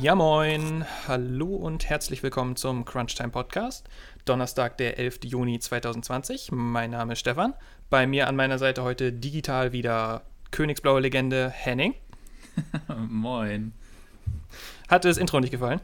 Ja 0.00 0.14
moin, 0.14 0.84
hallo 1.08 1.56
und 1.56 1.88
herzlich 1.88 2.22
willkommen 2.22 2.54
zum 2.54 2.84
Crunchtime 2.84 3.30
Podcast. 3.30 3.88
Donnerstag, 4.26 4.76
der 4.78 4.96
11. 4.96 5.24
Juni 5.24 5.58
2020. 5.58 6.50
Mein 6.52 6.92
Name 6.92 7.14
ist 7.14 7.18
Stefan. 7.18 7.52
Bei 7.90 8.06
mir 8.06 8.28
an 8.28 8.36
meiner 8.36 8.58
Seite 8.58 8.84
heute 8.84 9.12
digital 9.12 9.72
wieder 9.72 10.22
Königsblaue 10.52 11.00
Legende 11.00 11.50
Henning. 11.50 11.96
moin. 13.08 13.72
Hat 14.88 15.02
dir 15.02 15.08
das 15.08 15.18
Intro 15.18 15.40
nicht 15.40 15.50
gefallen? 15.50 15.80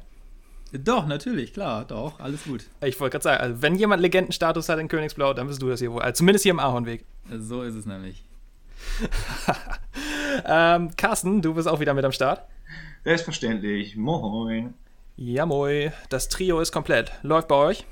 Doch, 0.72 1.08
natürlich, 1.08 1.52
klar, 1.52 1.84
doch, 1.84 2.20
alles 2.20 2.44
gut. 2.44 2.66
Ich 2.82 3.00
wollte 3.00 3.14
gerade 3.14 3.24
sagen, 3.24 3.42
also 3.42 3.62
wenn 3.62 3.74
jemand 3.74 4.00
Legendenstatus 4.00 4.68
hat 4.68 4.78
in 4.78 4.86
Königsblau, 4.86 5.34
dann 5.34 5.48
bist 5.48 5.60
du 5.60 5.68
das 5.68 5.80
hier 5.80 5.90
wohl. 5.90 6.02
Also 6.02 6.18
zumindest 6.18 6.44
hier 6.44 6.52
im 6.52 6.60
Ahornweg. 6.60 7.04
So 7.36 7.62
ist 7.62 7.74
es 7.74 7.84
nämlich. 7.84 8.22
ähm, 10.46 10.90
Carsten, 10.96 11.42
du 11.42 11.54
bist 11.54 11.66
auch 11.66 11.80
wieder 11.80 11.94
mit 11.94 12.04
am 12.04 12.12
Start. 12.12 12.46
Selbstverständlich. 13.04 13.96
Moin. 13.96 14.72
Ja, 15.16 15.44
moi. 15.44 15.92
Das 16.08 16.30
Trio 16.30 16.60
ist 16.60 16.72
komplett. 16.72 17.12
Läuft 17.22 17.48
bei 17.48 17.54
euch? 17.54 17.84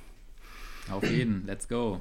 Auf 0.91 1.09
jeden. 1.09 1.47
Let's 1.47 1.69
go. 1.69 2.01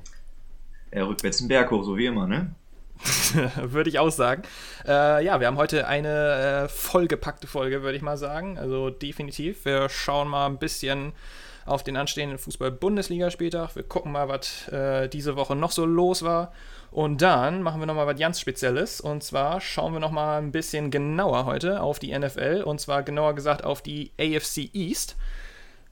Er 0.91 1.07
rückwärts 1.07 1.39
den 1.39 1.49
Berg 1.49 1.71
hoch, 1.71 1.83
so 1.83 1.97
wie 1.97 2.05
immer, 2.05 2.25
ne? 2.25 2.55
würde 3.61 3.89
ich 3.89 3.99
auch 3.99 4.11
sagen. 4.11 4.43
Äh, 4.87 5.25
ja, 5.25 5.41
wir 5.41 5.47
haben 5.47 5.57
heute 5.57 5.87
eine 5.87 6.63
äh, 6.63 6.67
vollgepackte 6.69 7.47
Folge, 7.47 7.83
würde 7.83 7.97
ich 7.97 8.01
mal 8.01 8.17
sagen. 8.17 8.57
Also 8.57 8.89
definitiv. 8.89 9.65
Wir 9.65 9.89
schauen 9.89 10.29
mal 10.29 10.45
ein 10.45 10.57
bisschen 10.57 11.11
auf 11.65 11.83
den 11.83 11.97
anstehenden 11.97 12.39
Fußball-Bundesligaspieltag. 12.39 13.75
Wir 13.75 13.83
gucken 13.83 14.13
mal, 14.13 14.29
was 14.29 14.69
äh, 14.69 15.09
diese 15.09 15.35
Woche 15.35 15.55
noch 15.57 15.71
so 15.71 15.85
los 15.85 16.23
war. 16.23 16.53
Und 16.91 17.21
dann 17.21 17.61
machen 17.61 17.79
wir 17.79 17.85
nochmal 17.85 18.05
was 18.05 18.19
ganz 18.19 18.39
Spezielles. 18.39 18.99
Und 18.99 19.23
zwar 19.23 19.61
schauen 19.61 19.93
wir 19.93 20.01
nochmal 20.01 20.41
ein 20.41 20.51
bisschen 20.51 20.91
genauer 20.91 21.45
heute 21.45 21.81
auf 21.81 21.99
die 21.99 22.17
NFL. 22.17 22.63
Und 22.65 22.81
zwar 22.81 23.01
genauer 23.01 23.33
gesagt 23.33 23.63
auf 23.63 23.81
die 23.81 24.11
AFC 24.19 24.69
East. 24.73 25.15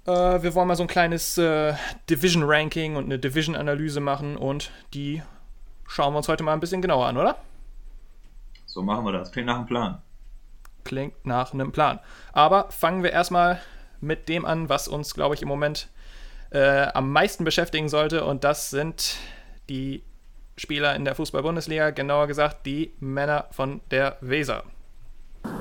Äh, 0.06 0.12
wir 0.44 0.54
wollen 0.56 0.68
mal 0.68 0.76
so 0.76 0.84
ein 0.84 0.88
kleines 0.88 1.38
äh, 1.38 1.74
Division-Ranking 2.10 2.98
und 2.98 3.06
eine 3.06 3.18
Division-Analyse 3.18 4.02
machen. 4.02 4.36
Und 4.36 4.72
die 4.94 5.24
schauen 5.88 6.14
wir 6.14 6.18
uns 6.18 6.28
heute 6.28 6.44
mal 6.44 6.54
ein 6.54 6.60
bisschen 6.60 6.82
genauer 6.82 7.06
an, 7.08 7.18
oder? 7.18 7.38
So 8.66 8.82
machen 8.82 9.06
wir 9.06 9.14
das. 9.14 9.32
Klingt 9.32 9.48
nach 9.48 9.56
einem 9.56 9.68
Plan. 9.68 10.02
Klingt 10.84 11.26
nach 11.26 11.54
einem 11.54 11.72
Plan. 11.72 12.00
Aber 12.34 12.70
fangen 12.72 13.04
wir 13.04 13.14
erstmal 13.14 13.62
mit 14.02 14.28
dem 14.28 14.44
an, 14.44 14.68
was 14.68 14.90
uns, 14.90 15.14
glaube 15.14 15.36
ich, 15.36 15.42
im 15.42 15.48
Moment 15.48 15.88
äh, 16.52 16.88
am 16.94 17.12
meisten 17.14 17.46
beschäftigen 17.46 17.88
sollte. 17.88 18.26
Und 18.26 18.44
das 18.44 18.70
sind 18.70 19.16
die 19.70 20.04
Spieler 20.60 20.96
in 20.96 21.06
der 21.06 21.16
Fußball-Bundesliga, 21.16 21.92
genauer 21.92 22.28
gesagt 22.28 22.66
die 22.66 22.92
Männer 23.00 23.48
von 23.52 23.80
der 23.92 24.18
Weser. 24.22 24.64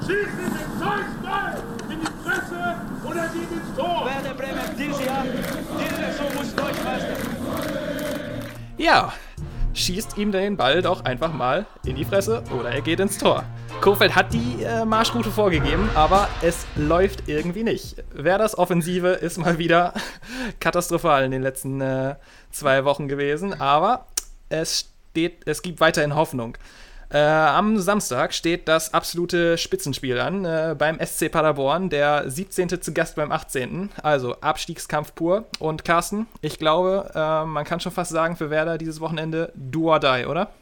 Schießen 0.01 0.17
den 0.17 0.81
Zeugstein 0.81 1.57
in 1.89 2.01
die 2.01 2.29
Presse 2.29 2.77
oder 3.09 3.29
geht 3.29 3.51
ins 3.51 3.77
Tor! 3.77 4.07
Werder 4.07 4.35
Bremen 4.35 4.77
dieses 4.77 5.05
Jahr, 5.05 5.25
diese 5.25 5.95
Saison 5.95 6.35
muss 6.35 6.55
Deutschmeister. 6.55 7.17
Ja, 8.77 9.13
schießt 9.75 10.19
ihm 10.19 10.33
den 10.33 10.57
Ball 10.57 10.83
doch 10.83 11.05
einfach 11.05 11.33
mal 11.33 11.67
in 11.85 11.95
die 11.95 12.05
Fresse 12.05 12.43
oder 12.59 12.71
er 12.71 12.81
geht 12.81 12.99
ins 12.99 13.19
Tor. 13.19 13.45
Kofeld 13.81 14.17
hat 14.17 14.33
die 14.33 14.65
äh, 14.65 14.85
Marschroute 14.85 15.31
vorgegeben, 15.31 15.89
aber 15.95 16.29
es 16.43 16.67
läuft 16.75 17.29
irgendwie 17.29 17.63
nicht. 17.63 18.03
Werders 18.13 18.59
Offensive 18.59 19.11
ist 19.11 19.39
mal 19.39 19.59
wieder 19.59 19.95
katastrophal 20.61 21.25
in 21.25 21.31
den 21.31 21.43
letzten 21.43 21.81
äh, 21.81 22.17
zwei 22.51 22.85
Wochen 22.85 23.07
gewesen, 23.07 23.61
aber 23.61 24.07
es, 24.49 24.91
steht, 25.11 25.47
es 25.47 25.63
gibt 25.63 25.81
weiterhin 25.81 26.15
Hoffnung. 26.15 26.57
Äh, 27.11 27.19
am 27.19 27.79
Samstag 27.79 28.35
steht 28.35 28.69
das 28.69 28.93
absolute 28.93 29.57
Spitzenspiel 29.57 30.21
an 30.21 30.45
äh, 30.45 30.77
beim 30.79 30.99
SC 31.01 31.31
Paderborn, 31.33 31.89
der 31.89 32.31
17. 32.31 32.83
zu 32.83 32.93
Gast 32.93 33.17
beim 33.17 33.33
18. 33.33 33.91
Also 34.03 34.39
Abstiegskampf 34.43 35.15
pur. 35.15 35.47
Und 35.59 35.87
Carsten, 35.87 36.27
ich 36.43 36.59
glaube, 36.59 37.11
äh, 37.15 37.47
man 37.47 37.65
kann 37.65 37.81
schon 37.81 37.93
fast 37.93 38.11
sagen, 38.11 38.37
für 38.37 38.51
Werder 38.51 38.77
dieses 38.77 39.01
Wochenende 39.01 39.53
do 39.55 39.91
or 39.91 40.01
die, 40.01 40.27
oder? 40.27 40.53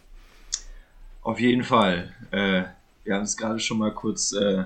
Auf 1.22 1.40
jeden 1.40 1.64
Fall. 1.64 2.14
Äh, 2.30 2.62
wir 3.02 3.14
haben 3.16 3.24
es 3.24 3.36
gerade 3.36 3.58
schon 3.58 3.78
mal 3.78 3.92
kurz 3.92 4.30
äh, 4.30 4.64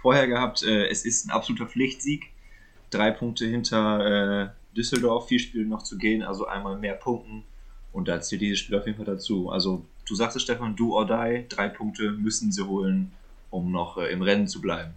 vorher 0.00 0.26
gehabt. 0.28 0.62
Äh, 0.62 0.88
es 0.88 1.04
ist 1.04 1.26
ein 1.26 1.30
absoluter 1.30 1.66
Pflichtsieg. 1.66 2.30
Drei 2.90 3.10
Punkte 3.10 3.44
hinter 3.44 4.54
Düsseldorf, 4.74 5.28
vier 5.28 5.38
Spiele 5.38 5.66
noch 5.66 5.82
zu 5.82 5.98
gehen, 5.98 6.22
also 6.22 6.46
einmal 6.46 6.78
mehr 6.78 6.94
Punkten 6.94 7.44
und 7.92 8.08
da 8.08 8.20
zählt 8.20 8.42
dieses 8.42 8.58
Spiel 8.58 8.76
auf 8.76 8.86
jeden 8.86 8.96
Fall 8.96 9.06
dazu. 9.06 9.50
Also, 9.50 9.84
du 10.06 10.14
sagst 10.14 10.36
es, 10.36 10.42
Stefan, 10.42 10.76
do 10.76 10.96
or 10.96 11.06
die, 11.06 11.46
drei 11.48 11.68
Punkte 11.68 12.12
müssen 12.12 12.52
sie 12.52 12.66
holen, 12.66 13.12
um 13.50 13.72
noch 13.72 13.98
äh, 13.98 14.10
im 14.12 14.22
Rennen 14.22 14.46
zu 14.46 14.60
bleiben. 14.60 14.92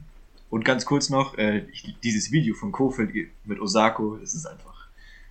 Und 0.50 0.66
ganz 0.66 0.86
kurz 0.86 1.10
noch, 1.10 1.38
äh, 1.38 1.66
dieses 2.04 2.32
Video 2.32 2.54
von 2.54 2.72
Kofeld 2.72 3.12
mit 3.46 3.60
Osako, 3.60 4.18
es 4.22 4.34
ist 4.34 4.46
einfach, 4.46 4.88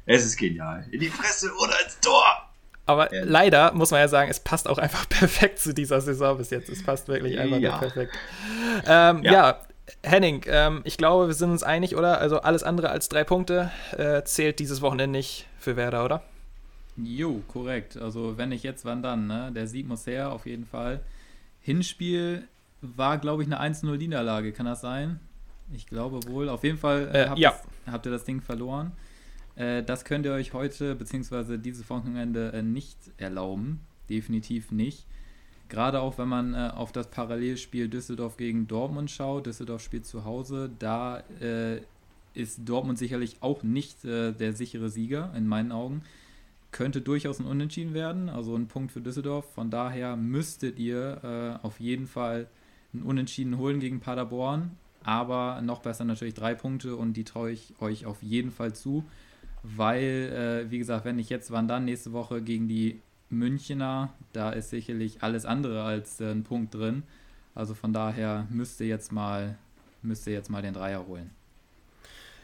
es 0.07 0.25
ist 0.25 0.37
genial. 0.37 0.87
In 0.91 1.01
die 1.01 1.09
Fresse 1.09 1.51
oder 1.63 1.75
ins 1.85 2.01
Tor! 2.01 2.25
Aber 2.87 3.15
ja. 3.15 3.23
leider 3.25 3.73
muss 3.73 3.91
man 3.91 4.01
ja 4.01 4.09
sagen, 4.09 4.31
es 4.31 4.41
passt 4.41 4.67
auch 4.67 4.79
einfach 4.79 5.09
perfekt 5.09 5.59
zu 5.59 5.75
dieser 5.75 6.01
Saison 6.01 6.39
bis 6.39 6.51
jetzt. 6.51 6.69
Es 6.69 6.83
passt 6.83 7.09
wirklich 7.09 7.39
einfach 7.39 7.59
ja. 7.59 7.79
perfekt. 7.79 8.15
Ähm, 8.87 9.23
ja. 9.23 9.33
ja. 9.33 9.61
Henning, 10.03 10.45
ähm, 10.47 10.83
ich 10.85 10.97
glaube, 10.97 11.27
wir 11.27 11.35
sind 11.35 11.51
uns 11.51 11.63
einig, 11.63 11.97
oder? 11.97 12.19
Also 12.19 12.41
alles 12.41 12.63
andere 12.63 12.91
als 12.91 13.09
drei 13.09 13.25
Punkte 13.25 13.71
äh, 13.97 14.23
zählt 14.23 14.59
dieses 14.59 14.83
Wochenende 14.83 15.19
nicht 15.19 15.47
für 15.59 15.77
Werder, 15.77 16.05
oder? 16.05 16.23
Jo, 17.05 17.43
korrekt. 17.49 17.97
Also 17.97 18.37
wenn 18.37 18.51
nicht 18.51 18.65
jetzt, 18.65 18.85
wann 18.85 19.03
dann? 19.03 19.27
Ne? 19.27 19.53
Der 19.55 19.67
Sieg 19.67 19.87
muss 19.87 20.07
her, 20.07 20.33
auf 20.33 20.47
jeden 20.47 20.67
Fall. 20.67 21.01
Hinspiel 21.61 22.49
war, 22.81 23.19
glaube 23.19 23.43
ich, 23.43 23.53
eine 23.53 23.61
1-0-Niederlage, 23.61 24.53
kann 24.53 24.67
das 24.67 24.81
sein? 24.81 25.21
Ich 25.73 25.87
glaube 25.87 26.21
wohl. 26.27 26.49
Auf 26.49 26.65
jeden 26.65 26.79
Fall 26.79 27.11
äh, 27.13 27.29
habt, 27.29 27.39
ja. 27.39 27.51
das, 27.85 27.93
habt, 27.93 28.07
ihr 28.07 28.13
das 28.13 28.25
Ding 28.25 28.41
verloren. 28.41 28.93
Äh, 29.57 29.83
das 29.83 30.05
könnt 30.05 30.25
ihr 30.25 30.33
euch 30.33 30.53
heute 30.53 30.95
bzw. 30.95 31.59
dieses 31.59 31.89
Wochenende 31.91 32.53
äh, 32.53 32.63
nicht 32.63 32.99
erlauben. 33.19 33.81
Definitiv 34.09 34.73
nicht. 34.73 35.07
Gerade 35.69 36.01
auch 36.01 36.19
wenn 36.19 36.29
man 36.29 36.55
äh, 36.55 36.71
auf 36.75 36.91
das 36.91 37.09
Parallelspiel 37.09 37.89
Düsseldorf 37.89 38.37
gegen 38.37 38.67
Dortmund 38.67 39.11
schaut. 39.11 39.47
Düsseldorf 39.47 39.83
spielt 39.83 40.07
zu 40.07 40.25
Hause. 40.25 40.71
Da 40.79 41.23
äh, 41.41 41.81
ist 42.35 42.61
Dortmund 42.65 42.99
sicherlich 42.99 43.37
auch 43.41 43.63
nicht 43.63 44.05
äh, 44.05 44.33
der 44.33 44.55
sichere 44.55 44.89
Sieger, 44.89 45.33
in 45.37 45.47
meinen 45.47 45.71
Augen 45.71 46.03
könnte 46.73 47.01
durchaus 47.01 47.41
ein 47.41 47.47
Unentschieden 47.47 47.95
werden, 47.95 48.29
also 48.29 48.55
ein 48.55 48.69
Punkt 48.69 48.93
für 48.93 49.01
Düsseldorf. 49.01 49.53
Von 49.55 49.71
daher 49.71 50.17
müsstet 50.17 50.79
ihr 50.79 51.59
äh, 51.63 51.67
auf 51.67 51.81
jeden 51.81 52.07
Fall 52.07 52.49
ein 52.95 53.03
Unentschieden 53.03 53.59
holen 53.59 53.81
gegen 53.81 54.01
Paderborn. 54.01 54.77
Aber 55.03 55.63
noch 55.63 55.81
besser 55.81 56.05
natürlich 56.05 56.35
drei 56.35 56.55
Punkte 56.55 56.97
und 56.97 57.15
die 57.15 57.25
traue 57.25 57.53
ich 57.53 57.75
euch 57.81 58.05
auf 58.05 58.23
jeden 58.23 58.51
Fall 58.51 58.75
zu, 58.75 59.05
weil, 59.63 60.67
äh, 60.67 60.71
wie 60.71 60.79
gesagt, 60.79 61.05
wenn 61.05 61.17
nicht 61.17 61.31
jetzt, 61.31 61.51
wann 61.51 61.69
dann 61.69 61.87
nächste 61.87 62.13
Woche 62.13 62.43
gegen 62.43 62.69
die 62.69 63.01
Münchener, 63.31 64.13
da 64.33 64.51
ist 64.51 64.71
sicherlich 64.71 65.23
alles 65.23 65.47
andere 65.47 65.85
als 65.85 66.21
äh, 66.21 66.31
ein 66.31 66.45
Punkt 66.45 66.75
drin. 66.75 67.05
Also 67.55 67.75
von 67.75 67.93
daher 67.93 68.47
müsst 68.51 68.81
ihr 68.81 68.89
jetzt 68.89 69.11
mal, 69.11 69.57
müsst 70.03 70.27
ihr 70.27 70.35
jetzt 70.35 70.51
mal 70.51 70.63
den 70.63 70.75
Dreier 70.75 71.07
holen. 71.07 71.31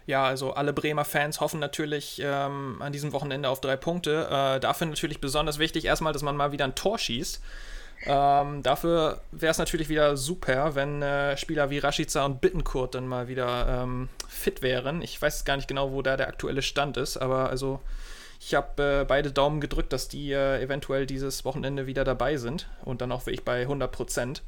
Ja, 0.07 0.25
also 0.25 0.53
alle 0.53 0.73
Bremer 0.73 1.05
Fans 1.05 1.41
hoffen 1.41 1.59
natürlich 1.59 2.23
ähm, 2.25 2.77
an 2.81 2.93
diesem 2.93 3.13
Wochenende 3.13 3.49
auf 3.49 3.61
drei 3.61 3.77
Punkte. 3.77 4.29
Äh, 4.31 4.61
dafür 4.61 4.87
natürlich 4.87 5.21
besonders 5.21 5.59
wichtig 5.59 5.85
erstmal, 5.85 6.13
dass 6.13 6.23
man 6.23 6.37
mal 6.37 6.53
wieder 6.53 6.65
ein 6.65 6.77
Tor 6.77 6.99
schießt. 6.99 7.43
Ähm, 8.05 8.63
dafür 8.63 9.21
wäre 9.33 9.51
es 9.51 9.59
natürlich 9.59 9.89
wieder 9.89 10.17
super, 10.17 10.75
wenn 10.75 11.03
äh, 11.03 11.37
Spieler 11.37 11.71
wie 11.71 11.79
Rashica 11.79 12.25
und 12.25 12.41
Bittenkurt 12.41 12.95
dann 12.95 13.09
mal 13.09 13.27
wieder 13.27 13.83
ähm, 13.83 14.09
fit 14.29 14.63
wären. 14.63 15.03
Ich 15.03 15.21
weiß 15.21 15.45
gar 15.45 15.57
nicht 15.57 15.67
genau, 15.67 15.91
wo 15.93 16.03
da 16.03 16.17
der 16.17 16.29
aktuelle 16.29 16.63
Stand 16.63 16.99
ist, 16.99 17.17
aber 17.17 17.49
also 17.49 17.81
ich 18.39 18.55
habe 18.55 19.01
äh, 19.01 19.05
beide 19.05 19.33
Daumen 19.33 19.61
gedrückt, 19.61 19.93
dass 19.93 20.09
die 20.09 20.31
äh, 20.33 20.63
eventuell 20.63 21.07
dieses 21.07 21.45
Wochenende 21.45 21.87
wieder 21.87 22.05
dabei 22.05 22.37
sind 22.37 22.69
und 22.85 23.01
dann 23.01 23.11
auch 23.11 23.27
wirklich 23.27 23.45
bei 23.45 23.63
100 23.63 23.91
Prozent. 23.91 24.43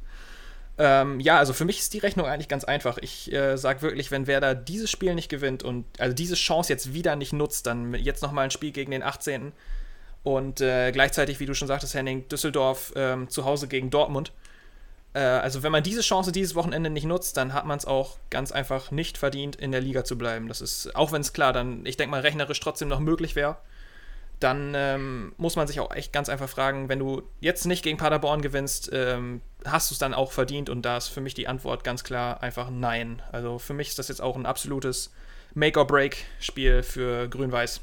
Ähm, 0.81 1.19
ja, 1.19 1.37
also 1.37 1.51
für 1.51 1.65
mich 1.65 1.79
ist 1.79 1.93
die 1.93 1.97
Rechnung 1.97 2.25
eigentlich 2.25 2.47
ganz 2.47 2.63
einfach. 2.63 2.97
Ich 2.99 3.31
äh, 3.33 3.57
sage 3.57 3.81
wirklich, 3.81 4.11
wenn 4.11 4.27
Werder 4.27 4.55
dieses 4.55 4.89
Spiel 4.89 5.13
nicht 5.13 5.27
gewinnt 5.27 5.61
und 5.61 5.85
also 5.99 6.15
diese 6.15 6.35
Chance 6.35 6.71
jetzt 6.71 6.93
wieder 6.93 7.17
nicht 7.17 7.33
nutzt, 7.33 7.67
dann 7.67 7.93
jetzt 7.95 8.23
nochmal 8.23 8.45
ein 8.45 8.51
Spiel 8.51 8.71
gegen 8.71 8.91
den 8.91 9.03
18. 9.03 9.51
Und 10.23 10.61
äh, 10.61 10.91
gleichzeitig, 10.93 11.41
wie 11.41 11.45
du 11.45 11.53
schon 11.53 11.67
sagtest, 11.67 11.93
Henning, 11.93 12.29
Düsseldorf 12.29 12.93
ähm, 12.95 13.29
zu 13.29 13.43
Hause 13.43 13.67
gegen 13.67 13.89
Dortmund. 13.89 14.31
Äh, 15.13 15.19
also 15.19 15.63
wenn 15.63 15.73
man 15.73 15.83
diese 15.83 15.99
Chance 15.99 16.31
dieses 16.31 16.55
Wochenende 16.55 16.89
nicht 16.89 17.05
nutzt, 17.05 17.35
dann 17.35 17.53
hat 17.53 17.65
man 17.65 17.77
es 17.77 17.85
auch 17.85 18.17
ganz 18.29 18.53
einfach 18.53 18.89
nicht 18.89 19.17
verdient, 19.17 19.57
in 19.57 19.73
der 19.73 19.81
Liga 19.81 20.05
zu 20.05 20.17
bleiben. 20.17 20.47
Das 20.47 20.61
ist, 20.61 20.95
auch 20.95 21.11
wenn 21.11 21.19
es 21.19 21.33
klar 21.33 21.51
dann, 21.51 21.85
ich 21.85 21.97
denke 21.97 22.11
mal, 22.11 22.21
rechnerisch 22.21 22.59
trotzdem 22.61 22.87
noch 22.87 23.01
möglich 23.01 23.35
wäre 23.35 23.57
dann 24.39 24.73
ähm, 24.75 25.33
muss 25.37 25.55
man 25.55 25.67
sich 25.67 25.79
auch 25.79 25.93
echt 25.93 26.13
ganz 26.13 26.29
einfach 26.29 26.49
fragen, 26.49 26.87
wenn 26.87 26.99
du 26.99 27.23
jetzt 27.41 27.65
nicht 27.65 27.83
gegen 27.83 27.97
Paderborn 27.97 28.41
gewinnst, 28.41 28.89
ähm, 28.93 29.41
hast 29.65 29.91
du 29.91 29.95
es 29.95 29.99
dann 29.99 30.13
auch 30.13 30.31
verdient? 30.31 30.69
Und 30.69 30.83
da 30.83 30.97
ist 30.97 31.07
für 31.07 31.21
mich 31.21 31.33
die 31.33 31.47
Antwort 31.47 31.83
ganz 31.83 32.03
klar 32.03 32.41
einfach 32.41 32.69
nein. 32.69 33.21
Also 33.31 33.59
für 33.59 33.73
mich 33.73 33.89
ist 33.89 33.99
das 33.99 34.07
jetzt 34.07 34.21
auch 34.21 34.35
ein 34.35 34.45
absolutes 34.45 35.11
Make-or-Break-Spiel 35.53 36.83
für 36.83 37.27
Grün-Weiß. 37.27 37.81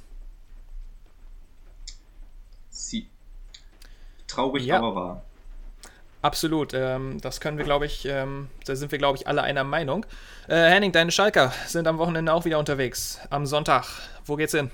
Sie. 2.71 3.09
Traurig, 4.27 4.65
ja. 4.65 4.79
aber 4.79 4.95
wahr. 4.95 5.23
Absolut. 6.23 6.75
Ähm, 6.75 7.21
das 7.21 7.41
können 7.41 7.59
wir, 7.59 7.65
glaube 7.65 7.87
ich, 7.87 8.05
ähm, 8.07 8.49
da 8.65 8.75
sind 8.75 8.91
wir, 8.91 8.99
glaube 8.99 9.17
ich, 9.17 9.29
alle 9.29 9.43
einer 9.43 9.65
Meinung. 9.65 10.05
Äh, 10.49 10.57
Henning, 10.57 10.93
deine 10.93 11.13
Schalker 11.13 11.53
sind 11.67 11.87
am 11.87 11.99
Wochenende 11.99 12.33
auch 12.33 12.45
wieder 12.45 12.59
unterwegs. 12.59 13.21
Am 13.31 13.47
Sonntag. 13.47 13.87
Wo 14.25 14.37
geht's 14.37 14.53
hin? 14.53 14.71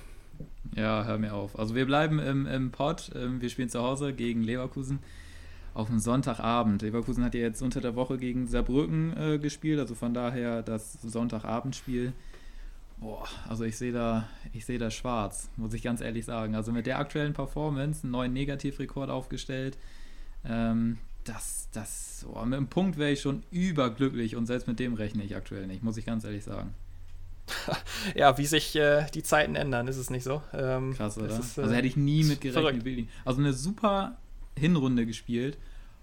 Ja, 0.75 1.03
hör 1.03 1.17
mir 1.17 1.33
auf. 1.33 1.57
Also 1.59 1.75
wir 1.75 1.85
bleiben 1.85 2.19
im, 2.19 2.47
im 2.47 2.71
Pod. 2.71 3.11
Ähm, 3.15 3.41
wir 3.41 3.49
spielen 3.49 3.69
zu 3.69 3.81
Hause 3.83 4.13
gegen 4.13 4.41
Leverkusen 4.41 4.99
auf 5.73 5.87
dem 5.87 5.99
Sonntagabend. 5.99 6.81
Leverkusen 6.81 7.23
hat 7.23 7.33
ja 7.33 7.41
jetzt 7.41 7.61
unter 7.61 7.81
der 7.81 7.95
Woche 7.95 8.17
gegen 8.17 8.47
Saarbrücken 8.47 9.15
äh, 9.17 9.39
gespielt, 9.39 9.79
also 9.79 9.95
von 9.95 10.13
daher 10.13 10.61
das 10.61 11.01
Sonntagabendspiel. 11.01 12.13
Boah, 12.97 13.27
also 13.49 13.63
ich 13.63 13.77
sehe 13.77 13.91
da, 13.91 14.29
ich 14.53 14.65
sehe 14.65 14.77
da 14.77 14.91
schwarz, 14.91 15.49
muss 15.57 15.73
ich 15.73 15.81
ganz 15.81 15.99
ehrlich 15.99 16.25
sagen. 16.25 16.55
Also 16.55 16.71
mit 16.71 16.85
der 16.85 16.99
aktuellen 16.99 17.33
Performance 17.33 18.03
einen 18.03 18.11
neuen 18.11 18.33
Negativrekord 18.33 19.09
aufgestellt. 19.09 19.77
Ähm, 20.45 20.99
das, 21.23 21.69
das, 21.71 22.25
oh, 22.31 22.43
mit 22.45 22.57
einem 22.57 22.67
Punkt 22.67 22.97
wäre 22.97 23.11
ich 23.11 23.21
schon 23.21 23.43
überglücklich 23.51 24.35
und 24.35 24.45
selbst 24.45 24.67
mit 24.67 24.79
dem 24.79 24.93
rechne 24.93 25.23
ich 25.23 25.35
aktuell 25.35 25.67
nicht, 25.67 25.83
muss 25.83 25.97
ich 25.97 26.05
ganz 26.05 26.23
ehrlich 26.23 26.43
sagen. 26.43 26.73
ja, 28.15 28.37
wie 28.37 28.45
sich 28.45 28.75
äh, 28.75 29.05
die 29.13 29.23
Zeiten 29.23 29.55
ändern, 29.55 29.87
ist 29.87 29.97
es 29.97 30.09
nicht 30.09 30.23
so? 30.23 30.41
Ähm, 30.53 30.93
Krass, 30.93 31.17
oder? 31.17 31.27
Ist, 31.39 31.57
äh, 31.57 31.61
also 31.61 31.73
hätte 31.73 31.87
ich 31.87 31.97
nie 31.97 32.23
mit 32.23 32.41
gerechnet. 32.41 33.07
Also 33.25 33.41
eine 33.41 33.53
super 33.53 34.17
Hinrunde 34.57 35.05
gespielt 35.05 35.57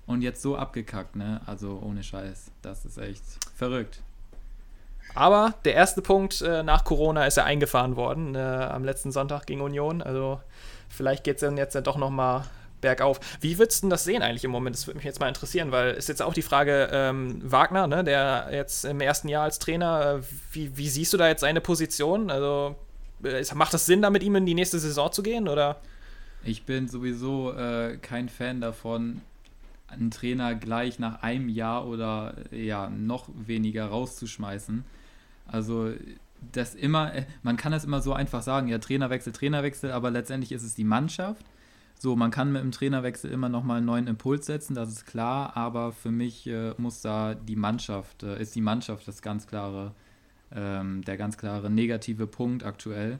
und 0.06 0.22
jetzt 0.22 0.42
so 0.42 0.56
abgekackt, 0.56 1.16
ne? 1.16 1.40
Also 1.46 1.80
ohne 1.84 2.02
Scheiß. 2.02 2.50
Das 2.62 2.84
ist 2.84 2.98
echt 2.98 3.22
verrückt. 3.56 4.00
Aber 5.14 5.54
der 5.64 5.74
erste 5.74 6.02
Punkt 6.02 6.40
äh, 6.40 6.62
nach 6.62 6.84
Corona 6.84 7.26
ist 7.26 7.36
ja 7.36 7.44
eingefahren 7.44 7.96
worden 7.96 8.34
äh, 8.34 8.38
am 8.38 8.84
letzten 8.84 9.12
Sonntag 9.12 9.46
gegen 9.46 9.60
Union. 9.60 10.02
Also 10.02 10.40
vielleicht 10.88 11.24
geht 11.24 11.36
es 11.36 11.40
dann 11.40 11.56
jetzt 11.56 11.74
ja 11.74 11.80
doch 11.80 11.96
noch 11.96 12.10
mal 12.10 12.44
bergauf. 12.80 13.20
Wie 13.40 13.58
würdest 13.58 13.82
du 13.82 13.88
das 13.88 14.04
sehen 14.04 14.22
eigentlich 14.22 14.44
im 14.44 14.50
Moment? 14.50 14.76
Das 14.76 14.86
würde 14.86 14.98
mich 14.98 15.04
jetzt 15.04 15.20
mal 15.20 15.28
interessieren, 15.28 15.72
weil 15.72 15.90
es 15.90 16.08
jetzt 16.08 16.22
auch 16.22 16.32
die 16.32 16.42
Frage, 16.42 16.88
ähm, 16.92 17.40
Wagner, 17.44 17.86
ne, 17.86 18.04
der 18.04 18.48
jetzt 18.52 18.84
im 18.84 19.00
ersten 19.00 19.28
Jahr 19.28 19.44
als 19.44 19.58
Trainer, 19.58 20.20
äh, 20.20 20.22
wie, 20.52 20.76
wie, 20.76 20.88
siehst 20.88 21.12
du 21.12 21.16
da 21.16 21.28
jetzt 21.28 21.40
seine 21.40 21.60
Position? 21.60 22.30
Also 22.30 22.76
äh, 23.24 23.44
macht 23.54 23.74
das 23.74 23.86
Sinn, 23.86 24.02
da 24.02 24.10
mit 24.10 24.22
ihm 24.22 24.36
in 24.36 24.46
die 24.46 24.54
nächste 24.54 24.78
Saison 24.78 25.12
zu 25.12 25.22
gehen? 25.22 25.48
Oder? 25.48 25.76
Ich 26.42 26.64
bin 26.64 26.88
sowieso 26.88 27.52
äh, 27.52 27.98
kein 28.00 28.28
Fan 28.28 28.60
davon, 28.60 29.20
einen 29.88 30.10
Trainer 30.10 30.54
gleich 30.54 30.98
nach 30.98 31.22
einem 31.22 31.48
Jahr 31.48 31.86
oder 31.86 32.34
ja 32.50 32.88
noch 32.88 33.28
weniger 33.34 33.86
rauszuschmeißen. 33.86 34.84
Also 35.46 35.92
das 36.52 36.74
immer, 36.74 37.14
äh, 37.14 37.26
man 37.42 37.56
kann 37.56 37.72
das 37.72 37.84
immer 37.84 38.00
so 38.00 38.12
einfach 38.12 38.42
sagen, 38.42 38.68
ja 38.68 38.78
Trainerwechsel, 38.78 39.32
Trainerwechsel, 39.32 39.92
aber 39.92 40.10
letztendlich 40.10 40.52
ist 40.52 40.62
es 40.62 40.74
die 40.74 40.84
Mannschaft 40.84 41.44
so, 42.02 42.16
man 42.16 42.30
kann 42.30 42.50
mit 42.50 42.62
dem 42.62 42.72
Trainerwechsel 42.72 43.30
immer 43.30 43.50
nochmal 43.50 43.76
einen 43.76 43.86
neuen 43.86 44.06
Impuls 44.06 44.46
setzen, 44.46 44.74
das 44.74 44.88
ist 44.88 45.04
klar, 45.04 45.54
aber 45.54 45.92
für 45.92 46.10
mich 46.10 46.46
äh, 46.46 46.72
muss 46.78 47.02
da 47.02 47.34
die 47.34 47.56
Mannschaft, 47.56 48.22
äh, 48.22 48.40
ist 48.40 48.54
die 48.54 48.62
Mannschaft 48.62 49.06
das 49.06 49.20
ganz 49.20 49.46
klare, 49.46 49.92
ähm, 50.50 51.04
der 51.04 51.18
ganz 51.18 51.36
klare 51.36 51.68
negative 51.68 52.26
Punkt 52.26 52.64
aktuell. 52.64 53.18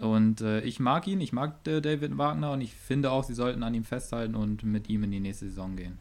Und 0.00 0.40
äh, 0.40 0.60
ich 0.60 0.80
mag 0.80 1.06
ihn, 1.06 1.20
ich 1.20 1.32
mag 1.32 1.66
äh, 1.66 1.80
David 1.80 2.16
Wagner 2.16 2.52
und 2.52 2.60
ich 2.60 2.74
finde 2.74 3.10
auch, 3.10 3.24
sie 3.24 3.34
sollten 3.34 3.62
an 3.62 3.74
ihm 3.74 3.84
festhalten 3.84 4.34
und 4.34 4.62
mit 4.62 4.88
ihm 4.88 5.04
in 5.04 5.10
die 5.10 5.20
nächste 5.20 5.46
Saison 5.46 5.76
gehen. 5.76 5.98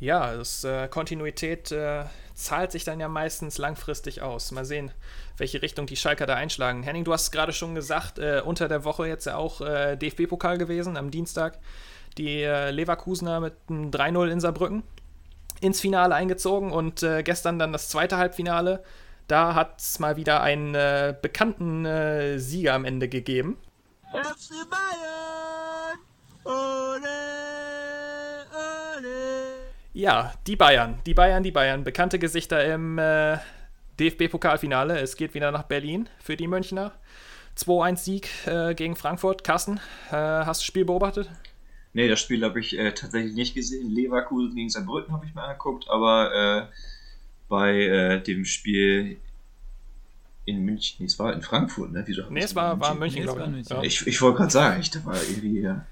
Ja, 0.00 0.34
das, 0.34 0.64
äh, 0.64 0.88
Kontinuität 0.88 1.70
äh, 1.70 2.04
zahlt 2.34 2.72
sich 2.72 2.84
dann 2.84 2.98
ja 2.98 3.08
meistens 3.08 3.58
langfristig 3.58 4.22
aus. 4.22 4.50
Mal 4.50 4.64
sehen, 4.64 4.90
welche 5.36 5.62
Richtung 5.62 5.86
die 5.86 5.96
Schalker 5.96 6.26
da 6.26 6.34
einschlagen. 6.34 6.82
Henning, 6.82 7.04
du 7.04 7.12
hast 7.12 7.22
es 7.22 7.30
gerade 7.30 7.52
schon 7.52 7.74
gesagt, 7.74 8.18
äh, 8.18 8.42
unter 8.44 8.68
der 8.68 8.84
Woche 8.84 9.06
jetzt 9.06 9.26
ja 9.26 9.36
auch 9.36 9.60
äh, 9.60 9.96
DFB-Pokal 9.96 10.58
gewesen 10.58 10.96
am 10.96 11.10
Dienstag. 11.10 11.58
Die 12.18 12.44
Leverkusener 12.44 13.40
mit 13.40 13.54
einem 13.68 13.90
3-0 13.90 14.28
in 14.28 14.40
Saarbrücken 14.40 14.84
ins 15.60 15.80
Finale 15.80 16.14
eingezogen 16.14 16.70
und 16.70 17.04
gestern 17.24 17.58
dann 17.58 17.72
das 17.72 17.88
zweite 17.88 18.18
Halbfinale. 18.18 18.84
Da 19.26 19.54
hat 19.54 19.80
es 19.80 19.98
mal 19.98 20.16
wieder 20.16 20.42
einen 20.42 20.72
bekannten 21.22 22.38
Sieger 22.38 22.74
am 22.74 22.84
Ende 22.84 23.08
gegeben. 23.08 23.56
FC 24.12 24.50
Bayern! 24.70 25.98
Ole! 26.44 27.34
Ja, 29.96 30.32
die 30.48 30.56
Bayern, 30.56 30.98
die 31.06 31.14
Bayern, 31.14 31.44
die 31.44 31.52
Bayern. 31.52 31.84
Bekannte 31.84 32.18
Gesichter 32.18 32.64
im 32.64 32.98
äh, 32.98 33.38
DFB-Pokalfinale. 34.00 34.98
Es 34.98 35.16
geht 35.16 35.34
wieder 35.34 35.52
nach 35.52 35.62
Berlin 35.62 36.08
für 36.18 36.36
die 36.36 36.48
Münchner. 36.48 36.90
2-1-Sieg 37.56 38.28
äh, 38.46 38.74
gegen 38.74 38.96
Frankfurt. 38.96 39.44
Carsten, 39.44 39.78
äh, 40.10 40.16
hast 40.16 40.46
du 40.46 40.62
das 40.62 40.64
Spiel 40.64 40.84
beobachtet? 40.84 41.30
Nee, 41.92 42.08
das 42.08 42.20
Spiel 42.20 42.44
habe 42.44 42.58
ich 42.58 42.76
äh, 42.76 42.92
tatsächlich 42.92 43.34
nicht 43.34 43.54
gesehen. 43.54 43.88
Leverkusen 43.88 44.56
gegen 44.56 44.68
Saarbrücken 44.68 45.14
habe 45.14 45.26
ich 45.26 45.34
mir 45.34 45.42
angeguckt, 45.42 45.88
aber 45.88 46.32
äh, 46.34 46.74
bei 47.54 47.72
äh, 47.82 48.20
dem 48.20 48.44
Spiel 48.44 49.18
in 50.44 50.64
München, 50.64 50.96
nee, 50.98 51.06
es 51.06 51.18
war 51.18 51.32
in 51.32 51.40
Frankfurt, 51.40 51.92
ne? 51.92 52.02
Wieso 52.04 52.24
nee, 52.30 52.40
es 52.40 52.54
war, 52.54 52.80
war 52.80 52.92
in 52.92 52.98
München, 52.98 53.20
nee, 53.20 53.24
glaube 53.24 53.58
ich. 53.60 53.68
Ja. 53.68 53.82
Ich, 53.82 54.06
ich 54.06 54.20
wollte 54.20 54.38
gerade 54.38 54.50
sagen, 54.50 54.80
ich 54.80 54.90
da 54.90 55.04
war 55.04 55.16
irgendwie. 55.16 55.60
Ja, 55.60 55.86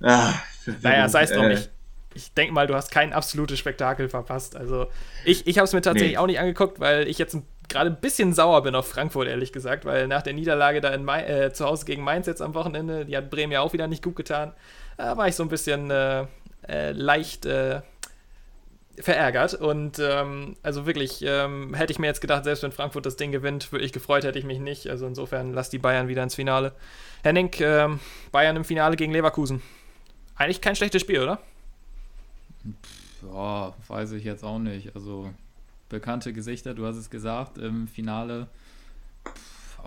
ah, 0.00 0.34
naja, 0.82 1.08
sei 1.08 1.22
es 1.22 1.30
doch 1.30 1.46
nicht 1.46 1.70
ich 2.14 2.34
denke 2.34 2.52
mal, 2.52 2.66
du 2.66 2.74
hast 2.74 2.90
kein 2.90 3.12
absolutes 3.12 3.58
Spektakel 3.58 4.08
verpasst. 4.08 4.56
Also 4.56 4.86
ich, 5.24 5.46
ich 5.46 5.58
habe 5.58 5.64
es 5.64 5.72
mir 5.72 5.80
tatsächlich 5.80 6.12
nee. 6.12 6.18
auch 6.18 6.26
nicht 6.26 6.38
angeguckt, 6.38 6.80
weil 6.80 7.08
ich 7.08 7.18
jetzt 7.18 7.36
gerade 7.68 7.90
ein 7.90 8.00
bisschen 8.00 8.34
sauer 8.34 8.62
bin 8.62 8.74
auf 8.74 8.88
Frankfurt, 8.88 9.28
ehrlich 9.28 9.52
gesagt, 9.52 9.84
weil 9.84 10.08
nach 10.08 10.22
der 10.22 10.34
Niederlage 10.34 10.80
da 10.80 10.90
in 10.90 11.04
Mai, 11.04 11.24
äh, 11.24 11.52
zu 11.52 11.64
Hause 11.64 11.86
gegen 11.86 12.02
Mainz 12.04 12.26
jetzt 12.26 12.42
am 12.42 12.54
Wochenende, 12.54 13.06
die 13.06 13.16
hat 13.16 13.30
Bremen 13.30 13.52
ja 13.52 13.60
auch 13.60 13.72
wieder 13.72 13.86
nicht 13.86 14.02
gut 14.02 14.16
getan, 14.16 14.52
da 14.98 15.16
war 15.16 15.28
ich 15.28 15.34
so 15.34 15.42
ein 15.42 15.48
bisschen 15.48 15.90
äh, 15.90 16.26
äh, 16.68 16.92
leicht 16.92 17.46
äh, 17.46 17.80
verärgert. 18.98 19.54
Und 19.54 19.98
ähm, 19.98 20.56
also 20.62 20.86
wirklich, 20.86 21.22
ähm, 21.26 21.74
hätte 21.74 21.92
ich 21.92 21.98
mir 21.98 22.06
jetzt 22.06 22.20
gedacht, 22.20 22.44
selbst 22.44 22.62
wenn 22.62 22.72
Frankfurt 22.72 23.06
das 23.06 23.16
Ding 23.16 23.32
gewinnt, 23.32 23.72
würde 23.72 23.84
ich 23.84 23.92
gefreut, 23.92 24.24
hätte 24.24 24.38
ich 24.38 24.44
mich 24.44 24.58
nicht. 24.58 24.88
Also 24.88 25.06
insofern 25.06 25.52
lass 25.52 25.70
die 25.70 25.78
Bayern 25.78 26.08
wieder 26.08 26.22
ins 26.22 26.34
Finale. 26.34 26.72
Henning, 27.22 27.50
ähm, 27.60 28.00
Bayern 28.30 28.56
im 28.56 28.64
Finale 28.64 28.96
gegen 28.96 29.12
Leverkusen. 29.12 29.62
Eigentlich 30.36 30.60
kein 30.60 30.76
schlechtes 30.76 31.02
Spiel, 31.02 31.20
oder? 31.20 31.38
Ja, 33.22 33.74
weiß 33.88 34.12
ich 34.12 34.24
jetzt 34.24 34.44
auch 34.44 34.58
nicht. 34.58 34.94
Also 34.94 35.30
bekannte 35.88 36.32
Gesichter, 36.32 36.74
du 36.74 36.86
hast 36.86 36.96
es 36.96 37.10
gesagt, 37.10 37.58
im 37.58 37.88
Finale. 37.88 38.48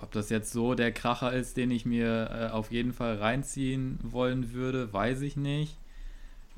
Ob 0.01 0.11
das 0.11 0.29
jetzt 0.29 0.51
so 0.51 0.75
der 0.75 0.91
Kracher 0.91 1.31
ist, 1.33 1.57
den 1.57 1.71
ich 1.71 1.85
mir 1.85 2.29
äh, 2.31 2.53
auf 2.53 2.71
jeden 2.71 2.93
Fall 2.93 3.17
reinziehen 3.17 3.99
wollen 4.03 4.53
würde, 4.53 4.91
weiß 4.91 5.21
ich 5.21 5.37
nicht. 5.37 5.77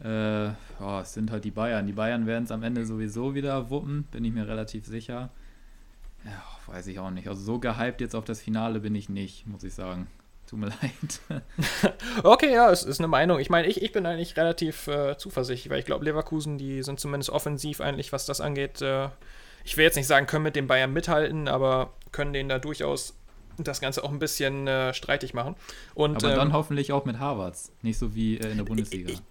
Äh, 0.03 0.49
oh, 0.79 0.99
es 1.01 1.13
sind 1.13 1.31
halt 1.31 1.43
die 1.43 1.51
Bayern. 1.51 1.87
Die 1.87 1.93
Bayern 1.93 2.27
werden 2.27 2.43
es 2.43 2.51
am 2.51 2.63
Ende 2.63 2.85
sowieso 2.85 3.33
wieder 3.33 3.69
wuppen, 3.69 4.03
bin 4.11 4.23
ich 4.23 4.33
mir 4.33 4.47
relativ 4.47 4.85
sicher. 4.85 5.29
Ja, 6.23 6.73
weiß 6.73 6.87
ich 6.87 6.99
auch 6.99 7.09
nicht. 7.09 7.27
Also 7.27 7.41
so 7.41 7.59
gehypt 7.59 8.01
jetzt 8.01 8.15
auf 8.15 8.25
das 8.25 8.41
Finale 8.41 8.79
bin 8.79 8.95
ich 8.95 9.09
nicht, 9.09 9.47
muss 9.47 9.63
ich 9.63 9.73
sagen. 9.73 10.07
Tut 10.47 10.59
mir 10.59 10.67
leid. 10.81 11.43
okay, 12.23 12.53
ja, 12.53 12.71
es 12.71 12.83
ist 12.83 12.99
eine 12.99 13.07
Meinung. 13.07 13.39
Ich 13.39 13.49
meine, 13.49 13.67
ich, 13.67 13.81
ich 13.81 13.91
bin 13.91 14.05
eigentlich 14.05 14.37
relativ 14.37 14.87
äh, 14.87 15.17
zuversichtlich, 15.17 15.71
weil 15.71 15.79
ich 15.79 15.85
glaube, 15.85 16.05
Leverkusen, 16.05 16.57
die 16.57 16.83
sind 16.83 16.99
zumindest 16.99 17.29
offensiv 17.31 17.81
eigentlich, 17.81 18.13
was 18.13 18.25
das 18.25 18.39
angeht. 18.39 18.81
Äh, 18.81 19.09
ich 19.63 19.77
will 19.77 19.83
jetzt 19.83 19.95
nicht 19.95 20.07
sagen, 20.07 20.27
können 20.27 20.43
mit 20.43 20.55
den 20.55 20.67
Bayern 20.67 20.93
mithalten, 20.93 21.47
aber 21.47 21.93
können 22.11 22.33
denen 22.33 22.49
da 22.49 22.59
durchaus 22.59 23.15
das 23.57 23.81
Ganze 23.81 24.03
auch 24.03 24.11
ein 24.11 24.19
bisschen 24.19 24.67
äh, 24.67 24.93
streitig 24.93 25.33
machen. 25.33 25.55
Und, 25.95 26.23
aber 26.23 26.35
dann 26.35 26.49
ähm, 26.49 26.53
hoffentlich 26.53 26.91
auch 26.93 27.05
mit 27.05 27.19
Harvards, 27.19 27.71
nicht 27.81 27.97
so 27.97 28.15
wie 28.15 28.37
äh, 28.37 28.51
in 28.51 28.57
der 28.57 28.63
Bundesliga. 28.63 29.09
Ich, 29.09 29.15
ich, 29.15 29.21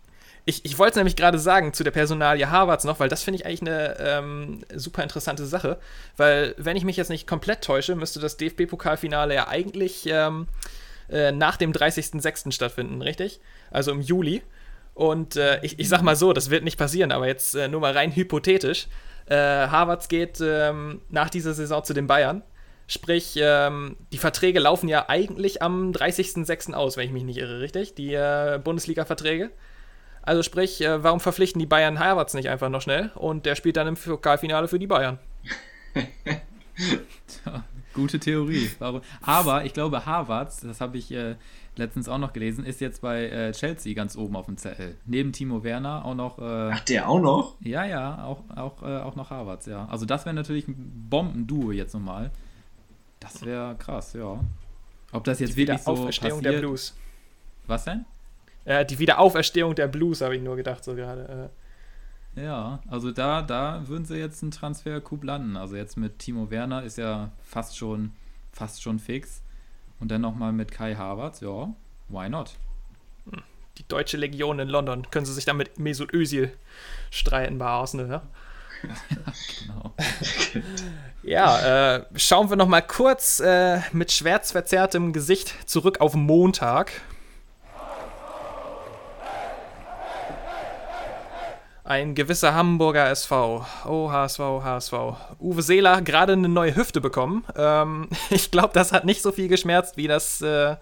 ich 0.46 0.78
wollte 0.78 0.90
es 0.90 0.96
nämlich 0.96 1.16
gerade 1.16 1.40
sagen 1.40 1.72
zu 1.72 1.82
der 1.82 1.90
Personalie 1.90 2.48
Harvards 2.48 2.84
noch, 2.84 3.00
weil 3.00 3.08
das 3.08 3.24
finde 3.24 3.40
ich 3.40 3.46
eigentlich 3.46 3.62
eine 3.62 3.96
ähm, 3.98 4.60
super 4.72 5.02
interessante 5.02 5.44
Sache. 5.44 5.78
Weil, 6.16 6.54
wenn 6.56 6.76
ich 6.76 6.84
mich 6.84 6.96
jetzt 6.96 7.08
nicht 7.08 7.26
komplett 7.26 7.64
täusche, 7.64 7.96
müsste 7.96 8.20
das 8.20 8.36
DFB-Pokalfinale 8.36 9.34
ja 9.34 9.48
eigentlich 9.48 10.06
ähm, 10.06 10.46
äh, 11.10 11.32
nach 11.32 11.56
dem 11.56 11.72
30.06. 11.72 12.52
stattfinden, 12.52 13.02
richtig? 13.02 13.40
Also 13.72 13.90
im 13.90 14.00
Juli. 14.00 14.42
Und 14.94 15.34
äh, 15.34 15.58
ich, 15.62 15.80
ich 15.80 15.88
sag 15.88 16.02
mal 16.02 16.16
so, 16.16 16.32
das 16.32 16.48
wird 16.48 16.62
nicht 16.62 16.78
passieren, 16.78 17.10
aber 17.10 17.26
jetzt 17.26 17.56
äh, 17.56 17.66
nur 17.66 17.80
mal 17.80 17.92
rein 17.92 18.14
hypothetisch. 18.14 18.86
Äh, 19.26 19.34
Harvards 19.34 20.08
geht 20.08 20.40
ähm, 20.40 21.02
nach 21.08 21.28
dieser 21.28 21.54
Saison 21.54 21.82
zu 21.82 21.92
den 21.92 22.06
Bayern. 22.06 22.42
Sprich, 22.86 23.36
ähm, 23.36 23.96
die 24.12 24.18
Verträge 24.18 24.60
laufen 24.60 24.88
ja 24.88 25.08
eigentlich 25.08 25.60
am 25.60 25.90
30.06. 25.90 26.72
aus, 26.72 26.96
wenn 26.96 27.06
ich 27.06 27.12
mich 27.12 27.24
nicht 27.24 27.38
irre, 27.38 27.58
richtig? 27.58 27.96
Die 27.96 28.14
äh, 28.14 28.60
Bundesliga-Verträge. 28.62 29.50
Also 30.26 30.42
sprich, 30.42 30.80
äh, 30.82 31.02
warum 31.02 31.20
verpflichten 31.20 31.60
die 31.60 31.66
Bayern 31.66 31.98
Harvards 31.98 32.34
nicht 32.34 32.48
einfach 32.48 32.68
noch 32.68 32.82
schnell? 32.82 33.10
Und 33.14 33.46
der 33.46 33.54
spielt 33.54 33.76
dann 33.76 33.86
im 33.86 33.94
Pokalfinale 33.94 34.68
für 34.68 34.78
die 34.78 34.88
Bayern. 34.88 35.18
Gute 37.94 38.18
Theorie. 38.20 38.68
Aber 39.22 39.64
ich 39.64 39.72
glaube, 39.72 40.04
Harvards, 40.04 40.60
das 40.60 40.80
habe 40.82 40.98
ich 40.98 41.10
äh, 41.12 41.36
letztens 41.76 42.08
auch 42.08 42.18
noch 42.18 42.32
gelesen, 42.32 42.66
ist 42.66 42.80
jetzt 42.80 43.00
bei 43.00 43.28
äh, 43.28 43.52
Chelsea 43.52 43.94
ganz 43.94 44.16
oben 44.16 44.36
auf 44.36 44.46
dem 44.46 44.58
Zettel. 44.58 44.96
Neben 45.06 45.32
Timo 45.32 45.64
Werner 45.64 46.04
auch 46.04 46.14
noch. 46.14 46.38
Äh, 46.38 46.70
Ach, 46.74 46.80
der 46.80 47.08
auch 47.08 47.20
noch? 47.20 47.54
Ja, 47.60 47.84
ja, 47.86 48.24
auch, 48.24 48.42
auch, 48.54 48.82
äh, 48.82 48.98
auch 48.98 49.16
noch 49.16 49.30
Harvards, 49.30 49.66
ja. 49.66 49.86
Also 49.86 50.04
das 50.04 50.26
wäre 50.26 50.34
natürlich 50.34 50.68
ein 50.68 51.06
Bombenduo 51.08 51.70
jetzt 51.70 51.94
nochmal. 51.94 52.30
Das 53.20 53.42
wäre 53.44 53.76
krass, 53.76 54.12
ja. 54.12 54.38
Ob 55.12 55.24
das 55.24 55.38
jetzt 55.38 55.52
Die 55.52 55.56
wirklich 55.56 55.80
so 55.80 56.06
passiert. 56.06 56.44
der 56.44 56.58
Blues. 56.58 56.94
Was 57.66 57.84
denn? 57.84 58.04
Ja, 58.66 58.84
die 58.84 58.98
Wiederauferstehung 58.98 59.74
der 59.74 59.86
Blues, 59.86 60.20
habe 60.20 60.36
ich 60.36 60.42
nur 60.42 60.56
gedacht, 60.56 60.84
so 60.84 60.94
gerade. 60.94 61.50
Ja, 62.34 62.80
also 62.88 63.12
da, 63.12 63.40
da 63.40 63.82
würden 63.86 64.04
sie 64.04 64.18
jetzt 64.18 64.42
einen 64.42 64.50
Transfer-Coup 64.50 65.24
landen. 65.24 65.56
Also 65.56 65.76
jetzt 65.76 65.96
mit 65.96 66.18
Timo 66.18 66.50
Werner 66.50 66.82
ist 66.82 66.98
ja 66.98 67.30
fast 67.42 67.78
schon, 67.78 68.12
fast 68.52 68.82
schon 68.82 68.98
fix. 68.98 69.42
Und 70.00 70.10
dann 70.10 70.20
nochmal 70.20 70.52
mit 70.52 70.70
Kai 70.70 70.94
Havertz, 70.94 71.40
ja, 71.40 71.72
why 72.08 72.28
not? 72.28 72.56
Die 73.78 73.88
deutsche 73.88 74.18
Legion 74.18 74.58
in 74.58 74.68
London. 74.68 75.10
Können 75.10 75.24
sie 75.24 75.32
sich 75.32 75.46
dann 75.46 75.56
mit 75.56 75.78
Mesut 75.78 76.12
Özil 76.12 76.52
streiten 77.10 77.58
bei 77.58 77.66
Arsenal, 77.66 78.08
ja? 78.08 78.22
genau. 79.62 79.94
ja, 81.22 81.96
äh, 81.96 82.04
schauen 82.16 82.50
wir 82.50 82.56
noch 82.56 82.68
mal 82.68 82.82
kurz 82.82 83.40
äh, 83.40 83.80
mit 83.92 84.12
schwärzverzerrtem 84.12 85.14
Gesicht 85.14 85.68
zurück 85.68 86.00
auf 86.00 86.14
Montag. 86.14 86.92
Ein 91.86 92.16
gewisser 92.16 92.52
Hamburger 92.52 93.08
SV. 93.10 93.64
Oh, 93.86 94.10
HSV, 94.10 94.40
HSV. 94.40 94.92
Uwe 95.38 95.62
Seeler 95.62 96.02
gerade 96.02 96.32
eine 96.32 96.48
neue 96.48 96.74
Hüfte 96.74 97.00
bekommen. 97.00 97.44
Ähm, 97.54 98.08
ich 98.30 98.50
glaube, 98.50 98.70
das 98.74 98.90
hat 98.90 99.04
nicht 99.04 99.22
so 99.22 99.30
viel 99.30 99.46
geschmerzt 99.46 99.96
wie 99.96 100.08
das 100.08 100.42
äh, 100.42 100.74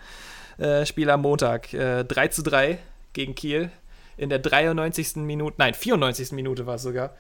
äh, 0.57 0.87
Spiel 0.87 1.11
am 1.11 1.21
Montag. 1.21 1.75
Äh, 1.75 2.05
3 2.05 2.29
zu 2.29 2.43
3 2.43 2.79
gegen 3.13 3.35
Kiel. 3.35 3.71
In 4.17 4.31
der 4.31 4.39
93. 4.39 5.17
Minute, 5.17 5.57
nein, 5.59 5.75
94. 5.75 6.33
Minute 6.33 6.65
war 6.65 6.77
es 6.77 6.83
sogar. 6.83 7.11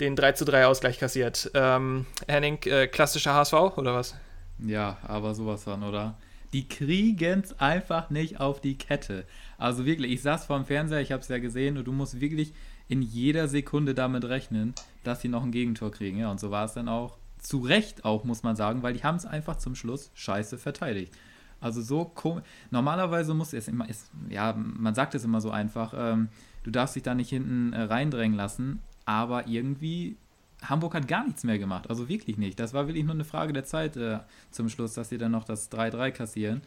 Den 0.00 0.16
3 0.16 0.32
zu 0.32 0.44
3 0.44 0.66
Ausgleich 0.66 0.98
kassiert. 0.98 1.48
Ähm, 1.54 2.06
Henning, 2.26 2.58
äh, 2.64 2.88
klassischer 2.88 3.34
HSV 3.34 3.54
oder 3.76 3.94
was? 3.94 4.16
Ja, 4.58 4.96
aber 5.06 5.36
sowas 5.36 5.62
von, 5.62 5.84
oder? 5.84 6.16
Die 6.52 6.66
kriegen 6.66 7.42
es 7.44 7.56
einfach 7.60 8.10
nicht 8.10 8.40
auf 8.40 8.60
die 8.60 8.76
Kette. 8.76 9.26
Also 9.58 9.86
wirklich, 9.86 10.10
ich 10.10 10.22
saß 10.22 10.46
vor 10.46 10.56
dem 10.56 10.66
Fernseher, 10.66 11.00
ich 11.00 11.12
habe 11.12 11.22
es 11.22 11.28
ja 11.28 11.38
gesehen 11.38 11.78
und 11.78 11.84
du 11.84 11.92
musst 11.92 12.20
wirklich 12.20 12.52
in 12.88 13.02
jeder 13.02 13.48
Sekunde 13.48 13.94
damit 13.94 14.24
rechnen, 14.24 14.74
dass 15.04 15.20
sie 15.20 15.28
noch 15.28 15.42
ein 15.42 15.52
Gegentor 15.52 15.90
kriegen. 15.90 16.18
Ja, 16.18 16.30
und 16.30 16.40
so 16.40 16.50
war 16.50 16.64
es 16.64 16.74
dann 16.74 16.88
auch. 16.88 17.16
Zu 17.38 17.58
Recht 17.58 18.04
auch, 18.04 18.22
muss 18.22 18.44
man 18.44 18.54
sagen, 18.54 18.84
weil 18.84 18.92
die 18.92 19.02
haben 19.02 19.16
es 19.16 19.26
einfach 19.26 19.56
zum 19.56 19.74
Schluss 19.74 20.12
scheiße 20.14 20.58
verteidigt. 20.58 21.12
Also 21.60 21.80
so 21.80 22.04
komisch. 22.04 22.44
Normalerweise 22.70 23.34
muss 23.34 23.52
es 23.52 23.66
immer, 23.66 23.88
ist, 23.88 24.10
ja, 24.28 24.52
man 24.56 24.94
sagt 24.94 25.14
es 25.14 25.24
immer 25.24 25.40
so 25.40 25.50
einfach, 25.50 25.94
ähm, 25.96 26.28
du 26.62 26.70
darfst 26.70 26.94
dich 26.94 27.02
da 27.02 27.14
nicht 27.14 27.30
hinten 27.30 27.72
äh, 27.72 27.82
reindrängen 27.82 28.36
lassen, 28.36 28.80
aber 29.06 29.48
irgendwie 29.48 30.16
Hamburg 30.62 30.94
hat 30.94 31.08
gar 31.08 31.24
nichts 31.24 31.44
mehr 31.44 31.58
gemacht. 31.58 31.88
Also 31.90 32.08
wirklich 32.08 32.36
nicht. 32.36 32.60
Das 32.60 32.74
war 32.74 32.86
wirklich 32.86 33.04
nur 33.04 33.14
eine 33.14 33.24
Frage 33.24 33.52
der 33.52 33.64
Zeit 33.64 33.96
äh, 33.96 34.18
zum 34.50 34.68
Schluss, 34.68 34.94
dass 34.94 35.08
sie 35.08 35.18
dann 35.18 35.32
noch 35.32 35.44
das 35.44 35.70
3-3 35.70 36.10
kassieren. 36.10 36.62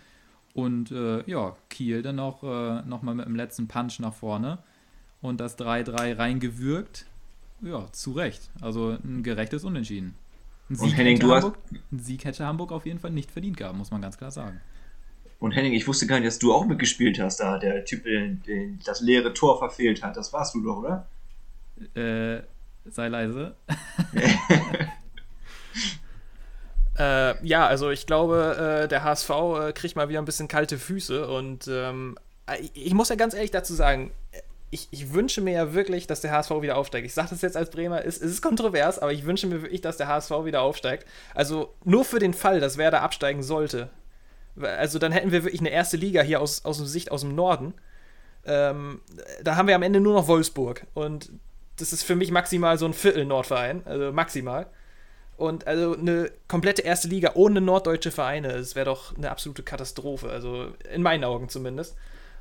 Und 0.54 0.92
äh, 0.92 1.30
ja, 1.30 1.56
Kiel 1.70 2.02
dann 2.02 2.16
noch, 2.16 2.44
äh, 2.44 2.82
noch 2.84 3.02
mal 3.02 3.16
mit 3.16 3.26
dem 3.26 3.36
letzten 3.36 3.68
Punch 3.68 4.00
nach 4.00 4.14
vorne 4.14 4.60
und 5.26 5.40
das 5.40 5.58
3-3 5.58 6.18
reingewürgt. 6.18 7.06
Ja, 7.62 7.92
zu 7.92 8.12
Recht. 8.12 8.50
Also 8.62 8.98
ein 9.04 9.24
gerechtes 9.24 9.64
Unentschieden. 9.64 10.16
Ein 10.70 10.76
Sieg, 10.76 10.98
Henning, 10.98 11.18
hätte 11.18 11.28
Hamburg, 11.32 11.58
ein 11.92 12.00
Sieg 12.00 12.26
hätte 12.26 12.46
Hamburg 12.46 12.72
auf 12.72 12.86
jeden 12.86 13.00
Fall 13.00 13.12
nicht 13.12 13.32
verdient 13.32 13.58
gehabt, 13.58 13.78
muss 13.78 13.92
man 13.92 14.02
ganz 14.02 14.18
klar 14.18 14.32
sagen. 14.32 14.60
Und 15.40 15.52
Henning, 15.52 15.74
ich 15.74 15.88
wusste 15.88 16.08
gar 16.08 16.20
nicht, 16.20 16.28
dass 16.28 16.40
du 16.40 16.54
auch 16.54 16.66
mitgespielt 16.66 17.20
hast, 17.20 17.40
da 17.40 17.60
der 17.60 17.86
Typ, 17.86 18.04
den, 18.04 18.42
den 18.44 18.80
das 18.84 19.02
leere 19.02 19.34
Tor 19.34 19.60
verfehlt 19.60 20.02
hat. 20.02 20.18
Das 20.18 20.34
warst 20.34 20.56
du 20.56 20.64
doch, 20.64 20.78
oder? 20.78 21.08
Äh, 21.94 22.42
sei 22.90 23.10
leise. 23.10 23.56
äh, 26.98 27.46
ja, 27.46 27.68
also 27.68 27.92
ich 27.92 28.08
glaube, 28.08 28.84
äh, 28.84 28.88
der 28.88 29.04
HSV 29.04 29.30
äh, 29.30 29.74
kriegt 29.74 29.96
mal 29.96 30.10
wieder 30.10 30.20
ein 30.20 30.26
bisschen 30.26 30.48
kalte 30.48 30.78
Füße 30.78 31.28
und 31.28 31.68
ähm, 31.68 32.18
ich 32.74 32.94
muss 32.94 33.10
ja 33.10 33.16
ganz 33.16 33.34
ehrlich 33.34 33.52
dazu 33.52 33.74
sagen, 33.74 34.12
ich, 34.72 34.88
ich, 34.92 35.14
wünsche 35.14 35.42
mir 35.42 35.54
ja 35.54 35.74
wirklich, 35.74 36.08
dass 36.08 36.22
der 36.22 36.32
HSV 36.32 36.62
wieder 36.62 36.78
aufsteigt. 36.78 37.06
Ich 37.06 37.14
sage 37.14 37.30
das 37.30 37.42
jetzt 37.42 37.56
als 37.56 37.70
Bremer, 37.70 38.04
es, 38.04 38.18
es 38.18 38.32
ist 38.32 38.42
kontrovers, 38.42 39.00
aber 39.00 39.14
ich 39.14 39.26
wünsche 39.26 39.48
mir 39.48 39.62
wirklich, 39.62 39.82
dass 39.82 39.98
der 39.98 40.08
HSV 40.08 40.32
wieder 40.44 40.62
aufsteigt. 40.62 41.06
Also 41.34 41.74
nur 41.84 42.04
für 42.04 42.20
den 42.20 42.34
Fall, 42.34 42.60
dass 42.60 42.78
Werder 42.78 43.02
absteigen 43.02 43.44
sollte. 43.44 43.90
Also 44.60 45.00
dann 45.00 45.12
hätten 45.12 45.32
wir 45.32 45.44
wirklich 45.44 45.62
eine 45.62 45.70
erste 45.70 45.98
Liga 45.98 46.22
hier 46.22 46.42
aus, 46.42 46.66
aus 46.66 46.78
Sicht 46.78 47.12
aus 47.12 47.22
dem 47.22 47.36
Norden. 47.36 47.74
Ähm, 48.46 49.02
da 49.44 49.56
haben 49.56 49.68
wir 49.68 49.76
am 49.76 49.84
Ende 49.84 50.00
nur 50.00 50.14
noch 50.14 50.28
Wolfsburg. 50.28 50.86
Und 50.94 51.32
das 51.78 51.94
ist 51.94 52.04
für 52.04 52.16
mich 52.16 52.32
maximal 52.32 52.78
so 52.78 52.86
ein 52.86 52.94
Viertel-Nordverein. 52.94 53.84
Also 53.86 54.12
maximal. 54.12 54.68
Und 55.38 55.68
also 55.68 55.98
eine 55.98 56.32
komplette 56.48 56.82
erste 56.82 57.10
Liga 57.10 57.32
ohne 57.34 57.60
norddeutsche 57.60 58.12
Vereine, 58.12 58.54
das 58.54 58.76
wäre 58.76 58.86
doch 58.86 59.16
eine 59.18 59.32
absolute 59.32 59.64
Katastrophe. 59.64 60.30
Also 60.30 60.70
in 60.92 61.02
meinen 61.02 61.24
Augen 61.24 61.50
zumindest. 61.50 61.96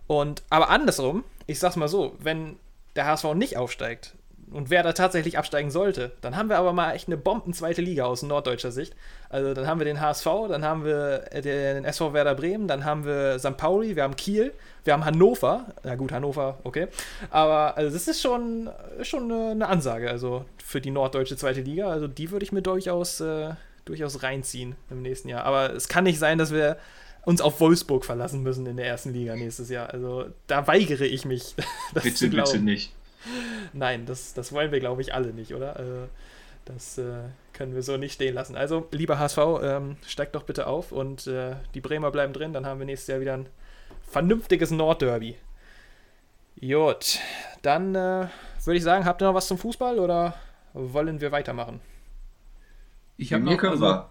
Und, 0.06 0.42
aber 0.50 0.70
andersrum, 0.70 1.24
ich 1.46 1.58
sag's 1.58 1.76
mal 1.76 1.88
so, 1.88 2.16
wenn 2.18 2.56
der 2.96 3.06
HSV 3.06 3.34
nicht 3.34 3.56
aufsteigt 3.56 4.14
und 4.50 4.70
wer 4.70 4.82
da 4.82 4.92
tatsächlich 4.92 5.38
absteigen 5.38 5.70
sollte, 5.70 6.12
dann 6.20 6.36
haben 6.36 6.48
wir 6.48 6.58
aber 6.58 6.72
mal 6.72 6.92
echt 6.92 7.08
eine 7.08 7.16
Bomben-zweite 7.16 7.82
Liga 7.82 8.04
aus 8.04 8.22
norddeutscher 8.22 8.70
Sicht. 8.70 8.94
Also 9.28 9.54
dann 9.54 9.66
haben 9.66 9.80
wir 9.80 9.84
den 9.84 10.00
HSV, 10.00 10.26
dann 10.48 10.64
haben 10.64 10.84
wir 10.84 11.24
äh, 11.32 11.42
den 11.42 11.84
SV 11.84 12.12
Werder 12.12 12.34
Bremen, 12.34 12.68
dann 12.68 12.84
haben 12.84 13.04
wir 13.04 13.38
St. 13.38 13.56
Pauli, 13.56 13.96
wir 13.96 14.02
haben 14.02 14.16
Kiel, 14.16 14.52
wir 14.84 14.92
haben 14.92 15.04
Hannover. 15.04 15.66
Na 15.82 15.96
gut, 15.96 16.12
Hannover, 16.12 16.58
okay. 16.62 16.88
Aber 17.30 17.76
also 17.76 17.92
das 17.92 18.06
ist 18.06 18.20
schon, 18.20 18.70
schon 19.02 19.32
eine, 19.32 19.66
Ansage, 19.66 20.10
also 20.10 20.44
für 20.64 20.80
die 20.80 20.90
norddeutsche 20.90 21.36
zweite 21.36 21.62
Liga. 21.62 21.88
Also 21.88 22.06
die 22.06 22.30
würde 22.30 22.44
ich 22.44 22.52
mir 22.52 22.62
durchaus, 22.62 23.20
äh, 23.20 23.54
durchaus 23.84 24.22
reinziehen 24.22 24.76
im 24.90 25.02
nächsten 25.02 25.28
Jahr. 25.28 25.44
Aber 25.44 25.72
es 25.74 25.88
kann 25.88 26.04
nicht 26.04 26.18
sein, 26.18 26.38
dass 26.38 26.52
wir 26.52 26.76
uns 27.24 27.40
auf 27.40 27.60
Wolfsburg 27.60 28.04
verlassen 28.04 28.42
müssen 28.42 28.66
in 28.66 28.76
der 28.76 28.86
ersten 28.86 29.12
Liga 29.12 29.34
nächstes 29.36 29.70
Jahr. 29.70 29.90
Also 29.90 30.26
da 30.46 30.66
weigere 30.66 31.04
ich 31.04 31.24
mich. 31.24 31.54
Das 31.94 32.02
bitte, 32.02 32.28
bitte 32.28 32.58
nicht. 32.58 32.92
Nein, 33.72 34.06
das, 34.06 34.34
das 34.34 34.52
wollen 34.52 34.72
wir, 34.72 34.80
glaube 34.80 35.00
ich, 35.00 35.14
alle 35.14 35.32
nicht, 35.32 35.54
oder? 35.54 35.76
Also, 35.76 36.08
das 36.64 36.98
äh, 36.98 37.22
können 37.52 37.74
wir 37.74 37.82
so 37.82 37.96
nicht 37.96 38.14
stehen 38.14 38.34
lassen. 38.34 38.56
Also, 38.56 38.86
lieber 38.90 39.18
HSV, 39.18 39.38
ähm, 39.62 39.96
steigt 40.06 40.34
doch 40.34 40.42
bitte 40.42 40.66
auf 40.66 40.92
und 40.92 41.26
äh, 41.26 41.56
die 41.74 41.80
Bremer 41.80 42.10
bleiben 42.10 42.32
drin. 42.32 42.52
Dann 42.52 42.66
haben 42.66 42.80
wir 42.80 42.86
nächstes 42.86 43.08
Jahr 43.08 43.20
wieder 43.20 43.34
ein 43.34 43.46
vernünftiges 44.02 44.70
Nordderby. 44.70 45.36
Jut, 46.56 47.18
dann 47.62 47.94
äh, 47.94 48.28
würde 48.64 48.76
ich 48.76 48.82
sagen, 48.82 49.04
habt 49.04 49.22
ihr 49.22 49.26
noch 49.26 49.34
was 49.34 49.48
zum 49.48 49.58
Fußball 49.58 49.98
oder 49.98 50.34
wollen 50.72 51.20
wir 51.20 51.32
weitermachen? 51.32 51.80
Ich 53.16 53.32
habe 53.32 53.44
noch, 53.44 53.62
also, 53.62 54.04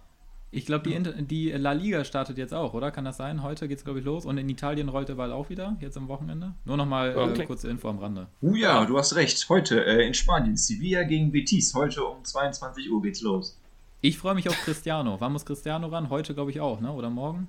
ich 0.54 0.68
glaube, 0.68 0.88
die, 0.88 1.26
die 1.26 1.52
La 1.52 1.72
Liga 1.72 2.06
startet 2.06 2.38
jetzt 2.38 2.54
auch, 2.54 2.74
oder? 2.74 2.92
Kann 2.92 3.06
das 3.06 3.18
sein? 3.18 3.42
Heute 3.42 3.68
geht 3.68 3.80
es, 3.80 3.84
glaube 3.84 4.00
ich, 4.00 4.06
los. 4.06 4.26
Und 4.26 4.38
in 4.38 4.48
Italien 4.48 4.88
rollt 4.88 5.10
der 5.10 5.16
Ball 5.16 5.32
auch 5.32 5.50
wieder, 5.50 5.76
jetzt 5.80 5.98
am 5.98 6.08
Wochenende. 6.08 6.54
Nur 6.66 6.78
nochmal 6.78 7.18
okay. 7.18 7.42
äh, 7.42 7.46
kurze 7.46 7.70
Info 7.70 7.90
am 7.90 7.98
Rande. 7.98 8.28
Uh 8.42 8.56
ja, 8.56 8.86
du 8.86 8.98
hast 8.98 9.16
recht. 9.16 9.50
Heute 9.50 9.84
äh, 9.84 10.06
in 10.06 10.14
Spanien. 10.14 10.56
Sevilla 10.56 11.04
gegen 11.04 11.32
Betis. 11.32 11.74
Heute 11.74 12.04
um 12.04 12.24
22 12.24 12.92
Uhr 12.92 13.02
geht's 13.02 13.22
los. 13.22 13.58
Ich 14.02 14.20
freue 14.20 14.36
mich 14.36 14.48
auf 14.48 14.56
Cristiano. 14.64 15.16
Wann 15.20 15.34
muss 15.34 15.44
Cristiano 15.44 15.88
ran? 15.88 16.12
Heute, 16.12 16.36
glaube 16.36 16.52
ich, 16.52 16.62
auch, 16.62 16.80
ne? 16.82 16.92
Oder 16.92 17.10
morgen? 17.10 17.48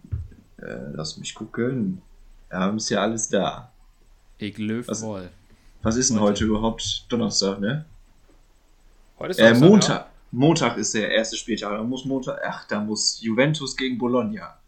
Äh, 0.56 0.76
lass 0.94 1.18
mich 1.18 1.34
gucken. 1.34 2.00
Wir 2.48 2.58
haben 2.58 2.78
es 2.78 2.88
ja 2.88 3.02
alles 3.02 3.28
da. 3.28 3.70
Ich 4.38 4.56
löw 4.56 4.88
was, 4.88 5.00
voll. 5.00 5.28
Was 5.82 5.96
ist 5.96 6.08
denn 6.08 6.20
heute, 6.20 6.30
heute 6.30 6.44
überhaupt? 6.44 7.04
Donnerstag, 7.10 7.60
ne? 7.60 7.84
Heute 9.18 9.32
ist 9.32 9.40
Donnerstag, 9.40 9.62
äh, 9.62 9.68
Montag. 9.68 10.00
Ja. 10.06 10.13
Montag 10.34 10.76
ist 10.76 10.94
der 10.94 11.10
erste 11.10 11.36
Spieltag. 11.36 11.70
Da 11.70 11.82
muss 11.82 12.04
Montag, 12.04 12.38
ach, 12.46 12.66
da 12.66 12.80
muss 12.80 13.20
Juventus 13.20 13.76
gegen 13.76 13.98
Bologna. 13.98 14.58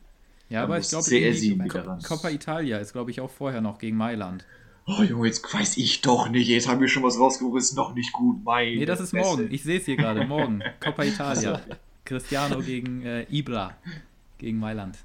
Ja, 0.49 0.61
da 0.61 0.62
aber 0.62 0.78
ich 0.78 0.88
glaube, 0.88 1.99
Coppa 2.06 2.30
Italia 2.30 2.78
ist, 2.78 2.92
glaube 2.92 3.11
ich, 3.11 3.20
auch 3.20 3.30
vorher 3.30 3.61
noch 3.61 3.78
gegen 3.78 3.96
Mailand. 3.96 4.44
Oh 4.87 5.02
Junge, 5.02 5.26
jetzt 5.26 5.42
weiß 5.52 5.78
ich 5.78 6.00
doch 6.00 6.28
nicht. 6.28 6.46
Jetzt 6.46 6.68
haben 6.68 6.80
wir 6.80 6.87
schon 6.87 7.02
was 7.02 7.18
rausgeholt, 7.18 7.61
ist 7.61 7.76
noch 7.76 7.94
nicht 7.94 8.12
gut. 8.12 8.44
Mein 8.44 8.76
nee, 8.76 8.85
das 8.85 9.00
ist 9.00 9.11
Beste. 9.11 9.28
morgen. 9.28 9.52
Ich 9.52 9.64
sehe 9.64 9.78
es 9.78 9.85
hier 9.85 9.96
gerade. 9.96 10.25
Morgen. 10.25 10.62
Coppa 10.80 11.02
Italia. 11.02 11.61
Cristiano 12.04 12.61
gegen 12.61 13.04
äh, 13.04 13.26
Ibra. 13.28 13.75
Gegen 14.38 14.58
Mailand. 14.58 14.99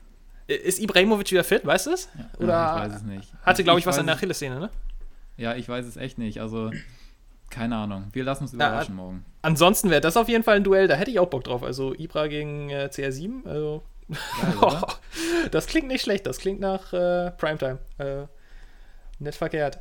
Ist 0.46 0.80
Ibrahimovic 0.80 1.32
wieder 1.32 1.44
fit, 1.44 1.66
weißt 1.66 1.88
du 1.88 1.92
es? 1.92 2.10
Ja, 2.16 2.30
Oder 2.38 2.74
ich 2.76 2.92
weiß 2.92 2.98
es 2.98 3.04
nicht. 3.04 3.34
Hatte, 3.44 3.64
glaube 3.64 3.80
ich, 3.80 3.84
ich, 3.84 3.88
was 3.88 3.98
in 3.98 4.06
der 4.06 4.16
Achillessehne, 4.16 4.60
ne? 4.60 4.70
Ja, 5.38 5.56
ich 5.56 5.68
weiß 5.68 5.86
es 5.88 5.98
echt 5.98 6.20
nicht. 6.20 6.42
Also, 6.42 6.72
keine 7.52 7.76
Ahnung. 7.76 8.08
Wir 8.14 8.24
lassen 8.24 8.44
uns 8.44 8.54
überraschen 8.54 8.96
ja, 8.98 9.04
morgen. 9.04 9.26
Ansonsten 9.44 9.90
wäre 9.90 10.02
das 10.02 10.18
auf 10.18 10.28
jeden 10.28 10.44
Fall 10.44 10.58
ein 10.58 10.64
Duell, 10.64 10.88
da 10.88 10.96
hätte 10.96 11.12
ich 11.12 11.20
auch 11.20 11.30
Bock 11.30 11.44
drauf. 11.44 11.64
Also 11.64 11.94
Ibra 11.94 12.28
gegen 12.28 12.70
äh, 12.70 12.90
CR7. 12.92 13.46
Also, 13.46 13.84
Geil, 14.60 14.82
das 15.52 15.68
klingt 15.68 15.88
nicht 15.88 16.02
schlecht. 16.02 16.26
Das 16.26 16.38
klingt 16.38 16.60
nach 16.60 16.92
äh, 16.94 17.32
Primetime. 17.32 17.80
Äh, 17.98 18.24
nicht 19.20 19.38
verkehrt. 19.38 19.80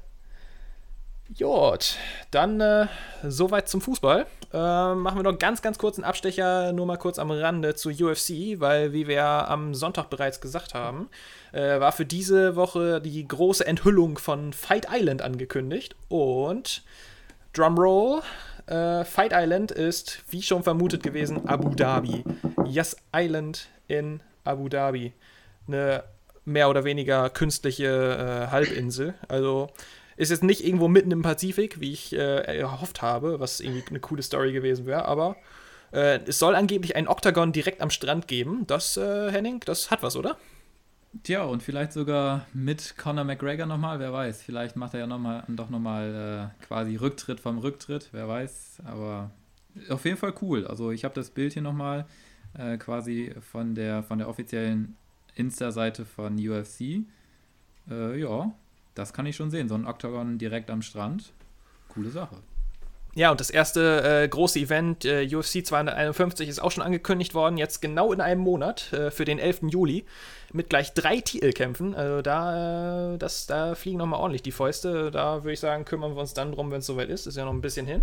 Jod, 1.33 1.95
dann 2.33 2.61
äh, 2.61 2.89
soweit 3.23 3.69
zum 3.69 3.81
Fußball. 3.81 4.27
Äh, 4.53 4.95
machen 4.95 5.19
wir 5.19 5.23
noch 5.23 5.39
ganz, 5.39 5.63
ganz 5.63 5.79
kurz 5.79 5.97
einen 5.97 6.05
Abstecher, 6.05 6.73
nur 6.73 6.87
mal 6.87 6.97
kurz 6.97 7.21
am 7.21 7.31
Rande 7.31 7.77
zu 7.77 7.91
UFC, 7.91 8.59
weil, 8.59 8.93
wie 8.93 9.07
wir 9.07 9.15
ja 9.15 9.47
am 9.47 9.75
Sonntag 9.75 10.11
bereits 10.11 10.41
gesagt 10.41 10.75
haben, 10.75 11.09
äh, 11.53 11.79
war 11.79 11.93
für 11.93 12.05
diese 12.05 12.57
Woche 12.57 13.01
die 13.01 13.27
große 13.27 13.65
Enthüllung 13.65 14.19
von 14.19 14.53
Fight 14.53 14.89
Island 14.91 15.23
angekündigt. 15.23 15.95
Und 16.09 16.83
Drumroll. 17.53 18.23
Äh, 18.67 19.05
Fight 19.05 19.33
Island 19.35 19.73
ist, 19.73 20.23
wie 20.31 20.43
schon 20.43 20.63
vermutet 20.63 21.03
gewesen, 21.03 21.49
Abu 21.49 21.75
Dhabi. 21.75 22.25
Yes 22.67 22.97
Island 23.15 23.69
in 23.89 24.23
Abu 24.45 24.69
Dhabi. 24.69 25.13
Eine 25.67 26.05
mehr 26.45 26.71
oder 26.71 26.85
weniger 26.85 27.31
künstliche 27.31 28.47
äh, 28.47 28.51
Halbinsel. 28.51 29.15
Also 29.29 29.69
ist 30.17 30.31
jetzt 30.31 30.45
nicht 30.45 30.65
irgendwo 30.65 30.89
mitten 30.89 31.11
im 31.11 31.23
Pazifik, 31.23 31.81
wie 31.81 31.93
ich 31.93 32.13
äh, 32.13 32.59
erhofft 32.59 33.03
habe, 33.03 33.41
was 33.41 33.61
irgendwie 33.61 33.89
eine 33.89 34.01
coole 34.01 34.23
Story 34.23 34.53
gewesen 34.53 34.87
wäre, 34.87 35.07
aber 35.07 35.37
äh, 35.93 36.21
es 36.27 36.39
soll 36.39 36.55
angeblich 36.55 36.95
ein 36.95 37.09
Oktagon 37.09 37.53
direkt 37.53 37.81
am 37.81 37.91
Strand 37.91 38.29
geben. 38.29 38.67
Das, 38.67 38.97
äh, 38.97 39.31
Henning, 39.31 39.61
das 39.65 39.91
hat 39.91 40.03
was, 40.03 40.17
oder? 40.17 40.37
Tja, 41.25 41.43
und 41.43 41.63
vielleicht 41.63 41.93
sogar 41.93 42.47
mit 42.55 42.95
Conor 42.97 43.25
McGregor 43.25 43.67
nochmal, 43.67 43.99
wer 43.99 44.13
weiß. 44.13 44.43
Vielleicht 44.43 44.77
macht 44.77 44.95
er 44.95 45.01
ja 45.01 45.07
noch 45.09 45.19
mal, 45.19 45.45
doch 45.49 45.69
nochmal 45.69 46.53
äh, 46.61 46.65
quasi 46.65 46.95
Rücktritt 46.95 47.41
vom 47.41 47.59
Rücktritt, 47.59 48.11
wer 48.13 48.29
weiß. 48.29 48.83
Aber 48.85 49.33
auf 49.89 50.05
jeden 50.05 50.17
Fall 50.17 50.35
cool. 50.41 50.67
Also 50.67 50.93
ich 50.93 51.05
habe 51.05 51.15
das 51.15 51.31
Bild 51.31 51.53
hier 51.53 51.63
nochmal 51.63 52.07
äh, 52.57 52.77
quasi 52.79 53.35
von 53.41 53.75
der, 53.75 54.05
von 54.05 54.19
der 54.19 54.29
offiziellen 54.29 54.97
Insta-Seite 55.35 56.05
von 56.05 56.37
UFC. 56.37 57.05
Äh, 57.91 58.21
ja, 58.21 58.53
das 58.95 59.13
kann 59.13 59.27
ich 59.27 59.35
schon 59.35 59.51
sehen. 59.51 59.69
So 59.69 59.75
ein 59.75 59.87
Octagon 59.87 60.39
direkt 60.39 60.71
am 60.71 60.81
Strand. 60.81 61.33
Coole 61.89 62.11
Sache. 62.11 62.37
Ja, 63.15 63.33
und 63.33 63.41
das 63.41 63.51
erste 63.51 64.23
äh, 64.23 64.29
große 64.29 64.59
Event, 64.61 65.05
äh, 65.05 65.27
UFC 65.35 65.67
251, 65.67 66.49
ist 66.49 66.61
auch 66.61 66.71
schon 66.71 66.85
angekündigt 66.85 67.35
worden, 67.35 67.59
jetzt 67.59 67.83
genau 67.83 68.13
in 68.13 68.21
einem 68.21 68.41
Monat, 68.41 68.93
äh, 68.93 69.11
für 69.11 69.25
den 69.25 69.41
11. 69.41 69.63
Juli, 69.71 70.05
mit 70.53 70.71
gleich 70.71 70.95
drei 70.95 71.21
Titelkämpfen. 71.21 71.95
Also 71.97 72.23
da, 72.23 73.15
äh, 73.15 73.19
das, 73.19 73.47
da 73.47 73.75
fliegen 73.75 73.99
nochmal 73.99 74.21
ordentlich 74.21 74.43
die 74.43 74.53
Fäuste. 74.53 75.11
Da 75.11 75.43
würde 75.43 75.53
ich 75.53 75.61
sagen, 75.61 75.85
kümmern 75.85 76.15
wir 76.15 76.21
uns 76.21 76.35
dann 76.35 76.53
drum, 76.53 76.71
wenn 76.71 76.79
es 76.79 76.87
soweit 76.87 77.09
ist. 77.09 77.27
Ist 77.27 77.37
ja 77.37 77.45
noch 77.45 77.53
ein 77.53 77.61
bisschen 77.61 77.87
hin. 77.87 78.03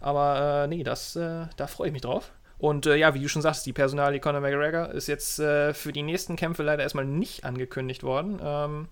Aber 0.00 0.64
äh, 0.64 0.66
nee, 0.68 0.82
das, 0.82 1.16
äh, 1.16 1.46
da 1.56 1.66
freue 1.66 1.86
ich 1.86 1.92
mich 1.92 2.02
drauf. 2.02 2.30
Und 2.58 2.86
ja, 2.86 3.12
wie 3.12 3.20
du 3.20 3.28
schon 3.28 3.42
sagst, 3.42 3.66
die 3.66 3.72
Personalie 3.72 4.20
Conor 4.20 4.40
McGregor 4.40 4.92
ist 4.92 5.08
jetzt 5.08 5.34
für 5.34 5.92
die 5.92 6.02
nächsten 6.02 6.36
Kämpfe 6.36 6.62
leider 6.62 6.84
erstmal 6.84 7.04
nicht 7.04 7.44
angekündigt 7.44 8.04
worden. 8.04 8.38
Ähm, 8.40 8.88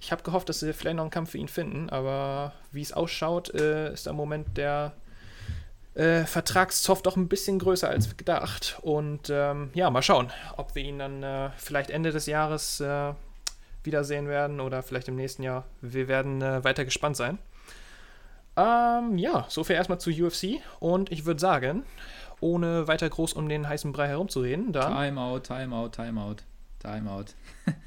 ich 0.00 0.12
habe 0.12 0.22
gehofft, 0.22 0.48
dass 0.48 0.60
sie 0.60 0.72
vielleicht 0.72 0.96
noch 0.96 1.04
einen 1.04 1.10
Kampf 1.10 1.30
für 1.30 1.38
ihn 1.38 1.48
finden, 1.48 1.90
aber 1.90 2.52
wie 2.72 2.82
es 2.82 2.92
ausschaut, 2.92 3.54
äh, 3.54 3.92
ist 3.92 4.06
im 4.06 4.16
Moment 4.16 4.56
der 4.56 4.94
äh, 5.94 6.24
Vertragszoff 6.24 7.02
doch 7.02 7.16
ein 7.16 7.28
bisschen 7.28 7.58
größer 7.58 7.88
als 7.88 8.16
gedacht. 8.16 8.78
Und 8.80 9.28
ähm, 9.30 9.70
ja, 9.74 9.90
mal 9.90 10.02
schauen, 10.02 10.30
ob 10.56 10.74
wir 10.74 10.82
ihn 10.82 10.98
dann 10.98 11.22
äh, 11.22 11.50
vielleicht 11.58 11.90
Ende 11.90 12.12
des 12.12 12.26
Jahres 12.26 12.80
äh, 12.80 13.12
wiedersehen 13.84 14.26
werden 14.26 14.60
oder 14.60 14.82
vielleicht 14.82 15.08
im 15.08 15.16
nächsten 15.16 15.42
Jahr. 15.42 15.64
Wir 15.82 16.08
werden 16.08 16.40
äh, 16.40 16.64
weiter 16.64 16.84
gespannt 16.84 17.16
sein. 17.16 17.38
Ähm, 18.56 19.18
ja, 19.18 19.46
soviel 19.48 19.76
erstmal 19.76 20.00
zu 20.00 20.10
UFC. 20.10 20.62
Und 20.80 21.12
ich 21.12 21.26
würde 21.26 21.40
sagen, 21.40 21.84
ohne 22.40 22.88
weiter 22.88 23.08
groß 23.08 23.34
um 23.34 23.48
den 23.50 23.68
heißen 23.68 23.92
Brei 23.92 24.08
herumzureden, 24.08 24.72
dann. 24.72 24.94
Timeout, 24.94 25.40
Timeout, 25.40 25.90
Timeout, 25.90 26.36
Timeout. 26.78 27.24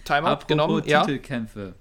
Timeout 0.05 0.39
genommen, 0.47 0.83
ja. 0.85 1.01
Titelkämpfe. 1.01 1.73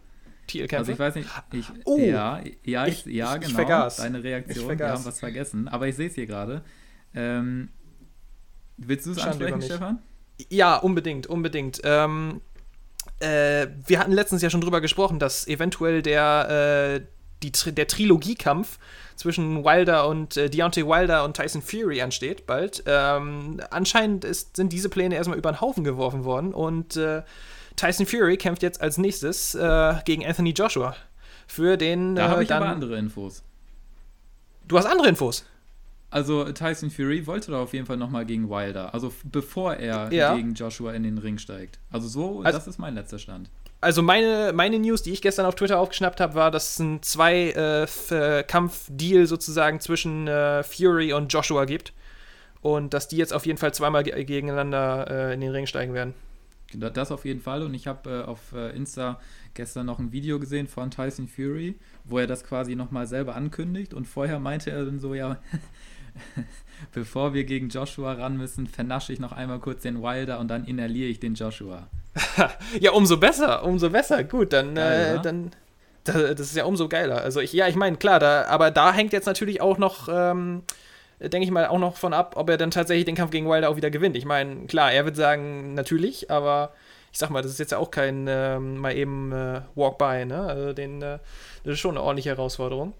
Titelkämpfe? 0.47 0.79
Also 0.79 0.93
ich 0.93 0.99
weiß 0.99 1.15
nicht, 1.15 1.29
ich, 1.53 1.67
oh, 1.85 1.99
ja, 1.99 2.41
ja, 2.65 2.87
ich, 2.87 3.05
ja, 3.07 3.35
ich, 3.35 3.41
genau, 3.41 3.47
ich 3.47 3.55
vergaß. 3.55 3.97
deine 3.97 4.23
Reaktion, 4.23 4.79
wir 4.79 4.89
haben 4.89 5.05
was 5.05 5.21
vergessen, 5.21 5.69
aber 5.69 5.89
ich 5.89 5.97
sehe 5.97 6.09
es 6.09 6.15
hier 6.15 6.27
gerade. 6.27 6.63
Ähm, 7.15 7.69
willst 8.77 9.07
du 9.07 9.13
es 9.13 9.19
ansprechen, 9.19 9.63
Stefan? 9.63 10.03
Ja, 10.49 10.77
unbedingt, 10.77 11.27
unbedingt. 11.27 11.81
Ähm, 11.85 12.41
äh, 13.21 13.69
wir 13.87 13.99
hatten 13.99 14.13
letztens 14.13 14.43
ja 14.43 14.51
schon 14.51 14.61
drüber 14.61 14.81
gesprochen, 14.81 15.19
dass 15.19 15.47
eventuell 15.47 16.03
der, 16.03 17.01
äh, 17.01 17.07
die, 17.43 17.53
der 17.73 17.87
Trilogiekampf 17.87 18.79
zwischen 19.17 19.65
Wilder 19.65 20.09
und 20.09 20.37
äh, 20.37 20.49
Deontay 20.49 20.87
Wilder 20.87 21.25
und 21.25 21.37
Tyson 21.37 21.63
Fury 21.63 22.03
ansteht 22.03 22.47
bald. 22.47 22.83
Ähm, 22.87 23.61
anscheinend 23.71 24.25
ist, 24.25 24.57
sind 24.57 24.73
diese 24.73 24.89
Pläne 24.89 25.15
erstmal 25.15 25.39
über 25.39 25.53
den 25.53 25.61
Haufen 25.61 25.85
geworfen 25.85 26.25
worden 26.25 26.55
und 26.55 26.97
äh, 26.97 27.23
Tyson 27.77 28.07
Fury 28.07 28.37
kämpft 28.37 28.63
jetzt 28.63 28.81
als 28.81 28.99
nächstes 28.99 29.55
äh, 29.55 29.95
gegen 30.05 30.25
Anthony 30.25 30.51
Joshua. 30.51 30.95
Für 31.47 31.77
den. 31.77 32.15
Da 32.15 32.29
habe 32.29 32.41
äh, 32.41 32.45
ich 32.45 32.53
aber 32.53 32.67
andere 32.67 32.97
Infos. 32.97 33.43
Du 34.67 34.79
hast 34.79 34.87
andere 34.87 35.09
Infos? 35.09 35.45
Also 36.11 36.45
Tyson 36.53 36.91
Fury 36.91 37.27
wollte 37.27 37.53
da 37.53 37.63
auf 37.63 37.73
jeden 37.73 37.87
Fall 37.87 37.97
nochmal 37.97 38.27
gegen 38.27 38.51
Wilder. 38.51 38.93
Also 38.93 39.15
bevor 39.25 39.75
er 39.75 40.13
ja. 40.13 40.35
gegen 40.35 40.53
Joshua 40.55 40.93
in 40.93 41.05
den 41.05 41.17
Ring 41.17 41.39
steigt. 41.39 41.79
Also 41.91 42.07
so, 42.07 42.43
also, 42.43 42.59
das 42.59 42.67
ist 42.67 42.79
mein 42.79 42.95
letzter 42.95 43.19
Stand. 43.19 43.49
Also 43.81 44.03
meine, 44.03 44.53
meine 44.55 44.79
News, 44.79 45.03
die 45.03 45.11
ich 45.11 45.23
gestern 45.23 45.47
auf 45.47 45.55
Twitter 45.55 45.81
aufgeschnappt 45.81 46.21
habe, 46.21 46.35
war, 46.35 46.51
dass 46.51 46.73
es 46.73 46.79
ein 46.79 47.03
Zwei-Kampf-Deal 47.03 49.23
äh, 49.23 49.27
sozusagen 49.27 49.81
zwischen 49.81 50.29
äh, 50.29 50.63
Fury 50.63 51.15
und 51.15 51.33
Joshua 51.33 51.65
gibt. 51.65 51.95
Und 52.61 52.93
dass 52.95 53.09
die 53.09 53.17
jetzt 53.17 53.33
auf 53.33 53.47
jeden 53.47 53.59
Fall 53.59 53.75
zweimal 53.75 54.05
gegeneinander 54.05 55.11
äh, 55.11 55.35
in 55.35 55.41
den 55.41 55.51
Ring 55.51 55.67
steigen 55.67 55.95
werden. 55.95 56.15
Das 56.79 57.11
auf 57.11 57.25
jeden 57.25 57.41
Fall. 57.41 57.63
Und 57.63 57.75
ich 57.75 57.87
habe 57.87 58.11
äh, 58.11 58.23
auf 58.23 58.53
äh, 58.53 58.75
Insta 58.77 59.21
gestern 59.55 59.87
noch 59.87 59.99
ein 59.99 60.13
Video 60.13 60.39
gesehen 60.39 60.67
von 60.67 60.91
Tyson 60.91 61.29
Fury, 61.29 61.79
wo 62.05 62.19
er 62.19 62.27
das 62.27 62.45
quasi 62.45 62.77
nochmal 62.77 63.07
selber 63.07 63.35
ankündigt. 63.35 63.95
Und 63.95 64.07
vorher 64.07 64.39
meinte 64.39 64.71
er 64.71 64.85
dann 64.85 64.99
so, 64.99 65.15
ja, 65.15 65.39
bevor 66.93 67.35
wir 67.35 67.45
gegen 67.45 67.69
Joshua 67.69 68.13
ran 68.13 68.37
müssen, 68.37 68.67
vernasche 68.67 69.13
ich 69.13 69.21
noch 69.21 69.33
einmal 69.33 69.59
kurz 69.59 69.83
den 69.83 70.03
Wilder 70.03 70.41
und 70.41 70.49
dann 70.49 70.65
inhaliere 70.65 71.09
ich 71.09 71.21
den 71.21 71.35
Joshua. 71.35 71.89
ja, 72.81 72.93
umso 72.93 73.17
besser, 73.17 73.65
umso 73.65 73.91
besser. 73.91 74.25
Gut, 74.25 74.53
dann, 74.53 74.75
Geil, 74.75 75.17
äh, 75.17 75.23
dann 75.23 75.51
das 76.05 76.41
ist 76.41 76.57
ja 76.57 76.65
umso 76.65 76.89
geiler. 76.89 77.23
Also 77.23 77.41
ich, 77.41 77.53
ja, 77.53 77.69
ich 77.69 77.77
meine, 77.77 77.97
klar, 77.97 78.19
da, 78.19 78.47
aber 78.47 78.71
da 78.71 78.93
hängt 78.93 79.13
jetzt 79.13 79.27
natürlich 79.27 79.61
auch 79.61 79.79
noch 79.79 80.09
ähm, 80.11 80.63
denke 81.29 81.45
ich 81.45 81.51
mal, 81.51 81.67
auch 81.67 81.79
noch 81.79 81.97
von 81.97 82.13
ab, 82.13 82.35
ob 82.37 82.49
er 82.51 82.57
dann 82.57 82.71
tatsächlich 82.71 83.05
den 83.05 83.15
Kampf 83.15 83.31
gegen 83.31 83.49
Wilder 83.49 83.71
auch 83.71 83.77
wieder 83.77 83.91
gewinnt. 83.91 84.17
Ich 84.17 84.25
meine, 84.25 84.67
klar, 84.67 84.93
er 84.93 85.05
wird 85.05 85.17
sagen, 85.17 85.75
natürlich, 85.75 86.31
aber 86.31 86.73
ich 87.13 87.19
sag 87.19 87.31
mal, 87.31 87.43
das 87.43 87.53
ist 87.53 87.59
jetzt 87.59 87.73
ja 87.73 87.79
auch 87.79 87.91
kein 87.91 88.27
ähm, 88.29 88.79
mal 88.79 88.97
eben 88.97 89.33
äh, 89.33 89.61
Walk-by, 89.75 90.25
ne? 90.25 90.41
Also 90.43 90.73
den, 90.73 91.03
äh, 91.03 91.19
das 91.63 91.75
ist 91.75 91.81
schon 91.81 91.93
eine 91.93 92.03
ordentliche 92.03 92.31
Herausforderung. 92.31 92.95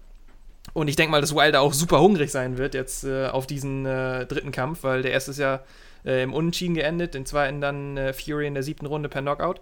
Und 0.73 0.87
ich 0.87 0.95
denke 0.95 1.11
mal, 1.11 1.19
dass 1.19 1.35
Wilder 1.35 1.61
auch 1.61 1.73
super 1.73 1.99
hungrig 1.99 2.31
sein 2.31 2.57
wird 2.57 2.73
jetzt 2.73 3.03
äh, 3.03 3.27
auf 3.27 3.47
diesen 3.47 3.85
äh, 3.85 4.25
dritten 4.25 4.51
Kampf, 4.51 4.83
weil 4.83 5.01
der 5.01 5.11
erste 5.11 5.31
ist 5.31 5.39
ja 5.39 5.61
äh, 6.05 6.23
im 6.23 6.33
Unentschieden 6.33 6.75
geendet, 6.75 7.15
den 7.15 7.25
zweiten 7.25 7.59
dann 7.59 7.97
äh, 7.97 8.13
Fury 8.13 8.47
in 8.47 8.53
der 8.53 8.63
siebten 8.63 8.85
Runde 8.85 9.09
per 9.09 9.21
Knockout. 9.21 9.61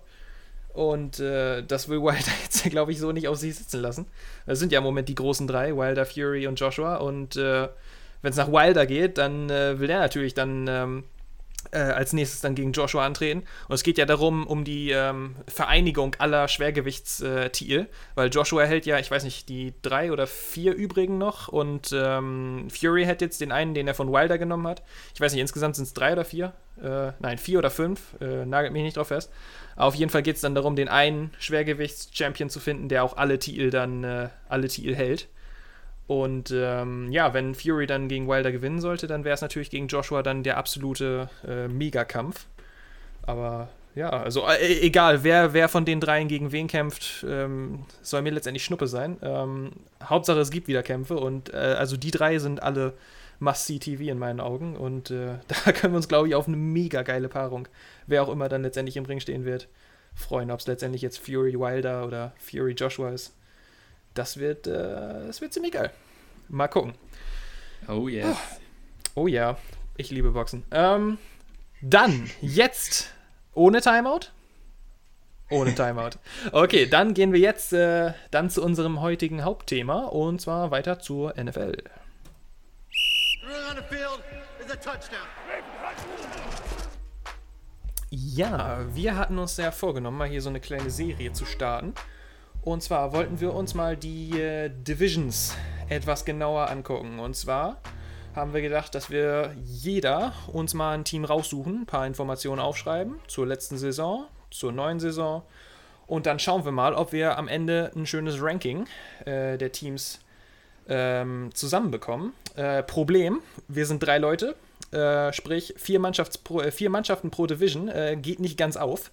Und 0.74 1.20
das 1.20 1.90
will 1.90 2.02
Wilder 2.02 2.32
jetzt, 2.44 2.64
glaube 2.70 2.94
ich, 2.94 3.00
so 3.00 3.12
nicht 3.12 3.28
auf 3.28 3.36
sich 3.36 3.56
sitzen 3.56 3.82
lassen. 3.82 4.06
Das 4.46 4.58
sind 4.58 4.72
ja 4.72 4.78
im 4.78 4.86
Moment 4.86 5.10
die 5.10 5.16
großen 5.16 5.46
drei, 5.46 5.76
Wilder, 5.76 6.06
Fury 6.06 6.48
und 6.48 6.58
Joshua. 6.62 6.96
Und 6.96 7.38
wenn 8.22 8.32
es 8.32 8.38
nach 8.38 8.52
Wilder 8.52 8.86
geht, 8.86 9.18
dann 9.18 9.50
äh, 9.50 9.80
will 9.80 9.90
er 9.90 10.00
natürlich 10.00 10.34
dann 10.34 10.68
ähm, 10.68 11.04
äh, 11.72 11.80
als 11.80 12.14
nächstes 12.14 12.42
dann 12.42 12.56
gegen 12.56 12.72
Joshua 12.72 13.06
antreten. 13.06 13.44
Und 13.68 13.76
es 13.76 13.84
geht 13.84 13.98
ja 13.98 14.06
darum, 14.06 14.48
um 14.48 14.64
die 14.64 14.92
ähm, 14.92 15.36
Vereinigung 15.48 16.16
aller 16.20 16.48
Schwergewichtstitel, 16.48 17.88
weil 18.16 18.30
Joshua 18.30 18.64
hält 18.64 18.86
ja, 18.86 19.00
ich 19.00 19.12
weiß 19.12 19.24
nicht, 19.24 19.50
die 19.50 19.74
drei 19.82 20.12
oder 20.12 20.28
vier 20.28 20.74
übrigen 20.74 21.18
noch 21.18 21.48
und 21.48 21.92
ähm, 21.94 22.68
Fury 22.70 23.06
hat 23.06 23.22
jetzt 23.22 23.42
den 23.42 23.52
einen, 23.52 23.74
den 23.74 23.88
er 23.88 23.94
von 23.94 24.12
Wilder 24.12 24.38
genommen 24.38 24.68
hat. 24.68 24.84
Ich 25.14 25.22
weiß 25.22 25.32
nicht, 25.34 25.42
insgesamt 25.42 25.76
sind 25.76 25.86
es 25.86 25.94
drei 25.94 26.14
oder 26.14 26.26
vier. 26.26 26.54
Äh, 26.82 27.12
nein, 27.20 27.38
vier 27.38 27.60
oder 27.60 27.70
fünf. 27.70 28.16
Äh, 28.20 28.46
nagelt 28.46 28.74
mich 28.74 28.84
nicht 28.84 28.98
drauf 28.98 29.10
fest. 29.10 29.32
Aber 29.76 29.86
auf 29.86 29.96
jeden 29.96 30.12
Fall 30.12 30.24
geht 30.24 30.36
es 30.36 30.42
dann 30.42 30.56
darum, 30.56 30.76
den 30.76 30.90
einen 30.90 31.32
Schwergewichts-Champion 31.40 32.50
zu 32.50 32.60
finden, 32.60 32.90
der 32.90 33.04
auch 33.04 33.18
alle 33.18 33.40
Titel 33.40 33.70
dann, 33.70 34.04
äh, 34.04 34.30
alle 34.50 34.68
Titel 34.68 34.96
hält. 34.96 35.28
Und 36.08 36.52
ähm, 36.54 37.12
ja, 37.12 37.34
wenn 37.34 37.56
Fury 37.56 37.88
dann 37.88 38.08
gegen 38.08 38.28
Wilder 38.28 38.52
gewinnen 38.52 38.82
sollte, 38.82 39.08
dann 39.08 39.24
wäre 39.24 39.34
es 39.34 39.42
natürlich 39.42 39.70
gegen 39.70 39.88
Joshua 39.88 40.24
dann 40.24 40.44
der 40.44 40.58
absolute 40.58 41.30
äh, 41.48 41.68
Megakampf. 41.68 42.48
Aber 43.24 43.70
ja, 43.96 44.10
also 44.10 44.46
äh, 44.48 44.80
egal, 44.82 45.24
wer, 45.24 45.54
wer 45.54 45.70
von 45.70 45.86
den 45.86 46.00
dreien 46.00 46.28
gegen 46.28 46.52
wen 46.52 46.68
kämpft, 46.68 47.26
ähm, 47.28 47.86
soll 48.02 48.22
mir 48.22 48.32
letztendlich 48.32 48.64
Schnuppe 48.64 48.88
sein. 48.88 49.18
Ähm, 49.22 49.72
Hauptsache, 50.04 50.40
es 50.40 50.52
gibt 50.52 50.68
wieder 50.68 50.84
Kämpfe 50.84 51.18
und 51.18 51.54
äh, 51.54 51.58
also 51.58 51.98
die 51.98 52.12
drei 52.12 52.40
sind 52.40 52.64
alle 52.64 52.94
Must-See-TV 53.40 54.04
in 54.04 54.20
meinen 54.20 54.40
Augen 54.40 54.76
und 54.76 55.12
äh, 55.12 55.36
da 55.66 55.72
können 55.72 55.94
wir 55.94 55.98
uns, 55.98 56.08
glaube 56.08 56.28
ich, 56.28 56.36
auf 56.36 56.48
eine 56.48 56.58
mega 56.58 57.04
geile 57.04 57.28
Paarung, 57.30 57.68
wer 58.08 58.24
auch 58.24 58.30
immer 58.30 58.50
dann 58.50 58.64
letztendlich 58.64 58.98
im 58.98 59.06
Ring 59.06 59.20
stehen 59.20 59.46
wird, 59.46 59.68
freuen. 60.14 60.52
Ob 60.52 60.60
es 60.60 60.68
letztendlich 60.68 61.02
jetzt 61.02 61.18
Fury 61.18 61.60
Wilder 61.60 62.06
oder 62.06 62.34
Fury 62.38 62.74
Joshua 62.74 63.12
ist 63.12 63.34
das 64.14 64.38
wird, 64.38 64.68
äh, 64.68 65.28
das 65.28 65.42
wird 65.42 65.54
ziemlich 65.54 65.74
geil. 65.74 65.92
Mal 66.50 66.68
gucken. 66.68 66.94
Oh 67.88 68.08
yes. 68.08 68.38
Oh, 69.16 69.22
oh 69.22 69.28
ja, 69.28 69.58
ich 69.98 70.12
liebe 70.12 70.32
Boxen. 70.32 70.64
Ähm, 70.72 71.18
dann, 71.82 72.30
jetzt 72.42 73.12
ohne 73.54 73.82
Timeout? 73.82 74.28
Ohne 75.50 75.76
Timeout. 75.76 76.12
Okay, 76.52 76.86
dann 76.86 77.14
gehen 77.14 77.34
wir 77.34 77.40
jetzt 77.40 77.74
äh, 77.74 78.14
dann 78.32 78.50
zu 78.50 78.64
unserem 78.64 79.02
heutigen 79.02 79.44
Hauptthema 79.44 80.06
und 80.06 80.40
zwar 80.40 80.72
weiter 80.72 81.00
zur 81.00 81.34
NFL. 81.36 81.84
Ja, 88.10 88.86
wir 88.94 89.18
hatten 89.18 89.38
uns 89.38 89.58
ja 89.58 89.72
vorgenommen, 89.72 90.18
mal 90.18 90.28
hier 90.28 90.42
so 90.42 90.50
eine 90.50 90.60
kleine 90.60 90.90
Serie 90.90 91.34
zu 91.34 91.46
starten. 91.46 91.94
Und 92.64 92.84
zwar 92.84 93.12
wollten 93.14 93.40
wir 93.40 93.54
uns 93.54 93.74
mal 93.74 93.98
die 93.98 94.40
äh, 94.40 94.70
Divisions 94.70 95.56
etwas 95.90 96.26
genauer 96.26 96.70
angucken. 96.70 97.20
Und 97.20 97.36
zwar 97.36 97.82
haben 98.36 98.54
wir 98.54 98.62
gedacht, 98.62 98.96
dass 98.96 99.10
wir 99.10 99.56
jeder 99.64 100.34
uns 100.52 100.74
mal 100.74 100.94
ein 100.94 101.04
Team 101.04 101.26
raussuchen, 101.26 101.82
ein 101.82 101.86
paar 101.86 102.06
Informationen 102.06 102.62
aufschreiben 102.62 103.20
zur 103.28 103.48
letzten 103.48 103.78
Saison, 103.78 104.26
zur 104.52 104.72
neuen 104.72 105.00
Saison. 105.00 105.44
Und 106.08 106.26
dann 106.26 106.40
schauen 106.40 106.66
wir 106.66 106.72
mal, 106.72 106.94
ob 106.94 107.14
wir 107.14 107.38
am 107.38 107.48
Ende 107.48 107.92
ein 107.96 108.06
schönes 108.06 108.42
Ranking 108.42 108.86
äh, 109.26 109.58
der 109.58 109.72
Teams 109.72 110.20
ähm, 110.88 111.50
zusammenbekommen. 111.54 112.34
Äh, 112.56 112.84
Problem, 112.84 113.40
wir 113.68 113.86
sind 113.86 114.04
drei 114.04 114.18
Leute, 114.18 114.56
äh, 114.92 115.32
sprich 115.34 115.74
vier, 115.78 116.00
Mannschafts 116.00 116.38
pro, 116.38 116.62
äh, 116.62 116.72
vier 116.72 116.90
Mannschaften 116.90 117.32
pro 117.32 117.48
Division, 117.48 117.88
äh, 117.88 118.18
geht 118.22 118.40
nicht 118.40 118.58
ganz 118.58 118.78
auf. 118.78 119.12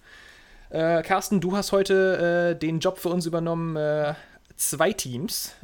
Äh, 0.69 1.01
Carsten, 1.01 1.41
du 1.41 1.55
hast 1.55 1.71
heute 1.71 2.55
den 2.61 2.79
Job 2.79 2.97
für 2.99 3.09
uns 3.09 3.25
übernommen, 3.25 4.15
zwei 4.55 4.93
Teams 4.93 5.55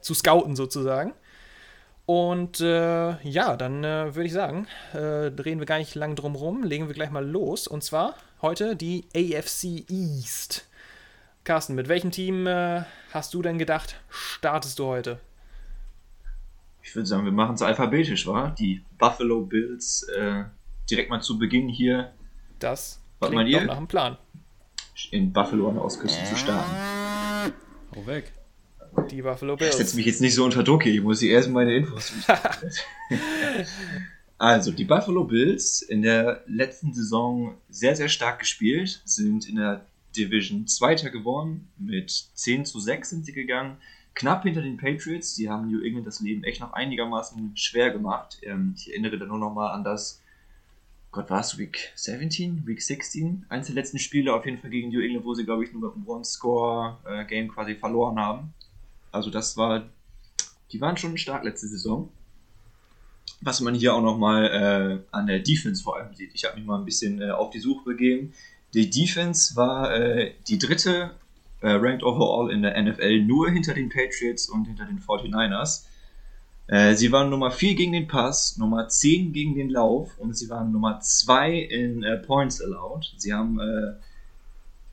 zu 0.00 0.14
scouten 0.14 0.56
sozusagen. 0.56 1.14
Und 2.04 2.60
äh, 2.60 3.16
ja, 3.22 3.56
dann 3.56 3.84
äh, 3.84 4.14
würde 4.14 4.26
ich 4.26 4.32
sagen, 4.32 4.66
äh, 4.92 5.30
drehen 5.30 5.60
wir 5.60 5.66
gar 5.66 5.78
nicht 5.78 5.94
lang 5.94 6.16
drum 6.16 6.34
rum, 6.34 6.64
legen 6.64 6.88
wir 6.88 6.94
gleich 6.94 7.10
mal 7.10 7.26
los. 7.26 7.68
Und 7.68 7.84
zwar 7.84 8.16
heute 8.40 8.74
die 8.74 9.06
AFC 9.14 9.88
East. 9.88 10.68
Carsten, 11.44 11.74
mit 11.74 11.88
welchem 11.88 12.10
Team 12.10 12.46
äh, 12.46 12.82
hast 13.12 13.34
du 13.34 13.42
denn 13.42 13.58
gedacht, 13.58 13.96
startest 14.08 14.78
du 14.78 14.86
heute? 14.86 15.20
Ich 16.82 16.94
würde 16.96 17.06
sagen, 17.06 17.24
wir 17.24 17.32
machen 17.32 17.54
es 17.54 17.62
alphabetisch, 17.62 18.26
war? 18.26 18.52
Die 18.56 18.82
Buffalo 18.98 19.42
Bills 19.42 20.02
äh, 20.16 20.44
direkt 20.90 21.10
mal 21.10 21.20
zu 21.20 21.38
Beginn 21.38 21.68
hier. 21.68 22.12
Das 22.58 23.00
Was 23.20 23.30
klingt 23.30 23.48
ihr? 23.48 23.64
nach 23.64 23.76
einem 23.76 23.86
Plan. 23.86 24.18
In 25.10 25.32
Buffalo 25.32 25.68
an 25.68 25.74
der 25.74 25.84
Ostküste 25.84 26.24
zu 26.24 26.36
starten. 26.36 26.70
Hau 27.94 28.06
weg. 28.06 28.32
Die 29.10 29.22
Buffalo 29.22 29.56
Bills. 29.56 29.74
Ich 29.74 29.78
setze 29.78 29.96
mich 29.96 30.06
jetzt 30.06 30.20
nicht 30.20 30.34
so 30.34 30.44
unter 30.44 30.62
Druck 30.62 30.82
hier, 30.82 30.92
ich 30.92 31.02
muss 31.02 31.20
hier 31.20 31.32
erst 31.32 31.48
meine 31.48 31.74
Infos 31.74 32.12
Also, 34.38 34.72
die 34.72 34.84
Buffalo 34.84 35.24
Bills 35.24 35.82
in 35.82 36.02
der 36.02 36.42
letzten 36.46 36.92
Saison 36.92 37.54
sehr, 37.70 37.94
sehr 37.94 38.08
stark 38.08 38.40
gespielt, 38.40 39.00
sind 39.04 39.48
in 39.48 39.56
der 39.56 39.86
Division 40.16 40.66
Zweiter 40.66 41.10
geworden, 41.10 41.68
mit 41.78 42.10
10 42.34 42.64
zu 42.64 42.80
6 42.80 43.08
sind 43.08 43.24
sie 43.24 43.32
gegangen, 43.32 43.76
knapp 44.14 44.42
hinter 44.42 44.62
den 44.62 44.76
Patriots, 44.76 45.34
die 45.34 45.48
haben 45.48 45.70
New 45.70 45.82
England 45.82 46.06
das 46.06 46.20
Leben 46.20 46.44
echt 46.44 46.60
noch 46.60 46.72
einigermaßen 46.72 47.56
schwer 47.56 47.90
gemacht. 47.90 48.40
Ähm, 48.42 48.74
ich 48.76 48.90
erinnere 48.90 49.18
da 49.18 49.26
nur 49.26 49.38
noch 49.38 49.54
mal 49.54 49.70
an 49.70 49.84
das, 49.84 50.21
Gott 51.12 51.28
war 51.28 51.40
es, 51.40 51.58
Week 51.58 51.92
17, 51.94 52.66
Week 52.66 52.80
16, 52.80 53.44
eins 53.50 53.66
der 53.66 53.74
letzten 53.74 53.98
Spiele 53.98 54.34
auf 54.34 54.46
jeden 54.46 54.58
Fall 54.58 54.70
gegen 54.70 54.88
New 54.88 55.00
England, 55.00 55.26
wo 55.26 55.34
sie, 55.34 55.44
glaube 55.44 55.62
ich, 55.62 55.72
nur 55.72 55.82
mit 55.82 55.94
einem 55.94 56.08
One-Score-Game 56.08 57.44
äh, 57.44 57.48
quasi 57.48 57.74
verloren 57.74 58.18
haben. 58.18 58.54
Also 59.12 59.28
das 59.28 59.58
war, 59.58 59.84
die 60.72 60.80
waren 60.80 60.96
schon 60.96 61.18
stark 61.18 61.44
letzte 61.44 61.68
Saison. 61.68 62.08
Was 63.42 63.60
man 63.60 63.74
hier 63.74 63.94
auch 63.94 64.00
nochmal 64.00 65.04
äh, 65.12 65.14
an 65.14 65.26
der 65.26 65.40
Defense 65.40 65.82
vor 65.82 65.98
allem 65.98 66.14
sieht. 66.14 66.30
Ich 66.32 66.44
habe 66.44 66.56
mich 66.56 66.64
mal 66.64 66.78
ein 66.78 66.86
bisschen 66.86 67.20
äh, 67.20 67.30
auf 67.30 67.50
die 67.50 67.60
Suche 67.60 67.84
begeben. 67.84 68.32
Die 68.72 68.88
Defense 68.88 69.54
war 69.54 69.94
äh, 69.94 70.32
die 70.48 70.58
dritte 70.58 71.10
äh, 71.60 71.72
ranked 71.72 72.04
overall 72.04 72.50
in 72.50 72.62
der 72.62 72.80
NFL, 72.82 73.20
nur 73.22 73.50
hinter 73.50 73.74
den 73.74 73.90
Patriots 73.90 74.48
und 74.48 74.64
hinter 74.64 74.86
den 74.86 74.98
49ers. 74.98 75.84
Äh, 76.66 76.94
sie 76.94 77.12
waren 77.12 77.30
Nummer 77.30 77.50
4 77.50 77.74
gegen 77.74 77.92
den 77.92 78.06
Pass, 78.06 78.56
Nummer 78.56 78.88
10 78.88 79.32
gegen 79.32 79.54
den 79.54 79.70
Lauf 79.70 80.18
und 80.18 80.36
sie 80.36 80.48
waren 80.48 80.72
Nummer 80.72 81.00
2 81.00 81.52
in 81.58 82.02
äh, 82.02 82.18
Points 82.18 82.62
allowed. 82.62 83.12
Sie 83.16 83.32
haben 83.32 83.60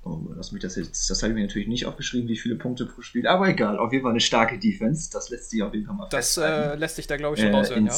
Oh, 0.06 0.18
lass 0.36 0.54
mich 0.54 0.62
das 0.62 0.78
jetzt, 0.78 1.10
das 1.10 1.22
habe 1.22 1.34
ich 1.34 1.36
mir 1.36 1.46
natürlich 1.46 1.68
nicht 1.68 1.86
aufgeschrieben, 1.86 2.30
wie 2.30 2.38
viele 2.38 2.56
Punkte 2.56 2.86
pro 2.86 3.02
Spiel, 3.02 3.28
aber 3.28 3.50
egal, 3.50 3.78
auf 3.78 3.92
jeden 3.92 4.04
Fall 4.04 4.12
eine 4.12 4.22
starke 4.22 4.58
Defense, 4.58 5.12
das 5.12 5.30
lässt 5.30 5.50
sich 5.50 5.62
auf 5.62 5.74
jeden 5.74 5.86
Fall 5.86 5.96
mal 5.96 6.08
Das 6.10 6.38
äh, 6.38 6.76
lässt 6.76 6.96
sich 6.96 7.06
da, 7.06 7.18
glaube 7.18 7.36
ich, 7.36 7.42
schon 7.42 7.52
äh, 7.52 7.58
raushören, 7.58 7.86
ja. 7.86 7.94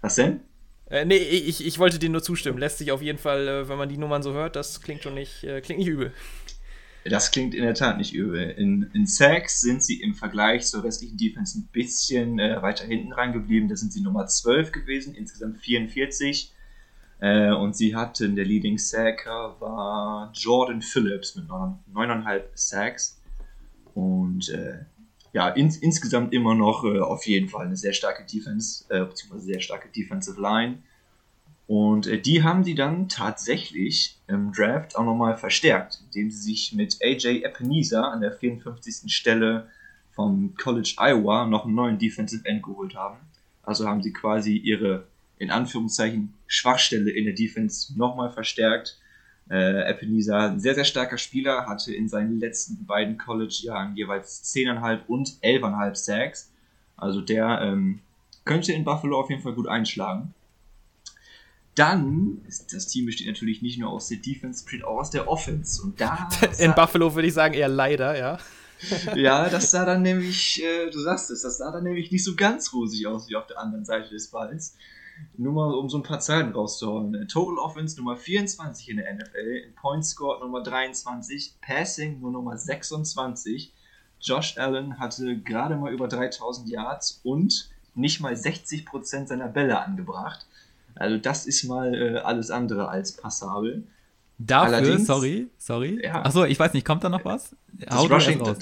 Was 0.00 0.14
denn? 0.14 0.40
Äh, 0.90 1.04
nee, 1.04 1.16
ich, 1.16 1.64
ich 1.66 1.78
wollte 1.78 1.98
dir 1.98 2.10
nur 2.10 2.22
zustimmen. 2.22 2.58
Lässt 2.58 2.78
sich 2.78 2.92
auf 2.92 3.02
jeden 3.02 3.18
Fall, 3.18 3.48
äh, 3.48 3.68
wenn 3.68 3.78
man 3.78 3.88
die 3.88 3.96
Nummern 3.96 4.22
so 4.22 4.32
hört, 4.32 4.56
das 4.56 4.80
klingt 4.80 5.02
schon 5.02 5.14
nicht, 5.14 5.42
äh, 5.42 5.60
klingt 5.60 5.78
nicht 5.78 5.88
übel. 5.88 6.12
Das 7.04 7.32
klingt 7.32 7.54
in 7.54 7.62
der 7.62 7.74
Tat 7.74 7.98
nicht 7.98 8.14
übel. 8.14 8.50
In, 8.50 8.90
in 8.92 9.06
Sacks 9.06 9.60
sind 9.60 9.82
sie 9.82 10.00
im 10.00 10.14
Vergleich 10.14 10.66
zur 10.66 10.84
restlichen 10.84 11.16
Defense 11.16 11.58
ein 11.58 11.68
bisschen 11.72 12.38
äh, 12.38 12.62
weiter 12.62 12.86
hinten 12.86 13.12
reingeblieben. 13.12 13.68
Da 13.68 13.76
sind 13.76 13.92
sie 13.92 14.02
Nummer 14.02 14.26
12 14.26 14.70
gewesen, 14.70 15.14
insgesamt 15.14 15.58
44. 15.58 16.54
Äh, 17.18 17.50
und 17.52 17.76
sie 17.76 17.96
hatten, 17.96 18.36
der 18.36 18.44
Leading 18.44 18.78
Sacker 18.78 19.56
war 19.60 20.32
Jordan 20.34 20.80
Phillips 20.80 21.34
mit 21.34 21.46
9,5 21.46 22.42
Sacks. 22.54 23.20
Und 23.94 24.48
äh, 24.50 24.84
ja, 25.32 25.48
ins, 25.48 25.76
insgesamt 25.78 26.32
immer 26.32 26.54
noch 26.54 26.84
äh, 26.84 27.00
auf 27.00 27.26
jeden 27.26 27.48
Fall 27.48 27.66
eine 27.66 27.76
sehr 27.76 27.92
starke 27.92 28.24
Defense, 28.24 28.84
äh, 28.90 29.04
beziehungsweise 29.04 29.44
sehr 29.44 29.60
starke 29.60 29.88
Defensive 29.88 30.40
Line. 30.40 30.78
Und 31.72 32.06
äh, 32.06 32.20
die 32.20 32.42
haben 32.42 32.64
sie 32.64 32.74
dann 32.74 33.08
tatsächlich 33.08 34.18
im 34.26 34.52
Draft 34.52 34.94
auch 34.94 35.06
nochmal 35.06 35.38
verstärkt, 35.38 36.02
indem 36.04 36.30
sie 36.30 36.50
sich 36.52 36.74
mit 36.74 36.98
AJ 37.02 37.44
Epinesa 37.44 38.10
an 38.10 38.20
der 38.20 38.30
54. 38.30 39.10
Stelle 39.10 39.68
vom 40.10 40.54
College 40.54 40.96
Iowa 40.98 41.46
noch 41.46 41.64
einen 41.64 41.74
neuen 41.74 41.98
Defensive 41.98 42.44
End 42.44 42.62
geholt 42.62 42.94
haben. 42.94 43.16
Also 43.62 43.88
haben 43.88 44.02
sie 44.02 44.12
quasi 44.12 44.54
ihre 44.54 45.06
in 45.38 45.50
Anführungszeichen 45.50 46.34
Schwachstelle 46.46 47.10
in 47.10 47.24
der 47.24 47.32
Defense 47.32 47.98
nochmal 47.98 48.30
verstärkt. 48.30 49.00
Äh, 49.50 49.90
Ebenezer, 49.90 50.50
ein 50.50 50.60
sehr, 50.60 50.74
sehr 50.74 50.84
starker 50.84 51.16
Spieler, 51.16 51.64
hatte 51.68 51.94
in 51.94 52.06
seinen 52.06 52.38
letzten 52.38 52.84
beiden 52.84 53.16
College-Jahren 53.16 53.96
jeweils 53.96 54.44
10,5 54.44 55.06
und 55.06 55.28
11,5 55.42 55.94
Sacks. 55.94 56.52
Also 56.98 57.22
der 57.22 57.62
ähm, 57.62 58.00
könnte 58.44 58.74
in 58.74 58.84
Buffalo 58.84 59.18
auf 59.18 59.30
jeden 59.30 59.40
Fall 59.40 59.54
gut 59.54 59.68
einschlagen. 59.68 60.34
Dann, 61.74 62.42
das 62.70 62.86
Team 62.88 63.06
besteht 63.06 63.26
natürlich 63.26 63.62
nicht 63.62 63.78
nur 63.78 63.90
aus 63.90 64.08
der 64.08 64.18
Defense, 64.18 64.64
besteht 64.64 64.84
auch 64.84 64.98
aus 64.98 65.10
der 65.10 65.28
Offense. 65.28 65.82
Und 65.82 66.00
da. 66.00 66.28
In 66.58 66.74
Buffalo 66.74 67.14
würde 67.14 67.28
ich 67.28 67.34
sagen 67.34 67.54
eher 67.54 67.68
leider, 67.68 68.18
ja. 68.18 68.38
ja, 69.14 69.48
das 69.48 69.70
sah 69.70 69.84
dann 69.84 70.02
nämlich, 70.02 70.62
äh, 70.62 70.90
du 70.90 70.98
sagst 71.00 71.30
es, 71.30 71.42
das 71.42 71.58
sah 71.58 71.70
dann 71.70 71.84
nämlich 71.84 72.10
nicht 72.10 72.24
so 72.24 72.34
ganz 72.34 72.72
rosig 72.72 73.06
aus 73.06 73.28
wie 73.28 73.36
auf 73.36 73.46
der 73.46 73.58
anderen 73.58 73.84
Seite 73.84 74.10
des 74.10 74.28
Balls. 74.28 74.76
Nur 75.36 75.52
mal 75.52 75.74
um 75.74 75.88
so 75.88 75.98
ein 75.98 76.02
paar 76.02 76.20
Zahlen 76.20 76.52
rauszuholen. 76.52 77.28
Total 77.28 77.58
Offense 77.58 77.96
Nummer 77.96 78.16
24 78.16 78.88
in 78.88 78.96
der 78.96 79.14
NFL, 79.14 79.62
in 79.66 79.74
Point 79.74 80.04
Score 80.04 80.40
Nummer 80.40 80.62
23, 80.62 81.54
Passing 81.60 82.20
nur 82.20 82.32
Nummer 82.32 82.56
26. 82.56 83.72
Josh 84.20 84.58
Allen 84.58 84.98
hatte 84.98 85.38
gerade 85.38 85.76
mal 85.76 85.92
über 85.92 86.08
3000 86.08 86.68
Yards 86.68 87.20
und 87.22 87.70
nicht 87.94 88.20
mal 88.20 88.32
60% 88.32 89.26
seiner 89.26 89.48
Bälle 89.48 89.80
angebracht. 89.80 90.46
Also 90.94 91.18
das 91.18 91.46
ist 91.46 91.64
mal 91.64 91.94
äh, 91.94 92.18
alles 92.18 92.50
andere 92.50 92.88
als 92.88 93.12
passabel. 93.12 93.84
Dafür, 94.38 94.76
Allerdings, 94.76 95.06
sorry, 95.06 95.48
sorry. 95.58 96.00
Ja, 96.02 96.22
Achso, 96.24 96.44
ich 96.44 96.58
weiß 96.58 96.72
nicht, 96.72 96.86
kommt 96.86 97.04
da 97.04 97.08
noch 97.08 97.24
was? 97.24 97.54
Das, 97.72 98.10
Rushing, 98.10 98.42
das, 98.42 98.58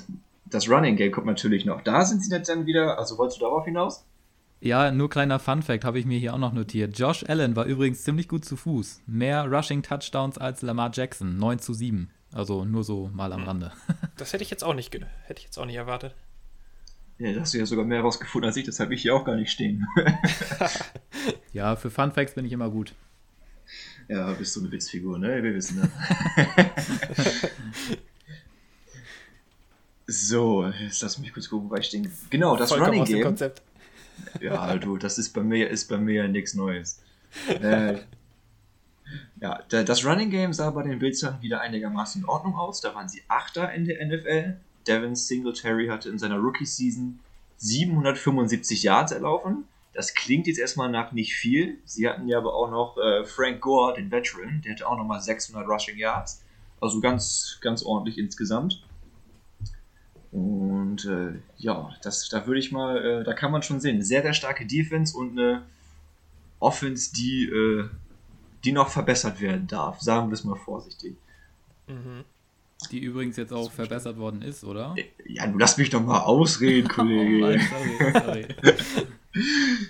das 0.46 0.68
Running 0.68 0.96
Game 0.96 1.12
kommt 1.12 1.26
natürlich 1.26 1.64
noch. 1.64 1.80
Da 1.82 2.04
sind 2.04 2.22
sie 2.22 2.30
dann 2.30 2.66
wieder, 2.66 2.98
also 2.98 3.16
wolltest 3.18 3.40
du 3.40 3.44
darauf 3.44 3.64
hinaus? 3.64 4.04
Ja, 4.60 4.90
nur 4.90 5.08
kleiner 5.08 5.38
Fun 5.38 5.62
Fact 5.62 5.84
habe 5.86 5.98
ich 5.98 6.04
mir 6.04 6.18
hier 6.18 6.34
auch 6.34 6.38
noch 6.38 6.52
notiert. 6.52 6.98
Josh 6.98 7.24
Allen 7.26 7.56
war 7.56 7.64
übrigens 7.64 8.04
ziemlich 8.04 8.28
gut 8.28 8.44
zu 8.44 8.56
Fuß. 8.56 9.00
Mehr 9.06 9.50
Rushing 9.50 9.82
Touchdowns 9.82 10.36
als 10.36 10.60
Lamar 10.60 10.90
Jackson, 10.92 11.38
9 11.38 11.60
zu 11.60 11.72
7. 11.72 12.10
Also 12.32 12.64
nur 12.66 12.84
so 12.84 13.10
mal 13.14 13.32
am 13.32 13.40
hm. 13.40 13.46
Rande. 13.48 13.72
Das 14.16 14.34
hätte 14.34 14.44
ich 14.44 14.50
jetzt 14.50 14.62
auch 14.62 14.74
nicht, 14.74 14.92
hätte 14.92 15.38
ich 15.38 15.44
jetzt 15.44 15.58
auch 15.58 15.64
nicht 15.64 15.76
erwartet. 15.76 16.14
Ja, 17.20 17.34
da 17.34 17.42
hast 17.42 17.52
du 17.52 17.58
ja 17.58 17.66
sogar 17.66 17.84
mehr 17.84 18.00
rausgefunden 18.00 18.48
als 18.48 18.56
ich, 18.56 18.64
das 18.64 18.80
habe 18.80 18.94
ich 18.94 19.02
hier 19.02 19.14
auch 19.14 19.26
gar 19.26 19.36
nicht 19.36 19.50
stehen. 19.50 19.86
ja, 21.52 21.76
für 21.76 21.90
Fun 21.90 22.12
Facts 22.12 22.34
bin 22.34 22.46
ich 22.46 22.52
immer 22.52 22.70
gut. 22.70 22.94
Ja, 24.08 24.32
bist 24.32 24.56
du 24.56 24.60
eine 24.60 24.72
Witzfigur, 24.72 25.18
ne? 25.18 25.42
Wir 25.42 25.54
wissen 25.54 25.82
das. 25.82 25.90
so, 30.28 30.66
jetzt 30.66 31.02
lass 31.02 31.18
mich 31.18 31.34
kurz 31.34 31.50
gucken, 31.50 31.68
wo 31.68 31.76
ich 31.76 31.86
stehen. 31.86 32.10
Genau, 32.30 32.56
das 32.56 32.70
Vollkommen 32.70 33.00
Running 33.00 33.14
Game. 33.14 33.24
Konzept. 33.24 33.60
Ja, 34.40 34.78
du, 34.78 34.96
das 34.96 35.18
ist 35.18 35.34
bei 35.34 35.42
mir, 35.42 35.68
ist 35.68 35.88
bei 35.88 35.98
mir 35.98 36.26
nichts 36.26 36.54
Neues. 36.54 37.02
Äh, 37.48 37.98
ja, 39.40 39.60
das 39.68 40.04
Running 40.06 40.30
Game 40.30 40.54
sah 40.54 40.70
bei 40.70 40.84
den 40.84 40.98
Bildern 40.98 41.42
wieder 41.42 41.60
einigermaßen 41.60 42.22
in 42.22 42.28
Ordnung 42.28 42.54
aus. 42.54 42.80
Da 42.80 42.94
waren 42.94 43.10
sie 43.10 43.22
Achter 43.28 43.72
in 43.74 43.84
der 43.84 44.06
NFL. 44.06 44.56
Devin 44.86 45.14
Singletary 45.14 45.88
hatte 45.88 46.08
in 46.08 46.18
seiner 46.18 46.38
Rookie-Season 46.38 47.20
775 47.58 48.82
Yards 48.82 49.12
erlaufen. 49.12 49.64
Das 49.92 50.14
klingt 50.14 50.46
jetzt 50.46 50.58
erstmal 50.58 50.90
nach 50.90 51.12
nicht 51.12 51.34
viel. 51.34 51.78
Sie 51.84 52.08
hatten 52.08 52.28
ja 52.28 52.38
aber 52.38 52.54
auch 52.54 52.70
noch 52.70 52.96
äh, 52.96 53.24
Frank 53.24 53.60
Gore, 53.60 53.94
den 53.94 54.10
Veteran, 54.10 54.62
der 54.62 54.72
hatte 54.72 54.88
auch 54.88 54.96
nochmal 54.96 55.20
600 55.20 55.68
Rushing 55.68 55.98
Yards. 55.98 56.42
Also 56.80 57.00
ganz, 57.00 57.58
ganz 57.60 57.82
ordentlich 57.82 58.16
insgesamt. 58.16 58.82
Und 60.32 61.04
äh, 61.06 61.40
ja, 61.58 61.90
das, 62.02 62.28
da 62.28 62.46
würde 62.46 62.60
ich 62.60 62.70
mal, 62.70 63.04
äh, 63.04 63.24
da 63.24 63.34
kann 63.34 63.50
man 63.50 63.62
schon 63.62 63.80
sehen, 63.80 64.02
sehr, 64.02 64.22
sehr 64.22 64.32
starke 64.32 64.64
Defense 64.64 65.16
und 65.16 65.38
eine 65.38 65.62
Offense, 66.60 67.12
die, 67.12 67.46
äh, 67.46 67.88
die 68.64 68.72
noch 68.72 68.88
verbessert 68.88 69.40
werden 69.40 69.66
darf. 69.66 70.00
Sagen 70.00 70.28
wir 70.28 70.34
es 70.34 70.44
mal 70.44 70.56
vorsichtig. 70.56 71.16
Mhm. 71.88 72.24
Die 72.88 73.00
übrigens 73.00 73.36
jetzt 73.36 73.52
auch 73.52 73.70
verbessert 73.70 74.16
worden 74.16 74.42
ist, 74.42 74.64
oder? 74.64 74.94
Äh, 74.96 75.04
ja, 75.26 75.46
du 75.46 75.58
lass 75.58 75.76
mich 75.76 75.90
doch 75.90 76.02
mal 76.02 76.20
ausreden, 76.20 76.88
Kollege. 76.88 77.60
oh, 77.60 77.98
sorry, 77.98 78.12
sorry. 78.12 78.46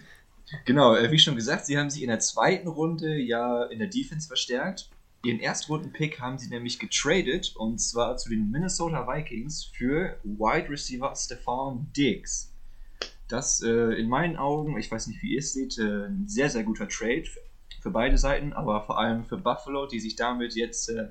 genau, 0.64 0.94
äh, 0.94 1.10
wie 1.10 1.18
schon 1.18 1.36
gesagt, 1.36 1.66
sie 1.66 1.78
haben 1.78 1.90
sich 1.90 2.02
in 2.02 2.08
der 2.08 2.20
zweiten 2.20 2.68
Runde 2.68 3.16
ja 3.16 3.64
in 3.64 3.78
der 3.78 3.88
Defense 3.88 4.26
verstärkt. 4.26 4.90
ihren 5.24 5.40
Erstrunden-Pick 5.40 6.20
haben 6.20 6.38
sie 6.38 6.48
nämlich 6.48 6.78
getradet 6.78 7.54
und 7.56 7.80
zwar 7.80 8.16
zu 8.16 8.30
den 8.30 8.50
Minnesota 8.50 9.06
Vikings 9.06 9.64
für 9.64 10.18
Wide 10.24 10.68
Receiver 10.68 11.14
Stefan 11.14 11.90
Diggs. 11.96 12.52
Das 13.28 13.62
äh, 13.62 13.94
in 13.94 14.08
meinen 14.08 14.36
Augen, 14.36 14.76
ich 14.76 14.90
weiß 14.90 15.06
nicht, 15.06 15.22
wie 15.22 15.34
ihr 15.34 15.38
es 15.38 15.52
seht, 15.52 15.78
äh, 15.78 16.06
ein 16.06 16.24
sehr, 16.26 16.50
sehr 16.50 16.64
guter 16.64 16.88
Trade 16.88 17.24
für 17.80 17.90
beide 17.90 18.18
Seiten, 18.18 18.52
aber 18.52 18.82
vor 18.82 18.98
allem 18.98 19.24
für 19.24 19.38
Buffalo, 19.38 19.86
die 19.86 20.00
sich 20.00 20.16
damit 20.16 20.54
jetzt 20.54 20.88
äh, 20.90 21.08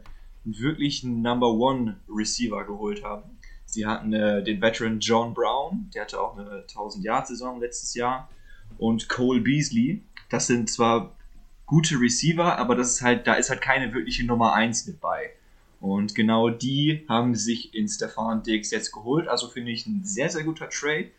wirklich 0.57 1.03
einen 1.03 1.21
Number 1.21 1.51
One 1.51 1.99
Receiver 2.09 2.65
geholt 2.65 3.03
haben. 3.03 3.37
Sie 3.65 3.85
hatten 3.85 4.13
äh, 4.13 4.43
den 4.43 4.61
Veteran 4.61 4.99
John 4.99 5.33
Brown, 5.33 5.89
der 5.93 6.03
hatte 6.03 6.19
auch 6.19 6.37
eine 6.37 6.65
1000-Yard-Saison 6.67 7.59
letztes 7.59 7.93
Jahr, 7.93 8.29
und 8.77 9.09
Cole 9.09 9.41
Beasley. 9.41 10.01
Das 10.29 10.47
sind 10.47 10.69
zwar 10.69 11.15
gute 11.65 11.99
Receiver, 11.99 12.57
aber 12.57 12.75
das 12.75 12.91
ist 12.91 13.01
halt, 13.01 13.27
da 13.27 13.33
ist 13.33 13.49
halt 13.49 13.61
keine 13.61 13.93
wirkliche 13.93 14.25
Nummer 14.25 14.53
1 14.53 14.87
mit 14.87 14.99
bei. 14.99 15.31
Und 15.79 16.15
genau 16.15 16.49
die 16.49 17.05
haben 17.07 17.35
sich 17.35 17.73
in 17.73 17.87
Stefan 17.87 18.43
Diggs 18.43 18.71
jetzt 18.71 18.91
geholt. 18.91 19.27
Also 19.27 19.47
finde 19.47 19.71
ich 19.71 19.85
ein 19.85 20.03
sehr, 20.03 20.29
sehr 20.29 20.43
guter 20.43 20.69
Trade. 20.69 21.11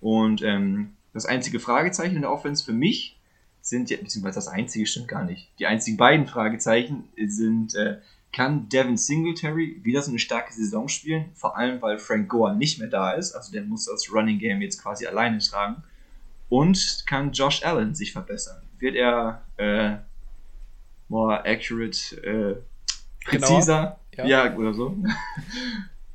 Und 0.00 0.42
ähm, 0.42 0.92
das 1.12 1.26
einzige 1.26 1.60
Fragezeichen 1.60 2.16
in 2.16 2.22
der 2.22 2.32
Offense 2.32 2.64
für 2.64 2.72
mich 2.72 3.18
sind, 3.60 3.88
beziehungsweise 3.88 4.36
das 4.36 4.48
einzige 4.48 4.86
stimmt 4.86 5.08
gar 5.08 5.24
nicht. 5.24 5.50
Die 5.58 5.66
einzigen 5.66 5.96
beiden 5.96 6.26
Fragezeichen 6.26 7.08
sind, 7.26 7.74
äh, 7.74 7.98
kann 8.32 8.68
Devin 8.68 8.96
Singletary 8.96 9.80
wieder 9.82 10.02
so 10.02 10.10
eine 10.10 10.18
starke 10.18 10.52
Saison 10.52 10.88
spielen? 10.88 11.30
Vor 11.34 11.56
allem, 11.56 11.80
weil 11.80 11.98
Frank 11.98 12.28
Gore 12.28 12.54
nicht 12.54 12.78
mehr 12.78 12.88
da 12.88 13.12
ist. 13.12 13.32
Also 13.32 13.52
der 13.52 13.62
muss 13.62 13.86
das 13.86 14.12
Running 14.12 14.38
Game 14.38 14.60
jetzt 14.60 14.82
quasi 14.82 15.06
alleine 15.06 15.38
tragen. 15.38 15.82
Und 16.48 17.04
kann 17.06 17.32
Josh 17.32 17.64
Allen 17.64 17.94
sich 17.94 18.12
verbessern? 18.12 18.62
Wird 18.78 18.96
er 18.96 19.42
äh, 19.56 19.96
more 21.08 21.44
accurate, 21.44 22.16
äh, 22.22 22.56
präziser? 23.24 23.98
Ja. 24.16 24.26
ja, 24.26 24.56
oder 24.56 24.74
so. 24.74 24.96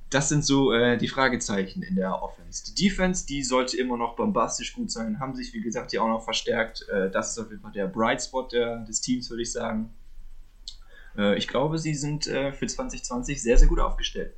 Das 0.09 0.29
sind 0.29 0.45
so 0.45 0.71
äh, 0.71 0.95
die 0.95 1.07
Fragezeichen 1.07 1.81
in 1.81 1.95
der 1.95 2.21
Offense. 2.21 2.71
Die 2.71 2.83
Defense, 2.83 3.25
die 3.25 3.41
sollte 3.41 3.77
immer 3.77 3.97
noch 3.97 4.15
bombastisch 4.15 4.73
gut 4.73 4.91
sein, 4.91 5.19
haben 5.19 5.33
sich, 5.33 5.53
wie 5.55 5.61
gesagt, 5.61 5.91
ja 5.91 6.01
auch 6.03 6.07
noch 6.07 6.23
verstärkt. 6.23 6.87
Äh, 6.87 7.09
das 7.09 7.31
ist 7.31 7.39
auf 7.39 7.49
jeden 7.49 7.63
Fall 7.63 7.71
der 7.71 7.87
Bright 7.87 8.21
Spot 8.21 8.43
der, 8.43 8.85
des 8.85 9.01
Teams, 9.01 9.27
würde 9.31 9.41
ich 9.41 9.51
sagen. 9.51 9.89
Äh, 11.17 11.37
ich 11.37 11.47
glaube, 11.47 11.77
sie 11.77 11.95
sind 11.95 12.27
äh, 12.27 12.51
für 12.53 12.67
2020 12.67 13.41
sehr, 13.41 13.57
sehr 13.57 13.67
gut 13.67 13.79
aufgestellt. 13.79 14.33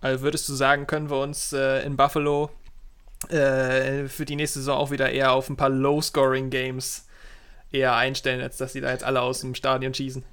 Also 0.00 0.22
würdest 0.22 0.48
du 0.48 0.54
sagen, 0.54 0.86
können 0.86 1.10
wir 1.10 1.20
uns 1.20 1.52
äh, 1.52 1.84
in 1.84 1.96
Buffalo 1.96 2.50
äh, 3.28 4.06
für 4.06 4.24
die 4.24 4.36
nächste 4.36 4.58
Saison 4.58 4.76
auch 4.76 4.90
wieder 4.90 5.10
eher 5.10 5.32
auf 5.32 5.48
ein 5.48 5.56
paar 5.56 5.70
Low-Scoring-Games 5.70 7.06
eher 7.72 7.94
einstellen, 7.96 8.40
als 8.40 8.56
dass 8.56 8.72
sie 8.72 8.80
da 8.80 8.90
jetzt 8.90 9.04
alle 9.04 9.20
aus 9.22 9.40
dem 9.40 9.54
Stadion 9.54 9.94
schießen. 9.94 10.24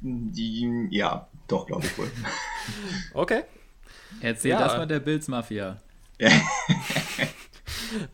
Die, 0.00 0.88
ja, 0.90 1.28
doch, 1.48 1.66
glaube 1.66 1.84
ich 1.84 1.98
wohl. 1.98 2.10
okay. 3.14 3.42
Erzähl 4.20 4.52
ja. 4.52 4.60
das 4.60 4.76
mal 4.76 4.86
der 4.86 5.00
Bills 5.00 5.28
Mafia. 5.28 5.80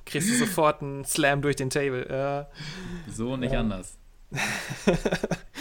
Kriegst 0.06 0.30
du 0.30 0.34
sofort 0.34 0.82
einen 0.82 1.04
Slam 1.04 1.42
durch 1.42 1.56
den 1.56 1.70
Table. 1.70 2.06
Äh, 2.08 3.10
so 3.10 3.36
nicht 3.36 3.52
ja. 3.52 3.60
anders. 3.60 3.96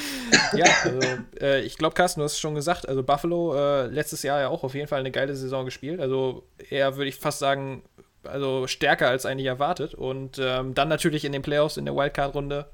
ja, 0.56 0.66
also 0.84 1.00
äh, 1.40 1.62
ich 1.62 1.78
glaube, 1.78 1.96
Carsten, 1.96 2.20
du 2.20 2.26
hast 2.26 2.34
es 2.34 2.40
schon 2.40 2.56
gesagt, 2.56 2.88
also 2.88 3.04
Buffalo 3.04 3.56
äh, 3.56 3.88
letztes 3.88 4.24
Jahr 4.24 4.42
ja 4.42 4.48
auch 4.50 4.64
auf 4.64 4.74
jeden 4.74 4.88
Fall 4.88 5.00
eine 5.00 5.12
geile 5.12 5.36
Saison 5.36 5.66
gespielt. 5.66 6.00
Also 6.00 6.48
eher 6.70 6.96
würde 6.96 7.10
ich 7.10 7.16
fast 7.16 7.40
sagen, 7.40 7.84
also 8.24 8.68
stärker 8.68 9.10
als 9.10 9.26
eigentlich 9.26 9.48
erwartet. 9.48 9.94
Und 9.94 10.40
ähm, 10.40 10.74
dann 10.74 10.90
natürlich 10.90 11.26
in 11.26 11.32
den 11.32 11.42
Playoffs 11.42 11.78
in 11.78 11.86
der 11.86 11.96
Wildcard-Runde 11.96 12.70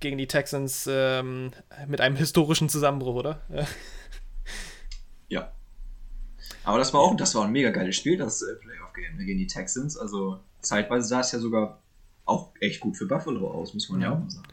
gegen 0.00 0.18
die 0.18 0.26
Texans 0.26 0.88
ähm, 0.90 1.52
mit 1.86 2.00
einem 2.00 2.16
historischen 2.16 2.68
Zusammenbruch, 2.68 3.14
oder? 3.14 3.40
ja. 5.28 5.52
Aber 6.64 6.78
das 6.78 6.92
war 6.92 7.00
auch, 7.00 7.16
das 7.16 7.34
war 7.34 7.44
ein 7.44 7.52
mega 7.52 7.70
geiles 7.70 7.96
Spiel, 7.96 8.16
das 8.16 8.42
äh, 8.42 8.54
Playoff-Game 8.56 9.18
gegen 9.18 9.38
die 9.38 9.46
Texans. 9.46 9.96
Also 9.96 10.40
zeitweise 10.60 11.08
sah 11.08 11.20
es 11.20 11.32
ja 11.32 11.38
sogar 11.38 11.80
auch 12.24 12.52
echt 12.60 12.80
gut 12.80 12.96
für 12.96 13.06
Buffalo 13.06 13.50
aus, 13.50 13.72
muss 13.72 13.88
man 13.88 14.00
ja, 14.00 14.08
ja 14.08 14.14
auch 14.14 14.20
mal 14.20 14.30
sagen. 14.30 14.48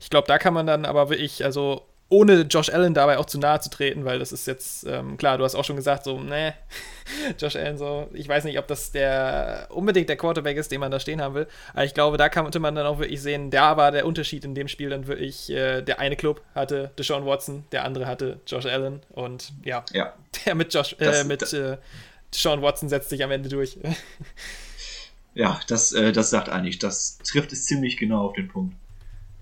Ich 0.00 0.10
glaube, 0.10 0.28
da 0.28 0.38
kann 0.38 0.54
man 0.54 0.66
dann 0.66 0.84
aber 0.84 1.10
wirklich, 1.10 1.44
also 1.44 1.82
ohne 2.08 2.42
Josh 2.42 2.68
Allen 2.68 2.94
dabei 2.94 3.18
auch 3.18 3.24
zu 3.24 3.38
nahe 3.38 3.60
zu 3.60 3.68
treten, 3.68 4.04
weil 4.04 4.20
das 4.20 4.30
ist 4.30 4.46
jetzt, 4.46 4.86
ähm, 4.86 5.16
klar, 5.16 5.38
du 5.38 5.44
hast 5.44 5.56
auch 5.56 5.64
schon 5.64 5.74
gesagt, 5.74 6.04
so, 6.04 6.20
ne, 6.20 6.54
Josh 7.38 7.56
Allen, 7.56 7.78
so, 7.78 8.08
ich 8.12 8.28
weiß 8.28 8.44
nicht, 8.44 8.58
ob 8.58 8.68
das 8.68 8.92
der 8.92 9.66
unbedingt 9.70 10.08
der 10.08 10.16
Quarterback 10.16 10.56
ist, 10.56 10.70
den 10.70 10.80
man 10.80 10.92
da 10.92 11.00
stehen 11.00 11.20
haben 11.20 11.34
will, 11.34 11.48
aber 11.72 11.84
ich 11.84 11.94
glaube, 11.94 12.16
da 12.16 12.28
konnte 12.28 12.60
man 12.60 12.76
dann 12.76 12.86
auch 12.86 13.00
wirklich 13.00 13.20
sehen, 13.20 13.50
da 13.50 13.76
war 13.76 13.90
der 13.90 14.06
Unterschied 14.06 14.44
in 14.44 14.54
dem 14.54 14.68
Spiel 14.68 14.90
dann 14.90 15.08
wirklich, 15.08 15.50
äh, 15.50 15.82
der 15.82 15.98
eine 15.98 16.14
Club 16.14 16.42
hatte 16.54 16.92
Deshaun 16.96 17.26
Watson, 17.26 17.64
der 17.72 17.84
andere 17.84 18.06
hatte 18.06 18.40
Josh 18.46 18.66
Allen 18.66 19.02
und 19.10 19.52
ja, 19.64 19.84
ja. 19.92 20.14
der 20.46 20.54
mit 20.54 20.72
Josh, 20.72 20.92
äh, 20.94 21.04
das, 21.04 21.24
mit 21.24 21.52
äh, 21.52 21.76
Deshaun 22.32 22.62
Watson 22.62 22.88
setzt 22.88 23.08
sich 23.08 23.24
am 23.24 23.32
Ende 23.32 23.48
durch. 23.48 23.78
ja, 25.34 25.58
das, 25.66 25.92
äh, 25.92 26.12
das 26.12 26.30
sagt 26.30 26.50
eigentlich, 26.50 26.78
das 26.78 27.18
trifft 27.18 27.52
es 27.52 27.64
ziemlich 27.64 27.96
genau 27.96 28.26
auf 28.26 28.34
den 28.34 28.46
Punkt. 28.46 28.76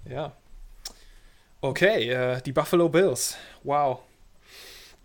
Ja, 0.08 0.32
Okay, 1.64 2.10
äh, 2.10 2.42
die 2.42 2.52
Buffalo 2.52 2.90
Bills. 2.90 3.38
Wow. 3.62 4.00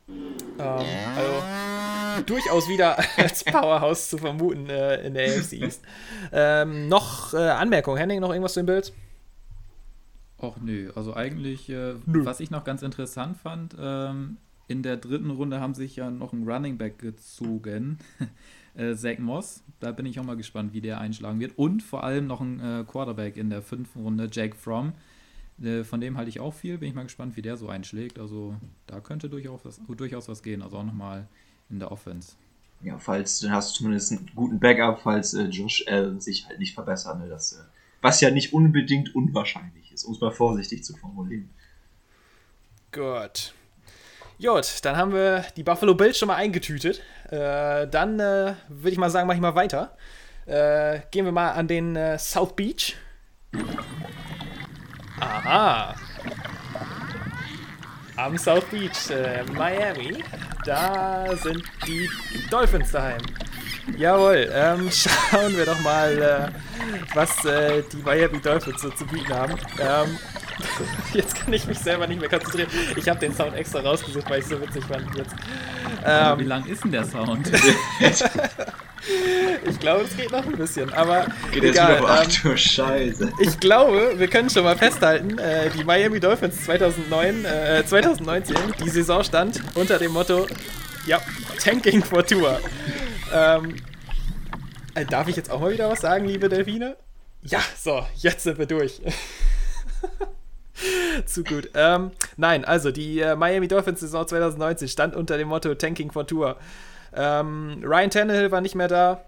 Ähm, 0.09 0.85
also 1.15 2.23
durchaus 2.25 2.67
wieder 2.67 2.97
als 3.17 3.45
Powerhouse 3.45 4.09
zu 4.09 4.17
vermuten 4.17 4.69
äh, 4.69 5.01
in 5.07 5.13
der 5.13 5.37
AFC 5.37 5.53
East. 5.53 5.81
Ähm, 6.33 6.89
noch 6.89 7.33
äh, 7.33 7.37
Anmerkung, 7.37 7.95
Henning, 7.95 8.19
noch 8.19 8.31
irgendwas 8.31 8.55
zu 8.55 8.59
den 8.59 8.65
Bills? 8.65 8.91
Och 10.37 10.57
nö, 10.61 10.91
also 10.95 11.15
eigentlich, 11.15 11.69
äh, 11.69 11.93
was 12.05 12.41
ich 12.41 12.51
noch 12.51 12.65
ganz 12.65 12.81
interessant 12.81 13.37
fand, 13.37 13.77
ähm, 13.79 14.35
in 14.67 14.83
der 14.83 14.97
dritten 14.97 15.31
Runde 15.31 15.61
haben 15.61 15.75
sich 15.75 15.95
ja 15.95 16.11
noch 16.11 16.33
ein 16.33 16.45
Running 16.45 16.77
Back 16.77 16.99
gezogen, 16.99 17.99
äh, 18.75 18.95
Zach 18.95 19.19
Moss. 19.19 19.63
Da 19.79 19.91
bin 19.91 20.05
ich 20.05 20.19
auch 20.19 20.23
mal 20.23 20.37
gespannt, 20.37 20.73
wie 20.73 20.81
der 20.81 20.99
einschlagen 20.99 21.39
wird. 21.39 21.57
Und 21.57 21.83
vor 21.83 22.03
allem 22.03 22.27
noch 22.27 22.41
ein 22.41 22.59
äh, 22.59 22.83
Quarterback 22.85 23.37
in 23.37 23.49
der 23.49 23.61
fünften 23.61 24.01
Runde, 24.01 24.29
Jake 24.31 24.55
Fromm. 24.55 24.93
Äh, 25.61 25.83
von 25.83 26.01
dem 26.01 26.17
halte 26.17 26.29
ich 26.29 26.39
auch 26.39 26.53
viel. 26.53 26.77
Bin 26.77 26.89
ich 26.89 26.95
mal 26.95 27.03
gespannt, 27.03 27.35
wie 27.35 27.41
der 27.41 27.57
so 27.57 27.69
einschlägt. 27.69 28.19
Also 28.19 28.55
da 28.87 28.99
könnte 28.99 29.29
durchaus 29.29 29.65
was, 29.65 29.79
durchaus 29.87 30.27
was 30.27 30.43
gehen. 30.43 30.61
Also 30.61 30.77
auch 30.77 30.85
nochmal 30.85 31.27
in 31.69 31.79
der 31.79 31.91
Offense. 31.91 32.33
Ja, 32.81 32.97
falls, 32.97 33.39
dann 33.39 33.51
hast 33.51 33.71
du 33.71 33.79
zumindest 33.79 34.11
einen 34.11 34.29
guten 34.35 34.59
Backup, 34.59 35.01
falls 35.01 35.33
äh, 35.33 35.43
Josh 35.43 35.85
Allen 35.87 36.21
sich 36.21 36.47
halt 36.47 36.59
nicht 36.59 36.73
verbessert. 36.73 37.19
Ne? 37.19 37.27
Das, 37.27 37.53
äh, 37.53 37.63
was 38.01 38.21
ja 38.21 38.31
nicht 38.31 38.53
unbedingt 38.53 39.13
unwahrscheinlich 39.15 39.91
ist, 39.91 40.05
um 40.05 40.13
es 40.13 40.21
mal 40.21 40.31
vorsichtig 40.31 40.83
zu 40.83 40.95
formulieren. 40.95 41.49
Gut. 42.91 43.53
Gut, 44.41 44.85
dann 44.85 44.95
haben 44.95 45.11
wir 45.11 45.45
die 45.57 45.63
Buffalo 45.63 45.93
Bills 45.95 46.17
schon 46.17 46.27
mal 46.27 46.35
eingetütet. 46.35 47.01
Äh, 47.31 47.87
dann 47.87 48.19
äh, 48.19 48.53
würde 48.69 48.91
ich 48.91 48.97
mal 48.97 49.09
sagen, 49.09 49.27
mache 49.27 49.35
ich 49.35 49.41
mal 49.41 49.55
weiter. 49.55 49.95
Äh, 50.45 51.01
gehen 51.11 51.25
wir 51.25 51.31
mal 51.31 51.51
an 51.51 51.67
den 51.67 51.95
äh, 51.95 52.17
South 52.17 52.55
Beach. 52.55 52.95
Aha. 55.19 55.95
Am 58.15 58.37
South 58.37 58.65
Beach, 58.65 59.11
äh, 59.11 59.43
Miami, 59.53 60.23
da 60.65 61.35
sind 61.35 61.63
die 61.85 62.09
Dolphins 62.49 62.91
daheim. 62.91 63.21
Jawohl, 63.95 64.49
ähm, 64.51 64.89
schauen 64.91 65.55
wir 65.55 65.65
doch 65.65 65.79
mal, 65.81 66.17
äh, 66.17 67.15
was 67.15 67.35
die 67.91 67.97
Miami 68.03 68.41
Dolphins 68.41 68.81
so 68.81 68.89
zu 68.89 69.05
bieten 69.05 69.33
haben. 69.33 69.53
Ähm, 69.79 70.17
jetzt 71.13 71.35
kann 71.35 71.53
ich 71.53 71.65
mich 71.67 71.79
selber 71.79 72.07
nicht 72.07 72.19
mehr 72.19 72.29
konzentrieren. 72.29 72.69
Ich 72.95 73.07
habe 73.07 73.19
den 73.19 73.33
Sound 73.33 73.55
extra 73.55 73.79
rausgesucht, 73.79 74.29
weil 74.29 74.39
ich 74.39 74.45
so 74.45 74.59
witzig 74.61 74.83
fand 74.85 75.15
jetzt. 75.15 75.35
Ähm, 76.05 76.39
wie 76.39 76.43
lang 76.43 76.65
ist 76.65 76.83
denn 76.83 76.91
der 76.91 77.05
Sound? 77.05 77.49
ich 79.65 79.79
glaube, 79.79 80.03
es 80.03 80.15
geht 80.15 80.31
noch 80.31 80.45
ein 80.45 80.57
bisschen, 80.57 80.91
aber 80.93 81.27
geht 81.51 81.63
egal. 81.63 81.91
Jetzt 81.91 82.01
wieder, 82.01 82.09
ach 82.09 82.41
du 82.41 82.57
Scheiße. 82.57 83.33
Ich 83.39 83.59
glaube, 83.59 84.13
wir 84.17 84.27
können 84.27 84.49
schon 84.49 84.63
mal 84.63 84.77
festhalten, 84.77 85.37
äh, 85.37 85.69
die 85.69 85.83
Miami 85.83 86.19
Dolphins 86.19 86.63
2009, 86.65 87.45
äh, 87.45 87.85
2019, 87.85 88.55
die 88.83 88.89
Saison 88.89 89.23
stand 89.23 89.61
unter 89.75 89.97
dem 89.97 90.11
Motto, 90.13 90.47
ja, 91.05 91.19
Tanking 91.61 92.03
for 92.03 92.25
Tour. 92.25 92.59
Ähm, 93.33 93.75
äh, 94.95 95.05
darf 95.05 95.27
ich 95.27 95.35
jetzt 95.35 95.51
auch 95.51 95.59
mal 95.59 95.71
wieder 95.71 95.89
was 95.89 96.01
sagen, 96.01 96.25
liebe 96.25 96.49
Delfine? 96.49 96.97
Ja, 97.41 97.59
so, 97.77 98.05
jetzt 98.17 98.43
sind 98.43 98.57
wir 98.57 98.65
durch. 98.65 99.01
Zu 101.25 101.43
gut. 101.43 101.69
Ähm, 101.73 102.11
nein, 102.37 102.65
also 102.65 102.91
die 102.91 103.19
äh, 103.19 103.35
Miami 103.35 103.67
Dolphins 103.67 103.99
Saison 103.99 104.27
2019 104.27 104.87
stand 104.87 105.15
unter 105.15 105.37
dem 105.37 105.47
Motto 105.47 105.73
Tanking 105.75 106.11
for 106.11 106.25
Tour. 106.25 106.57
Ähm, 107.13 107.81
Ryan 107.83 108.09
Tannehill 108.09 108.51
war 108.51 108.61
nicht 108.61 108.75
mehr 108.75 108.87
da. 108.87 109.21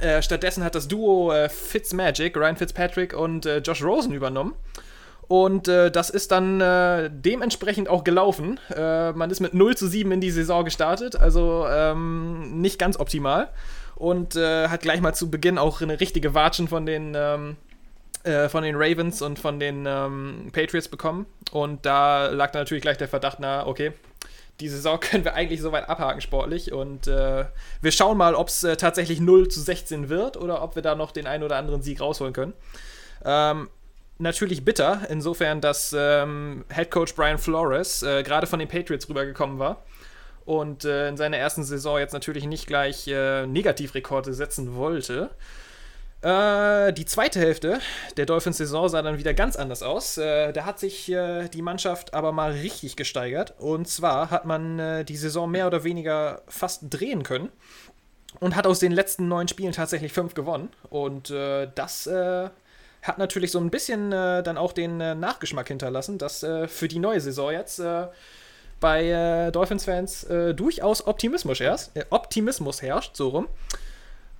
Äh, 0.00 0.22
stattdessen 0.22 0.64
hat 0.64 0.74
das 0.74 0.88
Duo 0.88 1.32
äh, 1.32 1.48
Fitzmagic, 1.48 2.36
Ryan 2.36 2.56
Fitzpatrick 2.56 3.14
und 3.14 3.46
äh, 3.46 3.58
Josh 3.58 3.82
Rosen 3.82 4.12
übernommen. 4.12 4.54
Und 5.28 5.68
äh, 5.68 5.90
das 5.90 6.10
ist 6.10 6.32
dann 6.32 6.60
äh, 6.60 7.10
dementsprechend 7.10 7.88
auch 7.88 8.04
gelaufen. 8.04 8.60
Äh, 8.74 9.12
man 9.12 9.30
ist 9.30 9.40
mit 9.40 9.54
0 9.54 9.76
zu 9.76 9.86
7 9.86 10.10
in 10.12 10.20
die 10.20 10.30
Saison 10.30 10.64
gestartet, 10.64 11.16
also 11.16 11.66
ähm, 11.68 12.60
nicht 12.60 12.78
ganz 12.78 12.98
optimal. 12.98 13.50
Und 13.96 14.34
hat 14.34 14.80
gleich 14.80 15.00
mal 15.00 15.14
zu 15.14 15.30
Beginn 15.30 15.56
auch 15.56 15.80
eine 15.80 16.00
richtige 16.00 16.34
Watschen 16.34 16.66
von 16.66 16.84
den 16.84 17.12
ähm, 17.16 17.56
äh, 18.24 18.48
von 18.48 18.62
den 18.62 18.74
Ravens 18.76 19.22
und 19.22 19.38
von 19.38 19.60
den 19.60 19.84
ähm, 19.86 20.50
Patriots 20.52 20.88
bekommen. 20.88 21.26
Und 21.52 21.86
da 21.86 22.26
lag 22.26 22.50
dann 22.50 22.62
natürlich 22.62 22.82
gleich 22.82 22.96
der 22.96 23.08
Verdacht 23.08 23.40
nahe, 23.40 23.66
okay, 23.66 23.92
die 24.60 24.68
Saison 24.68 25.00
können 25.00 25.24
wir 25.24 25.34
eigentlich 25.34 25.60
soweit 25.60 25.88
abhaken 25.88 26.20
sportlich. 26.20 26.72
Und 26.72 27.06
äh, 27.06 27.44
wir 27.80 27.92
schauen 27.92 28.16
mal, 28.16 28.34
ob 28.34 28.48
es 28.48 28.64
äh, 28.64 28.76
tatsächlich 28.76 29.20
0 29.20 29.48
zu 29.48 29.60
16 29.60 30.08
wird 30.08 30.36
oder 30.36 30.62
ob 30.62 30.74
wir 30.74 30.82
da 30.82 30.94
noch 30.94 31.12
den 31.12 31.26
einen 31.26 31.42
oder 31.42 31.56
anderen 31.56 31.82
Sieg 31.82 32.00
rausholen 32.00 32.32
können. 32.32 32.54
Ähm, 33.24 33.68
natürlich 34.18 34.64
bitter, 34.64 35.02
insofern, 35.08 35.60
dass 35.60 35.94
ähm, 35.96 36.64
Head 36.72 36.90
Coach 36.90 37.14
Brian 37.14 37.38
Flores 37.38 38.02
äh, 38.02 38.22
gerade 38.22 38.46
von 38.46 38.58
den 38.58 38.68
Patriots 38.68 39.08
rübergekommen 39.08 39.58
war 39.58 39.82
und 40.44 40.84
äh, 40.84 41.08
in 41.08 41.16
seiner 41.16 41.38
ersten 41.38 41.64
Saison 41.64 41.98
jetzt 41.98 42.12
natürlich 42.12 42.46
nicht 42.46 42.66
gleich 42.66 43.08
äh, 43.08 43.46
Negativrekorde 43.46 44.34
setzen 44.34 44.74
wollte. 44.76 45.30
Äh, 46.24 46.94
die 46.94 47.04
zweite 47.04 47.38
Hälfte 47.38 47.80
der 48.16 48.24
Dolphins-Saison 48.24 48.88
sah 48.88 49.02
dann 49.02 49.18
wieder 49.18 49.34
ganz 49.34 49.56
anders 49.56 49.82
aus. 49.82 50.16
Äh, 50.16 50.54
da 50.54 50.64
hat 50.64 50.78
sich 50.78 51.12
äh, 51.12 51.48
die 51.48 51.60
Mannschaft 51.60 52.14
aber 52.14 52.32
mal 52.32 52.52
richtig 52.52 52.96
gesteigert. 52.96 53.54
Und 53.58 53.88
zwar 53.88 54.30
hat 54.30 54.46
man 54.46 54.78
äh, 54.78 55.04
die 55.04 55.18
Saison 55.18 55.50
mehr 55.50 55.66
oder 55.66 55.84
weniger 55.84 56.40
fast 56.48 56.84
drehen 56.88 57.24
können 57.24 57.50
und 58.40 58.56
hat 58.56 58.66
aus 58.66 58.78
den 58.78 58.92
letzten 58.92 59.28
neun 59.28 59.48
Spielen 59.48 59.72
tatsächlich 59.72 60.14
fünf 60.14 60.32
gewonnen. 60.34 60.70
Und 60.90 61.30
das 61.30 62.10
hat 63.02 63.18
natürlich 63.18 63.52
so 63.52 63.60
ein 63.60 63.70
bisschen 63.70 64.10
dann 64.10 64.58
auch 64.58 64.72
den 64.72 64.96
Nachgeschmack 64.96 65.68
hinterlassen, 65.68 66.18
dass 66.18 66.44
für 66.66 66.88
die 66.88 66.98
neue 66.98 67.20
Saison 67.20 67.52
jetzt 67.52 67.80
bei 68.80 69.08
äh, 69.08 69.50
Dolphins-Fans 69.50 70.24
äh, 70.24 70.54
durchaus 70.54 71.06
Optimismus 71.06 71.58
herrscht, 71.60 71.90
äh, 71.94 72.04
Optimismus 72.10 72.82
herrscht, 72.82 73.16
so 73.16 73.28
rum. 73.28 73.48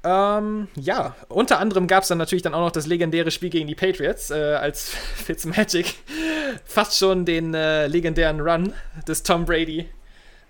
Ähm, 0.05 0.69
ja, 0.75 1.17
unter 1.29 1.59
anderem 1.59 1.87
gab 1.87 2.03
es 2.03 2.09
dann 2.09 2.19
natürlich 2.19 2.43
dann 2.43 2.53
auch 2.53 2.61
noch 2.61 2.71
das 2.71 2.87
legendäre 2.87 3.31
Spiel 3.31 3.49
gegen 3.49 3.67
die 3.67 3.75
Patriots, 3.75 4.31
äh, 4.31 4.35
als 4.35 4.90
Fitzmagic 5.17 5.95
fast 6.67 6.99
schon 6.99 7.25
den 7.25 7.55
äh, 7.55 7.87
legendären 7.87 8.40
Run 8.40 8.75
des 9.09 9.23
Tom 9.23 9.47
Brady 9.47 9.88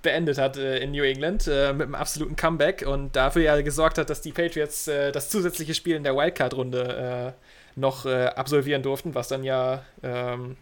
beendet 0.03 0.39
hat 0.39 0.57
äh, 0.57 0.79
in 0.79 0.91
New 0.91 1.05
England 1.05 1.47
mit 1.47 1.57
einem 1.57 1.95
absoluten 1.95 2.35
Comeback 2.35 2.85
und 2.87 3.15
dafür 3.15 3.43
ja 3.43 3.61
gesorgt 3.61 3.97
hat, 3.97 4.11
dass 4.11 4.21
die 4.21 4.33
Patriots 4.33 4.85
das 4.85 5.31
zusätzliche 5.31 5.73
Spiel 5.73 5.95
in 5.95 6.03
der 6.03 6.17
Wildcard-Runde 6.17 7.35
noch 7.77 8.07
absolvieren 8.07 8.83
durften, 8.83 9.15
was 9.15 9.29
dann 9.29 9.45
ja 9.45 9.83
ähm, 10.03 10.57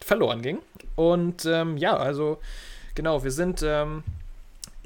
verloren 0.00 0.42
ging. 0.42 0.58
Und 0.94 1.44
ähm, 1.46 1.76
ja, 1.76 1.96
also 1.96 2.38
genau, 2.94 3.24
wir 3.24 3.30
sind. 3.30 3.62
Ähm, 3.66 4.04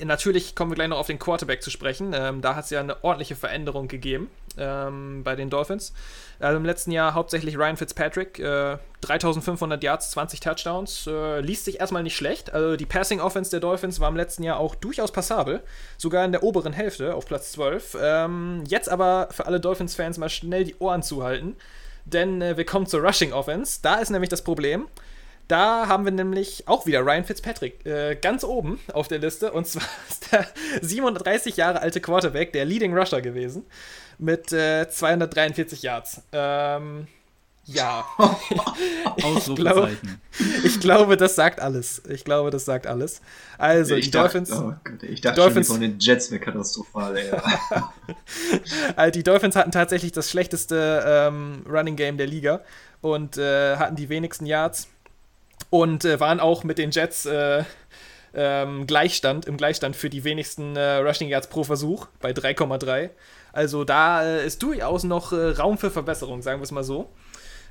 natürlich 0.03 0.55
kommen 0.55 0.71
wir 0.71 0.75
gleich 0.75 0.89
noch 0.89 0.99
auf 0.99 1.07
den 1.07 1.19
Quarterback 1.19 1.63
zu 1.63 1.71
sprechen. 1.71 2.13
Ähm, 2.15 2.41
da 2.41 2.57
hat 2.57 2.65
es 2.65 2.71
ja 2.71 2.81
eine 2.81 3.03
ordentliche 3.05 3.37
Veränderung 3.37 3.89
gegeben 3.89 4.31
ähm, 4.59 5.23
bei 5.23 5.37
den 5.37 5.51
Dolphins. 5.51 5.93
Also 6.41 6.57
im 6.57 6.65
letzten 6.65 6.91
Jahr 6.91 7.15
hauptsächlich 7.15 7.57
Ryan 7.57 7.77
Fitzpatrick, 7.77 8.39
äh, 8.39 8.79
3500 9.03 9.83
Yards, 9.83 10.11
20 10.11 10.41
Touchdowns, 10.41 11.07
äh, 11.07 11.41
liest 11.41 11.65
sich 11.65 11.81
erstmal 11.81 12.03
nicht 12.03 12.17
schlecht. 12.17 12.53
Also 12.53 12.77
die 12.77 12.87
Passing 12.87 13.21
Offense 13.21 13.51
der 13.51 13.61
Dolphins 13.61 14.01
war 14.01 14.09
im 14.09 14.17
letzten 14.17 14.43
Jahr 14.43 14.59
auch 14.59 14.75
durchaus 14.75 15.13
passabel, 15.13 15.63
sogar 15.97 16.25
in 16.25 16.33
der 16.33 16.43
oberen 16.43 16.73
Hälfte 16.73 17.15
auf 17.15 17.27
Platz 17.27 17.53
12. 17.53 17.97
Ähm, 18.01 18.65
jetzt 18.67 18.89
aber 18.89 19.29
für 19.31 19.47
alle 19.47 19.61
Dolphins-Fans 19.61 20.19
mal 20.19 20.29
schnell 20.29 20.65
die 20.65 20.77
Ohren 20.79 21.03
zuhalten, 21.03 21.57
denn 22.05 22.43
äh, 22.43 22.57
wir 22.57 22.67
kommen 22.67 22.87
zur 22.87 23.01
Rushing 23.01 23.33
Offense. 23.33 23.79
Da 23.83 23.97
ist 23.97 24.11
nämlich 24.11 24.31
das 24.31 24.43
Problem. 24.43 24.89
Da 25.49 25.89
haben 25.89 26.05
wir 26.05 26.13
nämlich 26.13 26.67
auch 26.67 26.87
wieder 26.87 27.01
Ryan 27.01 27.25
Fitzpatrick 27.25 27.85
äh, 27.85 28.17
ganz 28.17 28.45
oben 28.45 28.81
auf 28.93 29.09
der 29.09 29.19
Liste. 29.19 29.53
Und 29.53 29.67
zwar 29.67 29.83
ist 30.09 30.33
der 30.33 30.47
37 30.81 31.57
Jahre 31.57 31.81
alte 31.81 32.01
Quarterback 32.01 32.53
der 32.53 32.65
Leading 32.65 32.97
Rusher 32.97 33.21
gewesen 33.21 33.65
mit 34.19 34.53
äh, 34.53 34.89
243 34.89 35.83
Yards. 35.83 36.23
Ähm, 36.33 37.07
ja. 37.67 38.05
ich, 39.17 39.55
glaub, 39.55 39.89
ich 40.65 40.81
glaube, 40.81 41.17
das 41.17 41.35
sagt 41.35 41.61
alles. 41.61 42.03
Ich 42.09 42.25
glaube, 42.25 42.51
das 42.51 42.65
sagt 42.65 42.87
alles. 42.87 43.23
Also, 43.59 43.95
ich 43.95 44.07
die 44.07 44.11
dachte, 44.11 44.39
Dolphins. 44.39 44.53
Oh 44.53 44.75
Gott, 44.85 45.03
ich 45.03 45.21
dachte 45.21 45.41
Dolphins, 45.41 45.69
schon, 45.69 45.81
die 45.81 45.87
von 45.87 45.93
den 45.93 45.99
Jets 45.99 46.31
wäre 46.31 46.41
katastrophal, 46.41 47.17
ey. 47.17 47.31
also 48.97 49.11
die 49.13 49.23
Dolphins 49.23 49.57
hatten 49.57 49.73
tatsächlich 49.73 50.13
das 50.13 50.31
schlechteste 50.31 51.05
ähm, 51.07 51.65
Running 51.69 51.97
Game 51.97 52.19
der 52.19 52.27
Liga 52.27 52.61
und 53.01 53.39
äh, 53.39 53.77
hatten 53.77 53.97
die 53.97 54.09
wenigsten 54.11 54.47
Yards 54.47 54.89
und 55.75 56.05
äh, 56.05 56.21
waren 56.21 56.39
auch 56.39 56.63
mit 56.63 56.79
den 56.79 56.93
Jets 56.93 57.27
äh, 57.27 57.65
ähm, 58.33 58.87
Gleichstand, 58.87 59.47
im 59.47 59.57
Gleichstand 59.57 59.97
für 59.97 60.09
die 60.09 60.23
wenigsten 60.23 60.77
äh, 60.77 60.99
Rushing 60.99 61.29
Yards 61.29 61.49
pro 61.49 61.65
Versuch 61.65 62.07
bei 62.21 62.31
3,3. 62.31 63.11
Also 63.53 63.83
da 63.83 64.23
äh, 64.23 64.47
ist 64.47 64.63
durchaus 64.63 65.03
noch 65.03 65.33
äh, 65.33 65.49
Raum 65.51 65.77
für 65.77 65.91
Verbesserung, 65.91 66.43
sagen 66.43 66.61
wir 66.61 66.63
es 66.63 66.71
mal 66.71 66.85
so. 66.85 67.11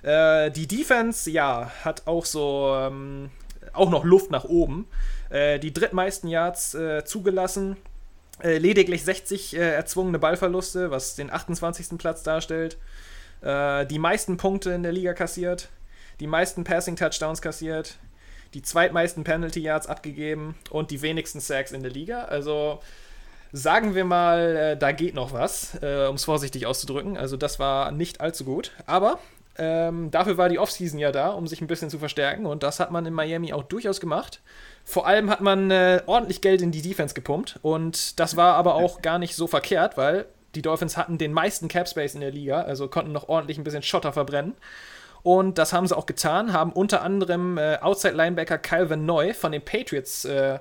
Äh, 0.01 0.51
die 0.51 0.67
Defense, 0.67 1.31
ja, 1.31 1.71
hat 1.85 2.05
auch 2.05 2.25
so 2.25 2.75
ähm, 2.77 3.29
auch 3.71 3.89
noch 3.89 4.03
Luft 4.03 4.31
nach 4.31 4.43
oben. 4.43 4.87
die 5.31 5.73
drittmeisten 5.73 6.29
Yards 6.29 6.77
zugelassen. 7.05 7.75
lediglich 8.43 9.03
60 9.03 9.55
erzwungene 9.55 10.19
Ballverluste, 10.19 10.91
was 10.91 11.15
den 11.15 11.31
28. 11.31 11.97
Platz 11.97 12.21
darstellt. 12.21 12.77
die 13.41 13.99
meisten 13.99 14.37
Punkte 14.37 14.69
in 14.71 14.83
der 14.83 14.91
Liga 14.91 15.13
kassiert 15.13 15.69
die 16.19 16.27
meisten 16.27 16.63
Passing-Touchdowns 16.63 17.41
kassiert, 17.41 17.97
die 18.53 18.61
zweitmeisten 18.61 19.23
Penalty-Yards 19.23 19.87
abgegeben 19.87 20.55
und 20.69 20.91
die 20.91 21.01
wenigsten 21.01 21.39
Sacks 21.39 21.71
in 21.71 21.81
der 21.81 21.91
Liga. 21.91 22.25
Also 22.25 22.79
sagen 23.51 23.95
wir 23.95 24.05
mal, 24.05 24.55
äh, 24.55 24.77
da 24.77 24.91
geht 24.91 25.13
noch 25.13 25.33
was, 25.33 25.75
äh, 25.81 26.07
um 26.07 26.15
es 26.15 26.25
vorsichtig 26.25 26.65
auszudrücken. 26.65 27.17
Also 27.17 27.37
das 27.37 27.59
war 27.59 27.91
nicht 27.91 28.21
allzu 28.21 28.45
gut. 28.45 28.71
Aber 28.85 29.19
ähm, 29.57 30.09
dafür 30.09 30.37
war 30.37 30.49
die 30.49 30.59
Offseason 30.59 30.99
ja 30.99 31.11
da, 31.11 31.29
um 31.29 31.47
sich 31.47 31.61
ein 31.61 31.67
bisschen 31.67 31.89
zu 31.89 31.99
verstärken. 31.99 32.45
Und 32.45 32.63
das 32.63 32.79
hat 32.79 32.91
man 32.91 33.05
in 33.05 33.13
Miami 33.13 33.53
auch 33.53 33.63
durchaus 33.63 33.99
gemacht. 33.99 34.41
Vor 34.83 35.07
allem 35.07 35.29
hat 35.29 35.41
man 35.41 35.71
äh, 35.71 36.01
ordentlich 36.07 36.41
Geld 36.41 36.61
in 36.61 36.71
die 36.71 36.81
Defense 36.81 37.13
gepumpt. 37.13 37.59
Und 37.61 38.19
das 38.19 38.35
war 38.35 38.55
aber 38.55 38.75
auch 38.75 39.01
gar 39.01 39.19
nicht 39.19 39.35
so 39.35 39.47
verkehrt, 39.47 39.97
weil 39.97 40.25
die 40.55 40.61
Dolphins 40.61 40.97
hatten 40.97 41.17
den 41.17 41.33
meisten 41.33 41.67
Cap 41.67 41.87
Space 41.87 42.15
in 42.15 42.21
der 42.21 42.31
Liga, 42.31 42.61
also 42.61 42.87
konnten 42.87 43.11
noch 43.11 43.27
ordentlich 43.27 43.57
ein 43.57 43.63
bisschen 43.63 43.81
Schotter 43.81 44.13
verbrennen. 44.13 44.55
Und 45.23 45.57
das 45.57 45.71
haben 45.71 45.87
sie 45.87 45.95
auch 45.97 46.05
getan, 46.05 46.51
haben 46.51 46.73
unter 46.73 47.01
anderem 47.01 47.57
äh, 47.57 47.77
Outside-Linebacker 47.77 48.57
Calvin 48.57 49.05
Neu 49.05 49.33
von 49.33 49.53
den 49.53 49.61
Patriots 49.61 50.25
äh, 50.25 50.59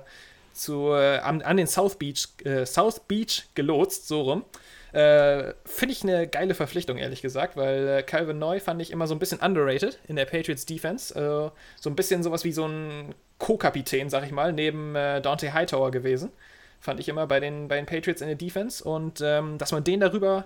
zu, 0.53 0.93
äh, 0.93 1.17
an, 1.17 1.41
an, 1.41 1.57
den 1.57 1.67
South 1.67 1.97
Beach, 1.97 2.29
äh, 2.45 2.65
South 2.65 3.01
Beach 3.01 3.43
gelotst, 3.55 4.07
so 4.07 4.21
rum. 4.21 4.45
Äh, 4.93 5.53
finde 5.65 5.91
ich 5.91 6.03
eine 6.03 6.27
geile 6.27 6.53
Verpflichtung, 6.53 6.97
ehrlich 6.97 7.21
gesagt, 7.21 7.57
weil 7.57 7.87
äh, 7.87 8.03
Calvin 8.03 8.39
Neu 8.39 8.59
fand 8.61 8.81
ich 8.81 8.91
immer 8.91 9.07
so 9.07 9.15
ein 9.15 9.19
bisschen 9.19 9.39
underrated 9.39 9.99
in 10.07 10.15
der 10.15 10.25
Patriots 10.25 10.65
Defense. 10.65 11.13
so 11.13 11.89
ein 11.89 11.95
bisschen 11.95 12.23
sowas 12.23 12.45
wie 12.45 12.53
so 12.53 12.65
ein 12.65 13.13
Co-Kapitän, 13.39 14.09
sag 14.09 14.23
ich 14.23 14.31
mal, 14.31 14.53
neben 14.53 14.93
Dante 14.93 15.51
Hightower 15.53 15.91
gewesen. 15.91 16.31
Fand 16.79 16.99
ich 16.99 17.09
immer 17.09 17.27
bei 17.27 17.39
den, 17.39 17.67
bei 17.67 17.75
den 17.77 17.85
Patriots 17.85 18.21
in 18.21 18.27
der 18.27 18.37
Defense. 18.37 18.83
Und 18.83 19.19
ähm, 19.21 19.57
dass 19.57 19.71
man 19.71 19.83
den 19.83 19.99
darüber 19.99 20.45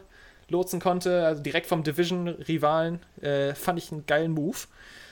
lotsen 0.49 0.79
konnte, 0.79 1.25
also 1.25 1.41
direkt 1.41 1.67
vom 1.67 1.83
Division-Rivalen, 1.83 2.99
äh, 3.21 3.53
fand 3.53 3.79
ich 3.79 3.91
einen 3.91 4.05
geilen 4.05 4.31
Move. 4.31 4.57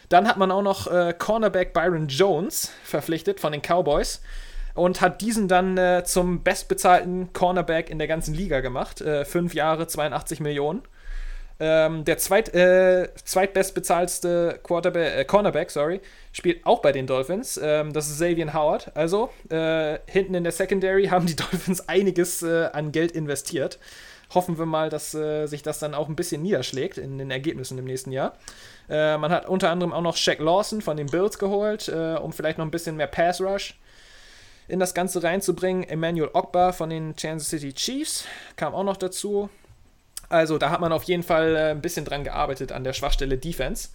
Dann 0.09 0.27
hat 0.27 0.37
man 0.37 0.51
auch 0.51 0.61
noch 0.61 0.87
äh, 0.87 1.13
Cornerback 1.17 1.73
Byron 1.73 2.07
Jones 2.07 2.71
verpflichtet 2.83 3.39
von 3.39 3.51
den 3.51 3.61
Cowboys 3.61 4.21
und 4.75 5.01
hat 5.01 5.21
diesen 5.21 5.47
dann 5.47 5.77
äh, 5.77 6.03
zum 6.05 6.43
bestbezahlten 6.43 7.33
Cornerback 7.33 7.89
in 7.89 7.97
der 7.97 8.07
ganzen 8.07 8.33
Liga 8.33 8.59
gemacht. 8.59 9.01
Äh, 9.01 9.25
fünf 9.25 9.53
Jahre, 9.53 9.87
82 9.87 10.39
Millionen. 10.41 10.83
Ähm, 11.57 12.03
der 12.03 12.17
zweit, 12.17 12.53
äh, 12.53 13.07
zweitbestbezahlste 13.23 14.59
Quarterback, 14.61 15.17
äh, 15.17 15.23
Cornerback 15.23 15.71
sorry, 15.71 16.01
spielt 16.33 16.65
auch 16.65 16.81
bei 16.81 16.91
den 16.91 17.07
Dolphins. 17.07 17.57
Ähm, 17.63 17.93
das 17.93 18.09
ist 18.09 18.15
Xavier 18.15 18.53
Howard. 18.53 18.91
Also 18.95 19.29
äh, 19.49 19.99
hinten 20.05 20.35
in 20.35 20.43
der 20.43 20.51
Secondary 20.51 21.05
haben 21.09 21.25
die 21.25 21.37
Dolphins 21.37 21.87
einiges 21.87 22.43
äh, 22.43 22.65
an 22.73 22.91
Geld 22.91 23.13
investiert 23.13 23.79
hoffen 24.33 24.57
wir 24.57 24.65
mal, 24.65 24.89
dass 24.89 25.13
äh, 25.13 25.47
sich 25.47 25.63
das 25.63 25.79
dann 25.79 25.93
auch 25.93 26.09
ein 26.09 26.15
bisschen 26.15 26.41
niederschlägt 26.41 26.97
in 26.97 27.17
den 27.17 27.31
Ergebnissen 27.31 27.77
im 27.77 27.85
nächsten 27.85 28.11
Jahr. 28.11 28.33
Äh, 28.89 29.17
man 29.17 29.31
hat 29.31 29.47
unter 29.47 29.69
anderem 29.69 29.93
auch 29.93 30.01
noch 30.01 30.17
Shaq 30.17 30.39
Lawson 30.39 30.81
von 30.81 30.97
den 30.97 31.07
Bills 31.07 31.37
geholt, 31.39 31.87
äh, 31.87 32.15
um 32.15 32.33
vielleicht 32.33 32.57
noch 32.57 32.65
ein 32.65 32.71
bisschen 32.71 32.95
mehr 32.95 33.07
Pass 33.07 33.41
Rush 33.41 33.77
in 34.67 34.79
das 34.79 34.93
Ganze 34.93 35.21
reinzubringen. 35.21 35.83
Emmanuel 35.83 36.29
Ogba 36.33 36.71
von 36.71 36.89
den 36.89 37.15
Kansas 37.15 37.49
City 37.49 37.73
Chiefs 37.73 38.25
kam 38.55 38.73
auch 38.73 38.83
noch 38.83 38.97
dazu. 38.97 39.49
Also 40.29 40.57
da 40.57 40.71
hat 40.71 40.81
man 40.81 40.91
auf 40.91 41.03
jeden 41.03 41.23
Fall 41.23 41.55
äh, 41.55 41.71
ein 41.71 41.81
bisschen 41.81 42.05
dran 42.05 42.23
gearbeitet 42.23 42.71
an 42.71 42.83
der 42.83 42.93
Schwachstelle 42.93 43.37
Defense. 43.37 43.89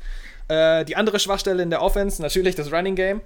Äh, 0.48 0.84
die 0.84 0.96
andere 0.96 1.18
Schwachstelle 1.18 1.62
in 1.62 1.70
der 1.70 1.82
Offense, 1.82 2.22
natürlich 2.22 2.55
das 2.55 2.72
Running 2.72 2.94
Game. 2.94 3.20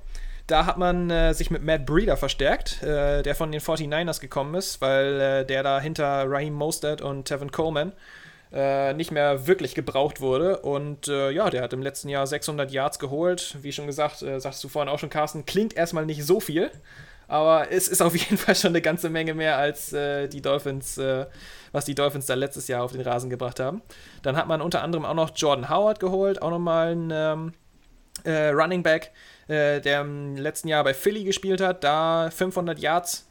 Da 0.46 0.66
hat 0.66 0.76
man 0.76 1.10
äh, 1.10 1.32
sich 1.32 1.50
mit 1.50 1.62
Matt 1.62 1.86
Breeder 1.86 2.16
verstärkt, 2.18 2.82
äh, 2.82 3.22
der 3.22 3.34
von 3.34 3.50
den 3.50 3.62
49ers 3.62 4.20
gekommen 4.20 4.54
ist, 4.54 4.80
weil 4.82 5.20
äh, 5.20 5.46
der 5.46 5.62
da 5.62 5.80
hinter 5.80 6.24
Raheem 6.28 6.52
Mostert 6.52 7.00
und 7.00 7.24
Tevin 7.24 7.50
Coleman 7.50 7.92
äh, 8.52 8.92
nicht 8.92 9.10
mehr 9.10 9.46
wirklich 9.46 9.74
gebraucht 9.74 10.20
wurde. 10.20 10.58
Und 10.58 11.08
äh, 11.08 11.30
ja, 11.30 11.48
der 11.48 11.62
hat 11.62 11.72
im 11.72 11.80
letzten 11.80 12.10
Jahr 12.10 12.26
600 12.26 12.70
Yards 12.70 12.98
geholt. 12.98 13.56
Wie 13.62 13.72
schon 13.72 13.86
gesagt, 13.86 14.20
äh, 14.20 14.38
sagst 14.38 14.62
du 14.62 14.68
vorhin 14.68 14.90
auch 14.92 14.98
schon, 14.98 15.08
Carsten, 15.08 15.46
klingt 15.46 15.74
erstmal 15.74 16.04
nicht 16.04 16.24
so 16.24 16.40
viel. 16.40 16.70
Aber 17.26 17.72
es 17.72 17.88
ist 17.88 18.02
auf 18.02 18.14
jeden 18.16 18.36
Fall 18.36 18.54
schon 18.54 18.72
eine 18.72 18.82
ganze 18.82 19.08
Menge 19.08 19.32
mehr 19.32 19.56
als 19.56 19.88
die 19.90 20.42
Dolphins, 20.42 21.00
was 21.72 21.86
die 21.86 21.94
Dolphins 21.94 22.26
da 22.26 22.34
letztes 22.34 22.68
Jahr 22.68 22.82
auf 22.82 22.92
den 22.92 23.00
Rasen 23.00 23.30
gebracht 23.30 23.60
haben. 23.60 23.80
Dann 24.22 24.36
hat 24.36 24.46
man 24.46 24.60
unter 24.60 24.82
anderem 24.82 25.06
auch 25.06 25.14
noch 25.14 25.30
Jordan 25.34 25.70
Howard 25.70 26.00
geholt, 26.00 26.42
auch 26.42 26.50
nochmal 26.50 26.94
ein 26.94 27.10
ähm, 27.10 27.54
äh, 28.24 28.48
Running 28.48 28.82
Back, 28.82 29.12
äh, 29.48 29.80
der 29.80 30.02
im 30.02 30.36
letzten 30.36 30.68
Jahr 30.68 30.84
bei 30.84 30.94
Philly 30.94 31.24
gespielt 31.24 31.60
hat, 31.60 31.84
da 31.84 32.30
500 32.30 32.78
Yards 32.78 33.26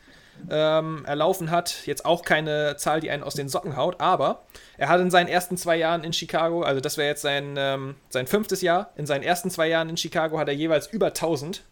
ähm, 0.49 1.05
erlaufen 1.05 1.51
hat. 1.51 1.85
Jetzt 1.85 2.05
auch 2.05 2.23
keine 2.23 2.75
Zahl, 2.77 2.99
die 2.99 3.09
einen 3.09 3.23
aus 3.23 3.35
den 3.35 3.49
Socken 3.49 3.75
haut, 3.77 3.99
aber 3.99 4.43
er 4.77 4.89
hat 4.89 4.99
in 5.01 5.11
seinen 5.11 5.27
ersten 5.27 5.57
zwei 5.57 5.77
Jahren 5.77 6.03
in 6.03 6.13
Chicago, 6.13 6.63
also 6.63 6.81
das 6.81 6.97
wäre 6.97 7.09
jetzt 7.09 7.21
sein, 7.21 7.55
ähm, 7.57 7.95
sein 8.09 8.27
fünftes 8.27 8.61
Jahr, 8.61 8.91
in 8.95 9.05
seinen 9.05 9.23
ersten 9.23 9.49
zwei 9.49 9.67
Jahren 9.67 9.89
in 9.89 9.97
Chicago 9.97 10.37
hat 10.39 10.47
er 10.47 10.53
jeweils 10.53 10.87
über 10.87 11.07
1000 11.07 11.63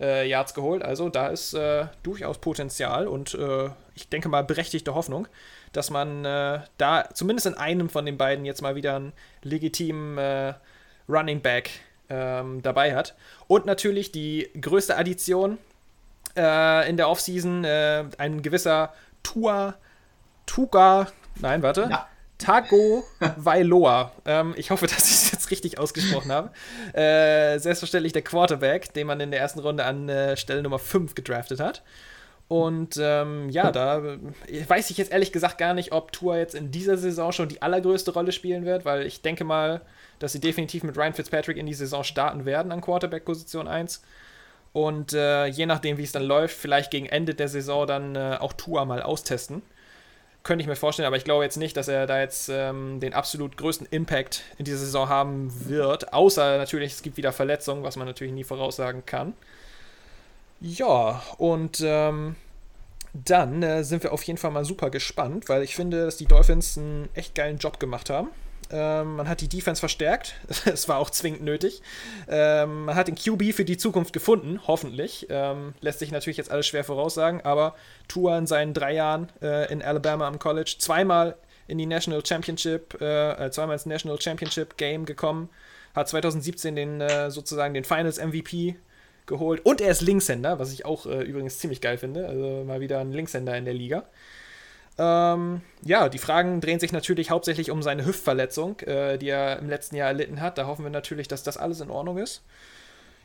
äh, 0.00 0.28
Yards 0.28 0.54
geholt. 0.54 0.82
Also 0.82 1.08
da 1.08 1.28
ist 1.28 1.54
äh, 1.54 1.86
durchaus 2.02 2.38
Potenzial 2.38 3.06
und 3.06 3.34
äh, 3.34 3.70
ich 3.94 4.08
denke 4.08 4.28
mal 4.28 4.44
berechtigte 4.44 4.94
Hoffnung, 4.94 5.28
dass 5.72 5.90
man 5.90 6.24
äh, 6.24 6.60
da 6.78 7.08
zumindest 7.12 7.46
in 7.46 7.54
einem 7.54 7.88
von 7.88 8.06
den 8.06 8.18
beiden 8.18 8.44
jetzt 8.44 8.62
mal 8.62 8.74
wieder 8.74 8.96
einen 8.96 9.12
legitimen 9.42 10.18
äh, 10.18 10.54
Running 11.08 11.40
Back 11.40 11.70
ähm, 12.08 12.62
dabei 12.62 12.94
hat. 12.94 13.14
Und 13.46 13.66
natürlich 13.66 14.12
die 14.12 14.50
größte 14.60 14.96
Addition 14.96 15.58
äh, 16.36 16.88
in 16.88 16.96
der 16.96 17.08
Offseason, 17.08 17.64
ein 17.64 18.42
gewisser 18.42 18.92
Tua, 19.22 19.74
Tuga, 20.46 21.08
nein, 21.40 21.62
warte. 21.62 21.88
Ja. 21.90 22.06
Tago 22.38 23.04
Vailoa. 23.36 24.12
Ähm, 24.24 24.54
ich 24.56 24.70
hoffe, 24.70 24.86
dass 24.86 25.06
ich 25.06 25.14
es 25.14 25.32
jetzt 25.32 25.50
richtig 25.50 25.78
ausgesprochen 25.78 26.32
habe. 26.32 26.50
Äh, 26.92 27.58
selbstverständlich 27.58 28.12
der 28.12 28.22
Quarterback, 28.22 28.92
den 28.94 29.06
man 29.06 29.20
in 29.20 29.30
der 29.30 29.40
ersten 29.40 29.60
Runde 29.60 29.84
an 29.84 30.08
äh, 30.08 30.36
Stelle 30.36 30.62
Nummer 30.62 30.78
5 30.78 31.14
gedraftet 31.14 31.60
hat. 31.60 31.82
Und 32.48 32.96
ähm, 33.00 33.48
ja, 33.50 33.72
da 33.72 33.98
äh, 33.98 34.68
weiß 34.68 34.90
ich 34.90 34.98
jetzt 34.98 35.10
ehrlich 35.10 35.32
gesagt 35.32 35.58
gar 35.58 35.74
nicht, 35.74 35.92
ob 35.92 36.12
Tour 36.12 36.36
jetzt 36.36 36.54
in 36.54 36.70
dieser 36.70 36.96
Saison 36.96 37.32
schon 37.32 37.48
die 37.48 37.60
allergrößte 37.62 38.12
Rolle 38.12 38.30
spielen 38.32 38.64
wird, 38.64 38.84
weil 38.84 39.04
ich 39.04 39.22
denke 39.22 39.44
mal, 39.44 39.80
dass 40.18 40.32
sie 40.32 40.40
definitiv 40.40 40.82
mit 40.82 40.96
Ryan 40.96 41.14
Fitzpatrick 41.14 41.56
in 41.56 41.66
die 41.66 41.74
Saison 41.74 42.04
starten 42.04 42.44
werden 42.44 42.72
an 42.72 42.80
Quarterback-Position 42.80 43.68
1. 43.68 44.02
Und 44.72 45.12
äh, 45.12 45.46
je 45.46 45.66
nachdem, 45.66 45.98
wie 45.98 46.02
es 46.02 46.12
dann 46.12 46.24
läuft, 46.24 46.56
vielleicht 46.56 46.90
gegen 46.90 47.06
Ende 47.06 47.34
der 47.34 47.48
Saison 47.48 47.86
dann 47.86 48.14
äh, 48.14 48.36
auch 48.40 48.52
Tour 48.52 48.84
mal 48.84 49.02
austesten 49.02 49.62
könnte 50.46 50.62
ich 50.62 50.68
mir 50.68 50.76
vorstellen, 50.76 51.08
aber 51.08 51.16
ich 51.16 51.24
glaube 51.24 51.42
jetzt 51.42 51.56
nicht, 51.56 51.76
dass 51.76 51.88
er 51.88 52.06
da 52.06 52.20
jetzt 52.20 52.48
ähm, 52.48 53.00
den 53.00 53.14
absolut 53.14 53.56
größten 53.56 53.88
Impact 53.90 54.44
in 54.58 54.64
dieser 54.64 54.78
Saison 54.78 55.08
haben 55.08 55.50
wird. 55.68 56.12
Außer 56.12 56.56
natürlich, 56.56 56.92
es 56.92 57.02
gibt 57.02 57.16
wieder 57.16 57.32
Verletzungen, 57.32 57.82
was 57.82 57.96
man 57.96 58.06
natürlich 58.06 58.32
nie 58.32 58.44
voraussagen 58.44 59.04
kann. 59.04 59.34
Ja, 60.60 61.20
und 61.36 61.82
ähm, 61.84 62.36
dann 63.12 63.62
äh, 63.64 63.82
sind 63.82 64.04
wir 64.04 64.12
auf 64.12 64.22
jeden 64.22 64.38
Fall 64.38 64.52
mal 64.52 64.64
super 64.64 64.88
gespannt, 64.88 65.48
weil 65.48 65.62
ich 65.62 65.74
finde, 65.74 66.04
dass 66.04 66.16
die 66.16 66.26
Dolphins 66.26 66.78
einen 66.78 67.08
echt 67.14 67.34
geilen 67.34 67.58
Job 67.58 67.80
gemacht 67.80 68.08
haben. 68.08 68.28
Ähm, 68.70 69.16
man 69.16 69.28
hat 69.28 69.40
die 69.40 69.48
Defense 69.48 69.80
verstärkt. 69.80 70.34
Es 70.66 70.88
war 70.88 70.98
auch 70.98 71.10
zwingend 71.10 71.42
nötig. 71.42 71.82
Ähm, 72.28 72.86
man 72.86 72.94
hat 72.94 73.08
den 73.08 73.14
QB 73.14 73.54
für 73.54 73.64
die 73.64 73.76
Zukunft 73.76 74.12
gefunden, 74.12 74.60
hoffentlich. 74.66 75.26
Ähm, 75.30 75.74
lässt 75.80 76.00
sich 76.00 76.10
natürlich 76.10 76.36
jetzt 76.36 76.50
alles 76.50 76.66
schwer 76.66 76.84
voraussagen, 76.84 77.40
aber 77.42 77.74
Tua 78.08 78.38
in 78.38 78.46
seinen 78.46 78.74
drei 78.74 78.94
Jahren 78.94 79.28
äh, 79.42 79.70
in 79.72 79.82
Alabama 79.82 80.26
am 80.26 80.38
College 80.38 80.76
zweimal 80.78 81.36
in 81.68 81.78
die 81.78 81.86
National 81.86 82.24
Championship, 82.24 83.00
äh, 83.00 83.46
äh 83.46 83.50
zweimal 83.50 83.74
ins 83.74 83.86
National 83.86 84.20
Championship 84.20 84.76
Game 84.76 85.04
gekommen, 85.04 85.48
hat 85.94 86.08
2017 86.08 86.76
den 86.76 87.00
äh, 87.00 87.30
sozusagen 87.30 87.74
den 87.74 87.84
Finals 87.84 88.18
MVP 88.18 88.76
geholt 89.26 89.64
und 89.64 89.80
er 89.80 89.90
ist 89.90 90.02
Linkshänder, 90.02 90.58
was 90.58 90.72
ich 90.72 90.84
auch 90.84 91.06
äh, 91.06 91.22
übrigens 91.22 91.58
ziemlich 91.58 91.80
geil 91.80 91.98
finde. 91.98 92.28
Also 92.28 92.64
mal 92.64 92.80
wieder 92.80 93.00
ein 93.00 93.12
Linkshänder 93.12 93.56
in 93.56 93.64
der 93.64 93.74
Liga. 93.74 94.04
Ähm, 94.98 95.60
ja, 95.82 96.08
die 96.08 96.18
Fragen 96.18 96.60
drehen 96.60 96.80
sich 96.80 96.92
natürlich 96.92 97.30
hauptsächlich 97.30 97.70
um 97.70 97.82
seine 97.82 98.06
Hüftverletzung, 98.06 98.80
äh, 98.80 99.18
die 99.18 99.28
er 99.28 99.58
im 99.58 99.68
letzten 99.68 99.96
Jahr 99.96 100.08
erlitten 100.08 100.40
hat. 100.40 100.58
Da 100.58 100.66
hoffen 100.66 100.84
wir 100.84 100.90
natürlich, 100.90 101.28
dass 101.28 101.42
das 101.42 101.56
alles 101.56 101.80
in 101.80 101.90
Ordnung 101.90 102.18
ist. 102.18 102.42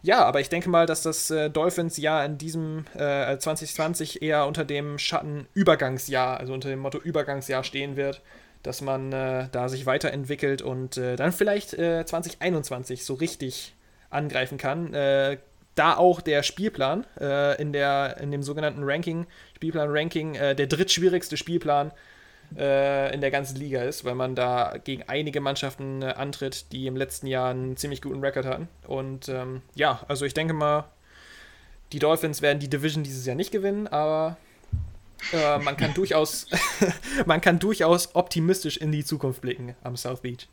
Ja, 0.03 0.26
aber 0.26 0.41
ich 0.41 0.49
denke 0.49 0.69
mal, 0.69 0.86
dass 0.86 1.03
das 1.03 1.30
äh, 1.30 1.49
Dolphins-Jahr 1.49 2.26
in 2.26 2.38
diesem 2.38 2.86
äh, 2.95 3.38
2020 3.38 4.22
eher 4.22 4.47
unter 4.47 4.65
dem 4.65 4.97
Schatten 4.97 5.47
Übergangsjahr, 5.53 6.39
also 6.39 6.53
unter 6.53 6.69
dem 6.69 6.80
Motto 6.80 6.97
Übergangsjahr 6.97 7.63
stehen 7.63 7.95
wird, 7.95 8.22
dass 8.63 8.82
man 8.82 9.13
äh, 9.13 9.47
da 9.51 9.69
sich 9.69 9.86
weiterentwickelt 9.86 10.61
und 10.61 10.97
äh, 10.97 11.15
dann 11.15 11.32
vielleicht 11.32 11.72
2021 11.72 12.99
äh, 12.99 13.03
so 13.03 13.13
richtig 13.13 13.76
angreifen 14.09 14.57
kann. 14.57 14.93
Da 15.76 15.95
auch 15.95 16.22
der 16.22 16.43
Spielplan 16.43 17.05
äh, 17.19 17.61
in, 17.61 17.72
der, 17.72 18.17
in 18.19 18.32
dem 18.32 18.43
sogenannten 18.43 18.84
Ranking, 18.84 19.26
Spielplan-Ranking, 19.55 20.36
äh, 20.36 20.55
der 20.55 20.67
drittschwierigste 20.67 21.38
Spielplan 21.38 21.91
äh, 22.57 23.13
in 23.13 23.22
der 23.22 23.32
ganzen 23.32 23.57
Liga 23.57 23.82
ist, 23.84 24.03
weil 24.03 24.15
man 24.15 24.36
da 24.36 24.76
gegen 24.84 25.03
einige 25.07 25.39
Mannschaften 25.39 26.01
äh, 26.01 26.07
antritt, 26.07 26.72
die 26.72 26.88
im 26.88 26.95
letzten 26.95 27.28
Jahr 27.28 27.51
einen 27.51 27.78
ziemlich 27.78 28.01
guten 28.01 28.19
Rekord 28.19 28.45
hatten. 28.45 28.67
Und 28.88 29.30
ähm, 29.30 29.61
ja, 29.76 30.01
also 30.07 30.26
ich 30.26 30.34
denke 30.34 30.53
mal, 30.53 30.86
die 31.93 31.99
Dolphins 31.99 32.41
werden 32.41 32.59
die 32.59 32.69
Division 32.69 33.03
dieses 33.03 33.26
Jahr 33.26 33.36
nicht 33.36 33.51
gewinnen, 33.51 33.88
aber 33.88 34.38
äh, 35.34 35.59
man 35.59 35.78
kann 35.78 35.93
durchaus, 35.93 36.47
man 37.26 37.41
kann 37.41 37.59
durchaus 37.59 38.15
optimistisch 38.15 38.78
in 38.78 38.91
die 38.91 39.05
Zukunft 39.05 39.41
blicken 39.41 39.76
am 39.84 39.95
South 39.95 40.22
Beach. 40.22 40.47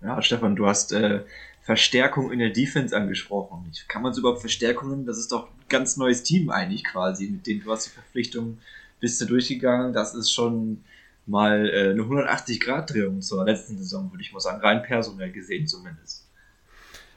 Ja, 0.00 0.22
Stefan, 0.22 0.54
du 0.54 0.66
hast 0.66 0.92
äh, 0.92 1.20
Verstärkung 1.68 2.32
in 2.32 2.38
der 2.38 2.48
Defense 2.48 2.96
angesprochen. 2.96 3.70
Kann 3.88 4.00
man 4.00 4.12
es 4.12 4.16
überhaupt 4.16 4.40
Verstärkungen? 4.40 5.04
Das 5.04 5.18
ist 5.18 5.32
doch 5.32 5.48
ein 5.48 5.64
ganz 5.68 5.98
neues 5.98 6.22
Team 6.22 6.48
eigentlich 6.48 6.82
quasi, 6.82 7.28
mit 7.28 7.46
dem 7.46 7.62
du 7.62 7.70
hast 7.70 7.84
die 7.84 7.90
Verpflichtung, 7.90 8.56
bist 9.00 9.20
du 9.20 9.26
durchgegangen. 9.26 9.92
Das 9.92 10.14
ist 10.14 10.32
schon 10.32 10.82
mal 11.26 11.68
äh, 11.68 11.90
eine 11.90 12.00
180-Grad-Drehung 12.00 13.20
zur 13.20 13.44
letzten 13.44 13.76
Saison, 13.76 14.10
würde 14.10 14.22
ich 14.22 14.32
mal 14.32 14.40
sagen, 14.40 14.62
rein 14.62 14.82
personell 14.82 15.30
gesehen 15.30 15.66
zumindest. 15.66 16.26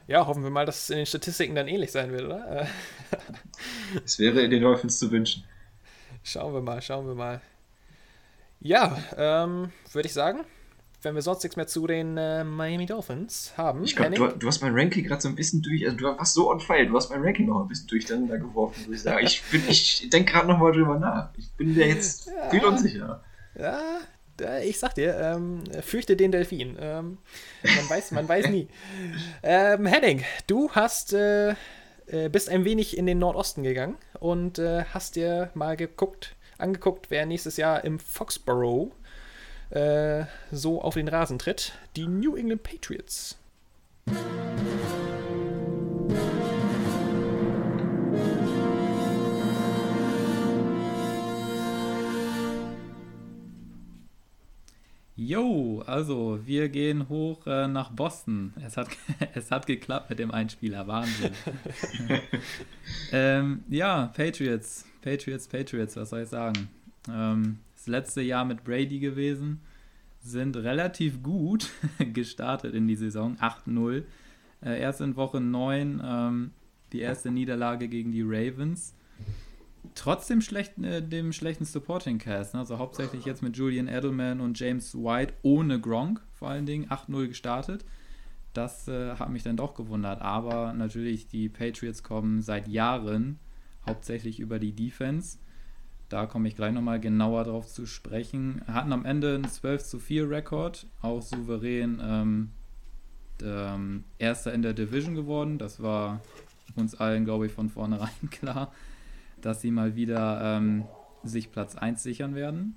Ja, 0.06 0.26
hoffen 0.26 0.42
wir 0.42 0.50
mal, 0.50 0.66
dass 0.66 0.82
es 0.82 0.90
in 0.90 0.98
den 0.98 1.06
Statistiken 1.06 1.54
dann 1.54 1.66
ähnlich 1.66 1.90
sein 1.90 2.12
wird, 2.12 2.24
oder? 2.24 2.66
es 4.04 4.18
wäre 4.18 4.42
in 4.42 4.50
den 4.50 4.60
Dolphins 4.60 4.98
zu 4.98 5.10
wünschen. 5.10 5.44
Schauen 6.24 6.52
wir 6.52 6.60
mal, 6.60 6.82
schauen 6.82 7.06
wir 7.06 7.14
mal. 7.14 7.40
Ja, 8.60 8.98
ähm, 9.16 9.72
würde 9.92 10.08
ich 10.08 10.12
sagen, 10.12 10.44
wenn 11.02 11.14
wir 11.14 11.22
sonst 11.22 11.42
nichts 11.42 11.56
mehr 11.56 11.66
zu 11.66 11.86
den 11.86 12.16
äh, 12.16 12.44
Miami 12.44 12.86
Dolphins 12.86 13.52
haben. 13.56 13.84
Ich 13.84 13.96
glaube, 13.96 14.14
du, 14.14 14.28
du, 14.28 14.46
hast 14.46 14.62
mein 14.62 14.74
Ranking 14.74 15.04
gerade 15.04 15.20
so 15.20 15.28
ein 15.28 15.34
bisschen 15.34 15.62
durch, 15.62 15.84
also 15.84 15.96
du 15.96 16.04
warst 16.04 16.34
so 16.34 16.50
on 16.50 16.60
fire, 16.60 16.86
du 16.86 16.96
hast 16.96 17.10
mein 17.10 17.22
Ranking 17.22 17.46
noch 17.46 17.62
ein 17.62 17.68
bisschen 17.68 17.88
durcheinander 17.88 18.38
geworfen, 18.38 18.86
würde 18.86 18.94
ich 18.94 19.02
sagen. 19.02 19.26
Ich, 19.26 19.42
ich 19.68 20.10
denke 20.10 20.32
gerade 20.32 20.48
nochmal 20.48 20.72
drüber 20.72 20.98
nach. 20.98 21.30
Ich 21.36 21.50
bin 21.52 21.74
mir 21.74 21.88
jetzt 21.88 22.26
ja, 22.36 22.50
viel 22.50 22.64
unsicher. 22.64 23.22
Ja, 23.58 23.80
ich 24.62 24.78
sag 24.78 24.94
dir, 24.94 25.18
ähm, 25.18 25.64
fürchte 25.82 26.16
den 26.16 26.32
Delfin. 26.32 26.76
Ähm, 26.80 27.18
man, 27.62 27.90
weiß, 27.90 28.12
man 28.12 28.28
weiß 28.28 28.48
nie. 28.48 28.68
Ähm, 29.42 29.86
Henning, 29.86 30.22
du 30.46 30.70
hast, 30.70 31.12
äh, 31.12 31.50
äh, 32.06 32.28
bist 32.30 32.48
ein 32.48 32.64
wenig 32.64 32.96
in 32.96 33.06
den 33.06 33.18
Nordosten 33.18 33.62
gegangen 33.62 33.96
und 34.20 34.58
äh, 34.58 34.84
hast 34.92 35.16
dir 35.16 35.50
mal 35.54 35.76
geguckt, 35.76 36.36
angeguckt, 36.58 37.10
wer 37.10 37.26
nächstes 37.26 37.56
Jahr 37.56 37.84
im 37.84 37.98
Foxborough 37.98 38.92
äh, 39.72 40.24
so 40.50 40.82
auf 40.82 40.94
den 40.94 41.08
Rasen 41.08 41.38
tritt. 41.38 41.72
Die 41.96 42.06
New 42.06 42.36
England 42.36 42.62
Patriots. 42.62 43.38
Jo, 55.14 55.82
also 55.86 56.40
wir 56.44 56.68
gehen 56.68 57.08
hoch 57.08 57.46
äh, 57.46 57.68
nach 57.68 57.90
Boston. 57.90 58.52
Es 58.66 58.76
hat, 58.76 58.88
es 59.34 59.50
hat 59.50 59.66
geklappt 59.66 60.10
mit 60.10 60.18
dem 60.18 60.30
Einspieler, 60.30 60.86
Wahnsinn. 60.86 61.32
ähm, 63.12 63.62
ja, 63.68 64.10
Patriots, 64.14 64.84
Patriots, 65.00 65.46
Patriots, 65.46 65.96
was 65.96 66.10
soll 66.10 66.22
ich 66.22 66.28
sagen? 66.28 66.68
Ähm, 67.08 67.58
das 67.82 67.88
letzte 67.88 68.22
Jahr 68.22 68.44
mit 68.44 68.62
Brady 68.62 69.00
gewesen, 69.00 69.60
sind 70.20 70.56
relativ 70.56 71.20
gut 71.20 71.68
gestartet 72.12 72.74
in 72.76 72.86
die 72.86 72.94
Saison, 72.94 73.36
8-0. 73.38 74.04
Äh, 74.64 74.80
erst 74.80 75.00
in 75.00 75.16
Woche 75.16 75.40
9 75.40 76.00
ähm, 76.04 76.50
die 76.92 77.00
erste 77.00 77.32
Niederlage 77.32 77.88
gegen 77.88 78.12
die 78.12 78.22
Ravens. 78.22 78.94
Trotzdem 79.96 80.42
schlecht, 80.42 80.78
äh, 80.78 81.02
dem 81.02 81.32
schlechten 81.32 81.64
Supporting 81.64 82.18
Cast, 82.18 82.54
ne? 82.54 82.60
also 82.60 82.78
hauptsächlich 82.78 83.24
jetzt 83.24 83.42
mit 83.42 83.56
Julian 83.56 83.88
Edelman 83.88 84.40
und 84.40 84.60
James 84.60 84.94
White 84.94 85.34
ohne 85.42 85.80
Gronk 85.80 86.22
vor 86.34 86.50
allen 86.50 86.66
Dingen 86.66 86.86
8-0 86.88 87.26
gestartet. 87.26 87.84
Das 88.52 88.86
äh, 88.86 89.16
hat 89.16 89.30
mich 89.30 89.42
dann 89.42 89.56
doch 89.56 89.74
gewundert, 89.74 90.22
aber 90.22 90.72
natürlich 90.72 91.26
die 91.26 91.48
Patriots 91.48 92.04
kommen 92.04 92.42
seit 92.42 92.68
Jahren 92.68 93.40
hauptsächlich 93.84 94.38
über 94.38 94.60
die 94.60 94.72
Defense 94.72 95.38
da 96.12 96.26
komme 96.26 96.48
ich 96.48 96.56
gleich 96.56 96.72
nochmal 96.72 97.00
genauer 97.00 97.44
drauf 97.44 97.66
zu 97.66 97.86
sprechen. 97.86 98.60
Hatten 98.66 98.92
am 98.92 99.04
Ende 99.04 99.34
einen 99.34 99.48
12 99.48 99.84
zu 99.84 99.98
4 99.98 100.28
Rekord, 100.28 100.86
auch 101.00 101.22
souverän 101.22 102.00
ähm, 102.02 102.50
ähm, 103.42 104.04
Erster 104.18 104.52
in 104.52 104.62
der 104.62 104.74
Division 104.74 105.14
geworden. 105.14 105.56
Das 105.56 105.82
war 105.82 106.20
uns 106.76 106.94
allen, 106.94 107.24
glaube 107.24 107.46
ich, 107.46 107.52
von 107.52 107.70
vornherein 107.70 108.10
klar. 108.30 108.72
dass 109.40 109.60
sie 109.60 109.70
mal 109.70 109.96
wieder 109.96 110.40
ähm, 110.42 110.84
sich 111.24 111.50
Platz 111.50 111.76
1 111.76 112.02
sichern 112.02 112.34
werden. 112.34 112.76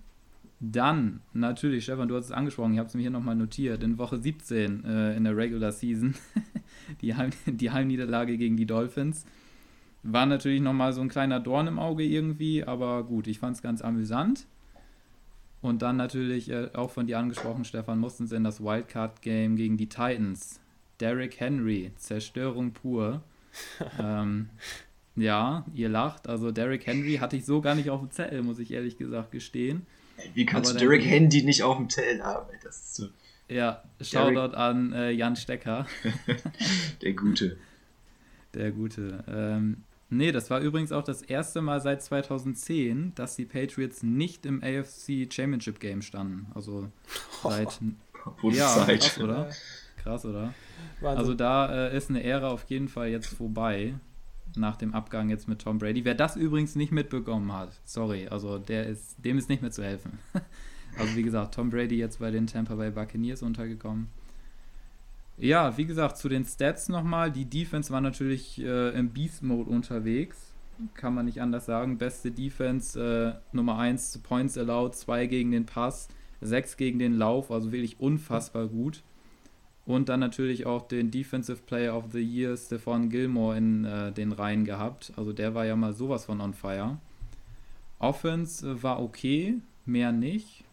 Dann, 0.61 1.19
natürlich, 1.33 1.83
Stefan, 1.83 2.07
du 2.07 2.15
hast 2.15 2.25
es 2.25 2.31
angesprochen, 2.31 2.73
ich 2.73 2.79
habe 2.79 2.87
es 2.87 2.95
mir 2.95 3.01
hier 3.01 3.11
nochmal 3.11 3.35
notiert, 3.35 3.83
in 3.83 3.97
Woche 3.97 4.17
17 4.17 4.85
äh, 4.85 5.15
in 5.15 5.25
der 5.25 5.35
Regular 5.35 5.73
Season, 5.73 6.15
die, 7.01 7.13
Heim 7.15 7.31
die 7.45 7.71
Heimniederlage 7.71 8.37
gegen 8.37 8.55
die 8.55 8.65
Dolphins, 8.65 9.25
war 10.07 10.25
natürlich 10.25 10.61
nochmal 10.61 10.93
so 10.93 11.01
ein 11.01 11.09
kleiner 11.09 11.39
Dorn 11.39 11.67
im 11.67 11.79
Auge 11.79 12.03
irgendwie, 12.03 12.63
aber 12.63 13.03
gut, 13.03 13.27
ich 13.27 13.39
fand 13.39 13.55
es 13.55 13.61
ganz 13.61 13.81
amüsant. 13.81 14.45
Und 15.61 15.81
dann 15.81 15.97
natürlich 15.97 16.49
äh, 16.51 16.69
auch 16.75 16.91
von 16.91 17.07
dir 17.07 17.17
angesprochen, 17.17 17.65
Stefan, 17.65 17.97
mussten 17.99 18.27
sie 18.27 18.35
in 18.35 18.43
das 18.43 18.61
Wildcard-Game 18.63 19.55
gegen 19.55 19.77
die 19.77 19.89
Titans. 19.89 20.59
Derrick 20.99 21.39
Henry, 21.39 21.91
Zerstörung 21.97 22.71
pur. 22.71 23.23
ähm, 23.99 24.49
ja, 25.15 25.65
ihr 25.73 25.89
lacht. 25.89 26.27
Also 26.27 26.51
Derrick 26.51 26.85
Henry 26.85 27.15
hatte 27.15 27.35
ich 27.35 27.45
so 27.45 27.61
gar 27.61 27.73
nicht 27.73 27.89
auf 27.89 28.01
dem 28.01 28.11
Zettel, 28.11 28.43
muss 28.43 28.59
ich 28.59 28.71
ehrlich 28.71 28.97
gesagt 28.97 29.31
gestehen. 29.31 29.87
Wie 30.33 30.45
kannst 30.45 30.71
Aber 30.71 30.79
du 30.79 30.85
Derrick 30.85 31.05
Henry 31.05 31.41
nicht 31.43 31.63
auf 31.63 31.77
dem 31.77 31.89
Zettel 31.89 32.23
haben? 32.23 32.47
Das 32.63 32.77
ist 32.77 32.95
so. 32.95 33.07
Ja, 33.47 33.83
Shoutout 34.01 34.55
an 34.55 34.93
äh, 34.93 35.11
Jan 35.11 35.35
Stecker. 35.35 35.87
Der 37.01 37.13
Gute. 37.13 37.57
Der 38.53 38.71
Gute. 38.71 39.23
Ähm, 39.27 39.83
nee, 40.17 40.31
das 40.31 40.49
war 40.49 40.59
übrigens 40.59 40.91
auch 40.91 41.03
das 41.03 41.21
erste 41.21 41.61
Mal 41.61 41.81
seit 41.81 42.01
2010, 42.01 43.13
dass 43.15 43.35
die 43.35 43.45
Patriots 43.45 44.03
nicht 44.03 44.45
im 44.45 44.63
AFC 44.63 45.31
Championship 45.31 45.79
Game 45.79 46.01
standen. 46.01 46.47
Also 46.53 46.89
seit. 47.43 47.79
Oh, 48.41 48.49
ja, 48.49 48.67
Zeit. 48.67 49.01
krass, 49.01 49.19
oder? 49.19 49.49
Krass, 49.97 50.25
oder? 50.25 50.53
Wahnsinn. 51.01 51.19
Also 51.19 51.33
da 51.33 51.87
äh, 51.87 51.97
ist 51.97 52.09
eine 52.09 52.23
Ära 52.23 52.49
auf 52.49 52.65
jeden 52.69 52.87
Fall 52.87 53.09
jetzt 53.09 53.27
vorbei 53.27 53.95
nach 54.55 54.77
dem 54.77 54.93
Abgang 54.93 55.29
jetzt 55.29 55.47
mit 55.47 55.61
Tom 55.61 55.77
Brady. 55.77 56.05
Wer 56.05 56.15
das 56.15 56.35
übrigens 56.35 56.75
nicht 56.75 56.91
mitbekommen 56.91 57.51
hat, 57.51 57.79
sorry, 57.83 58.27
also 58.27 58.57
der 58.57 58.85
ist, 58.87 59.15
dem 59.23 59.37
ist 59.37 59.49
nicht 59.49 59.61
mehr 59.61 59.71
zu 59.71 59.83
helfen. 59.83 60.19
also 60.97 61.15
wie 61.15 61.23
gesagt, 61.23 61.55
Tom 61.55 61.69
Brady 61.69 61.97
jetzt 61.97 62.19
bei 62.19 62.31
den 62.31 62.47
Tampa 62.47 62.75
Bay 62.75 62.91
Buccaneers 62.91 63.41
untergekommen. 63.41 64.07
Ja, 65.37 65.77
wie 65.77 65.85
gesagt, 65.85 66.17
zu 66.17 66.29
den 66.29 66.45
Stats 66.45 66.87
nochmal. 66.87 67.31
Die 67.31 67.45
Defense 67.45 67.91
war 67.91 68.01
natürlich 68.01 68.61
äh, 68.61 68.97
im 68.97 69.09
Beast-Mode 69.09 69.69
unterwegs. 69.69 70.53
Kann 70.93 71.13
man 71.13 71.25
nicht 71.25 71.41
anders 71.41 71.65
sagen. 71.65 71.97
Beste 71.97 72.31
Defense, 72.31 72.99
äh, 72.99 73.55
Nummer 73.55 73.77
1 73.77 74.19
Points 74.19 74.57
allowed, 74.57 74.95
2 74.95 75.27
gegen 75.27 75.51
den 75.51 75.65
Pass, 75.65 76.07
6 76.41 76.77
gegen 76.77 76.99
den 76.99 77.13
Lauf, 77.17 77.51
also 77.51 77.71
wirklich 77.71 77.99
unfassbar 77.99 78.67
gut. 78.67 79.03
Und 79.85 80.09
dann 80.09 80.19
natürlich 80.19 80.65
auch 80.65 80.87
den 80.87 81.11
Defensive 81.11 81.59
Player 81.65 81.95
of 81.95 82.05
the 82.11 82.21
Year, 82.21 82.57
Stefan 82.57 83.09
Gilmore, 83.09 83.57
in 83.57 83.85
äh, 83.85 84.11
den 84.11 84.31
Reihen 84.31 84.65
gehabt. 84.65 85.13
Also 85.15 85.31
der 85.31 85.53
war 85.53 85.65
ja 85.65 85.75
mal 85.75 85.93
sowas 85.93 86.25
von 86.25 86.41
on 86.41 86.53
fire. 86.53 86.97
Offense 87.99 88.67
äh, 88.67 88.83
war 88.83 89.01
okay, 89.01 89.61
mehr 89.85 90.11
nicht. 90.11 90.64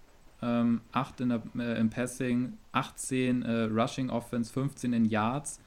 Ähm, 0.43 0.81
8 0.93 1.21
in 1.21 1.29
der, 1.29 1.43
äh, 1.59 1.79
im 1.79 1.91
Passing, 1.91 2.55
18 2.73 3.43
äh, 3.43 3.63
Rushing 3.65 4.11
Offense, 4.11 4.53
15 4.53 4.93
in 4.93 5.05
Yards. 5.05 5.61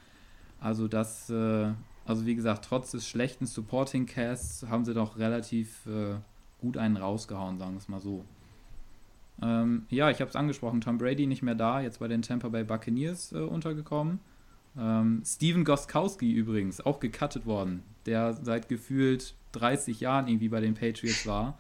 Also 0.60 0.88
das, 0.88 1.30
äh, 1.30 1.72
also 2.06 2.26
wie 2.26 2.36
gesagt, 2.36 2.66
trotz 2.66 2.92
des 2.92 3.08
schlechten 3.08 3.46
Supporting 3.46 4.06
Casts 4.06 4.68
haben 4.68 4.86
sie 4.86 4.94
doch 4.94 5.18
relativ 5.18 5.86
äh, 5.86 6.16
gut 6.60 6.78
einen 6.78 6.98
rausgehauen, 6.98 7.58
sagen 7.58 7.74
wir 7.74 7.80
es 7.80 7.88
mal 7.88 8.00
so. 8.00 8.26
Ähm, 9.42 9.86
ja, 9.90 10.10
ich 10.10 10.22
habe 10.22 10.30
es 10.30 10.36
angesprochen, 10.36 10.82
Tom 10.82 10.98
Brady 10.98 11.28
nicht 11.28 11.42
mehr 11.42 11.56
da, 11.56 11.82
jetzt 11.82 12.00
bei 12.00 12.08
den 12.08 12.22
Tampa 12.22 12.50
Bay 12.50 12.64
Buccaneers 12.64 13.34
äh, 13.34 13.40
untergekommen. 13.40 14.20
Ähm, 14.78 15.22
Steven 15.26 15.64
Goskowski 15.64 16.32
übrigens, 16.32 16.82
auch 16.82 17.00
gecuttet 17.00 17.46
worden, 17.46 17.84
der 18.06 18.34
seit 18.34 18.70
gefühlt 18.70 19.36
30 19.54 20.00
Jahren 20.00 20.28
irgendwie 20.28 20.50
bei 20.50 20.60
den 20.60 20.74
Patriots 20.74 21.26
war. 21.26 21.58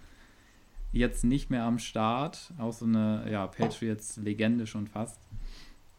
Jetzt 0.96 1.26
nicht 1.26 1.50
mehr 1.50 1.66
am 1.66 1.78
Start, 1.78 2.54
auch 2.58 2.72
so 2.72 2.86
eine 2.86 3.30
ja, 3.30 3.46
Patriots-Legende 3.48 4.66
schon 4.66 4.88
fast. 4.88 5.20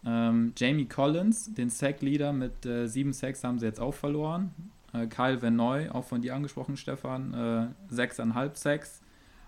Ähm, 0.06 0.54
Jamie 0.56 0.86
Collins, 0.86 1.52
den 1.52 1.68
Sack-Leader 1.68 2.32
mit 2.32 2.64
äh, 2.64 2.86
sieben 2.86 3.12
Sacks 3.12 3.44
haben 3.44 3.58
sie 3.58 3.66
jetzt 3.66 3.78
auch 3.78 3.92
verloren. 3.92 4.54
Äh, 4.94 5.06
Kyle 5.08 5.42
Venoy, 5.42 5.90
auch 5.90 6.04
von 6.04 6.22
dir 6.22 6.34
angesprochen, 6.34 6.78
Stefan, 6.78 7.34
äh, 7.34 7.66
sechseinhalb 7.94 8.56
Sacks, 8.56 9.02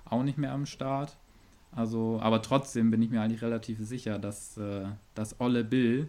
auch 0.04 0.22
nicht 0.22 0.36
mehr 0.36 0.52
am 0.52 0.66
Start. 0.66 1.16
Also, 1.72 2.18
aber 2.20 2.42
trotzdem 2.42 2.90
bin 2.90 3.00
ich 3.00 3.08
mir 3.08 3.22
eigentlich 3.22 3.40
relativ 3.40 3.78
sicher, 3.80 4.18
dass, 4.18 4.58
äh, 4.58 4.84
dass 5.14 5.40
Olle 5.40 5.64
Bill 5.64 6.08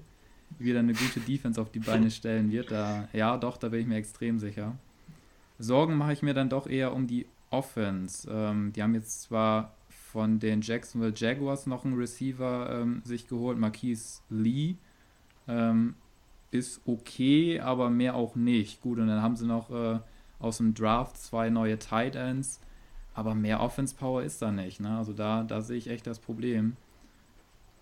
wieder 0.58 0.80
eine 0.80 0.92
gute 0.94 1.22
Defense 1.22 1.62
auf 1.62 1.72
die 1.72 1.80
Beine 1.80 2.12
stellen 2.12 2.52
wird. 2.52 2.72
Da, 2.72 3.08
ja, 3.14 3.38
doch, 3.38 3.56
da 3.56 3.70
bin 3.70 3.80
ich 3.80 3.88
mir 3.88 3.96
extrem 3.96 4.38
sicher. 4.38 4.76
Sorgen 5.60 5.96
mache 5.96 6.12
ich 6.12 6.24
mir 6.24 6.34
dann 6.34 6.50
doch 6.50 6.68
eher 6.68 6.94
um 6.94 7.08
die 7.08 7.26
Offense. 7.50 8.30
Ähm, 8.32 8.74
die 8.74 8.84
haben 8.84 8.94
jetzt 8.94 9.22
zwar 9.24 9.74
von 9.90 10.40
den 10.40 10.62
Jacksonville 10.62 11.14
Jaguars 11.16 11.68
noch 11.68 11.86
einen 11.86 11.96
Receiver 11.96 12.82
ähm, 12.82 13.02
sich 13.06 13.28
geholt, 13.28 13.58
Marquise 13.58 14.22
Lee. 14.30 14.76
Ähm, 15.48 15.96
ist 16.52 16.82
okay, 16.86 17.60
aber 17.60 17.90
mehr 17.90 18.16
auch 18.16 18.36
nicht. 18.36 18.82
Gut, 18.82 18.98
und 18.98 19.08
dann 19.08 19.22
haben 19.22 19.36
sie 19.36 19.46
noch 19.46 19.70
äh, 19.70 20.00
aus 20.40 20.58
dem 20.58 20.74
Draft 20.74 21.18
zwei 21.18 21.50
neue 21.50 21.78
Tight 21.78 22.16
Ends. 22.16 22.60
Aber 23.14 23.36
mehr 23.36 23.60
Offense 23.60 23.96
Power 23.96 24.24
ist 24.24 24.42
da 24.42 24.52
nicht. 24.52 24.80
Ne? 24.80 24.98
Also 24.98 25.14
da, 25.14 25.44
da 25.44 25.62
sehe 25.62 25.78
ich 25.78 25.90
echt 25.90 26.08
das 26.08 26.20
Problem. 26.20 26.78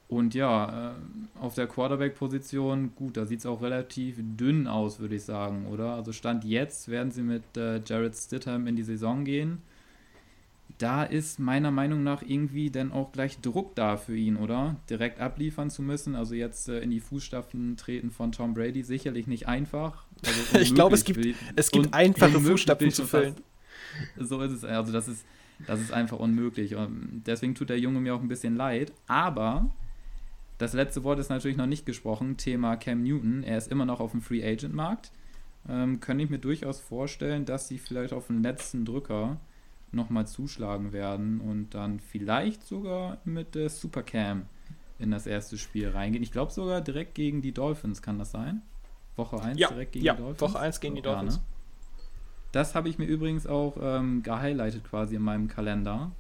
Und 0.09 0.33
ja, 0.33 0.91
äh, 0.91 0.93
auf 1.41 1.55
der 1.55 1.67
Quarterback-Position, 1.67 2.91
gut, 2.95 3.17
da 3.17 3.25
sieht 3.25 3.39
es 3.39 3.45
auch 3.45 3.61
relativ 3.61 4.15
dünn 4.19 4.65
aus, 4.67 4.99
würde 4.99 5.15
ich 5.15 5.23
sagen, 5.23 5.67
oder? 5.67 5.95
Also 5.95 6.13
Stand 6.13 6.45
jetzt 6.45 6.87
werden 6.87 7.11
sie 7.11 7.23
mit 7.23 7.43
äh, 7.57 7.81
Jared 7.85 8.15
Stidham 8.15 8.67
in 8.67 8.77
die 8.77 8.83
Saison 8.83 9.25
gehen. 9.25 9.61
Da 10.77 11.03
ist 11.03 11.39
meiner 11.39 11.71
Meinung 11.71 12.03
nach 12.03 12.21
irgendwie 12.21 12.69
dann 12.69 12.91
auch 12.93 13.11
gleich 13.11 13.39
Druck 13.39 13.75
da 13.75 13.97
für 13.97 14.15
ihn, 14.15 14.37
oder? 14.37 14.77
Direkt 14.89 15.19
abliefern 15.19 15.69
zu 15.69 15.81
müssen, 15.81 16.15
also 16.15 16.35
jetzt 16.35 16.69
äh, 16.69 16.79
in 16.79 16.91
die 16.91 17.01
Fußstapfen 17.01 17.75
treten 17.75 18.11
von 18.11 18.31
Tom 18.31 18.53
Brady, 18.53 18.83
sicherlich 18.83 19.27
nicht 19.27 19.47
einfach. 19.49 20.05
Also 20.25 20.59
ich 20.61 20.73
glaube, 20.73 20.95
es 20.95 21.03
gibt, 21.03 21.35
es 21.57 21.69
gibt 21.69 21.93
einfache 21.93 22.39
Fußstapfen 22.39 22.91
zu 22.91 23.05
füllen. 23.05 23.35
Fast, 24.15 24.29
so 24.29 24.41
ist 24.41 24.51
es. 24.53 24.63
Also 24.63 24.93
das 24.93 25.09
ist, 25.09 25.25
das 25.65 25.81
ist 25.81 25.91
einfach 25.91 26.19
unmöglich. 26.19 26.75
Und 26.75 27.23
deswegen 27.25 27.55
tut 27.55 27.69
der 27.69 27.79
Junge 27.79 27.99
mir 27.99 28.15
auch 28.15 28.21
ein 28.21 28.29
bisschen 28.29 28.55
leid. 28.55 28.93
Aber 29.07 29.69
das 30.57 30.73
letzte 30.73 31.03
Wort 31.03 31.19
ist 31.19 31.29
natürlich 31.29 31.57
noch 31.57 31.67
nicht 31.67 31.85
gesprochen. 31.85 32.37
Thema 32.37 32.75
Cam 32.77 33.03
Newton. 33.03 33.43
Er 33.43 33.57
ist 33.57 33.71
immer 33.71 33.85
noch 33.85 33.99
auf 33.99 34.11
dem 34.11 34.21
Free 34.21 34.43
Agent 34.43 34.73
Markt. 34.73 35.11
Ähm, 35.69 35.99
könnte 35.99 36.23
ich 36.23 36.29
mir 36.29 36.39
durchaus 36.39 36.79
vorstellen, 36.79 37.45
dass 37.45 37.67
sie 37.67 37.77
vielleicht 37.77 38.13
auf 38.13 38.27
den 38.27 38.41
letzten 38.41 38.85
Drücker 38.85 39.37
nochmal 39.91 40.27
zuschlagen 40.27 40.93
werden 40.93 41.39
und 41.39 41.73
dann 41.73 41.99
vielleicht 41.99 42.63
sogar 42.63 43.17
mit 43.25 43.55
der 43.55 43.69
Supercam 43.69 44.45
in 44.99 45.11
das 45.11 45.27
erste 45.27 45.57
Spiel 45.57 45.89
reingehen. 45.89 46.23
Ich 46.23 46.31
glaube 46.31 46.51
sogar 46.51 46.81
direkt 46.81 47.15
gegen 47.15 47.41
die 47.41 47.51
Dolphins, 47.51 48.01
kann 48.01 48.17
das 48.17 48.31
sein? 48.31 48.61
Woche 49.15 49.41
1 49.41 49.59
ja, 49.59 49.69
direkt 49.69 49.93
gegen 49.93 50.05
ja, 50.05 50.13
die 50.13 50.21
Dolphins? 50.21 50.41
Woche 50.41 50.59
1 50.59 50.79
gegen 50.79 50.95
die 50.95 51.01
Dolphins. 51.01 51.35
Ja, 51.35 51.41
ne? 51.41 51.47
Das 52.51 52.75
habe 52.75 52.89
ich 52.89 52.97
mir 52.97 53.05
übrigens 53.05 53.45
auch 53.45 53.77
ähm, 53.81 54.23
gehighlightet 54.23 54.83
quasi 54.83 55.15
in 55.15 55.21
meinem 55.21 55.47
Kalender. 55.47 56.11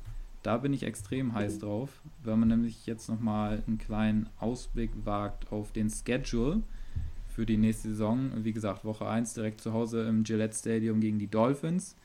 Da 0.47 0.55
bin 0.55 0.71
ich 0.71 0.83
extrem 0.83 1.33
heiß 1.33 1.59
drauf, 1.59 2.01
wenn 2.23 2.39
man 2.39 2.47
nämlich 2.47 2.85
jetzt 2.85 3.09
nochmal 3.09 3.63
einen 3.67 3.77
kleinen 3.77 4.29
Ausblick 4.39 4.91
wagt 5.03 5.51
auf 5.51 5.73
den 5.73 5.89
Schedule 5.89 6.63
für 7.27 7.45
die 7.45 7.57
nächste 7.57 7.89
Saison. 7.89 8.31
Wie 8.45 8.53
gesagt, 8.53 8.85
Woche 8.85 9.05
1 9.05 9.33
direkt 9.33 9.59
zu 9.59 9.73
Hause 9.73 10.07
im 10.07 10.23
Gillette 10.23 10.55
Stadium 10.55 11.01
gegen 11.01 11.19
die 11.19 11.27
Dolphins. 11.27 11.97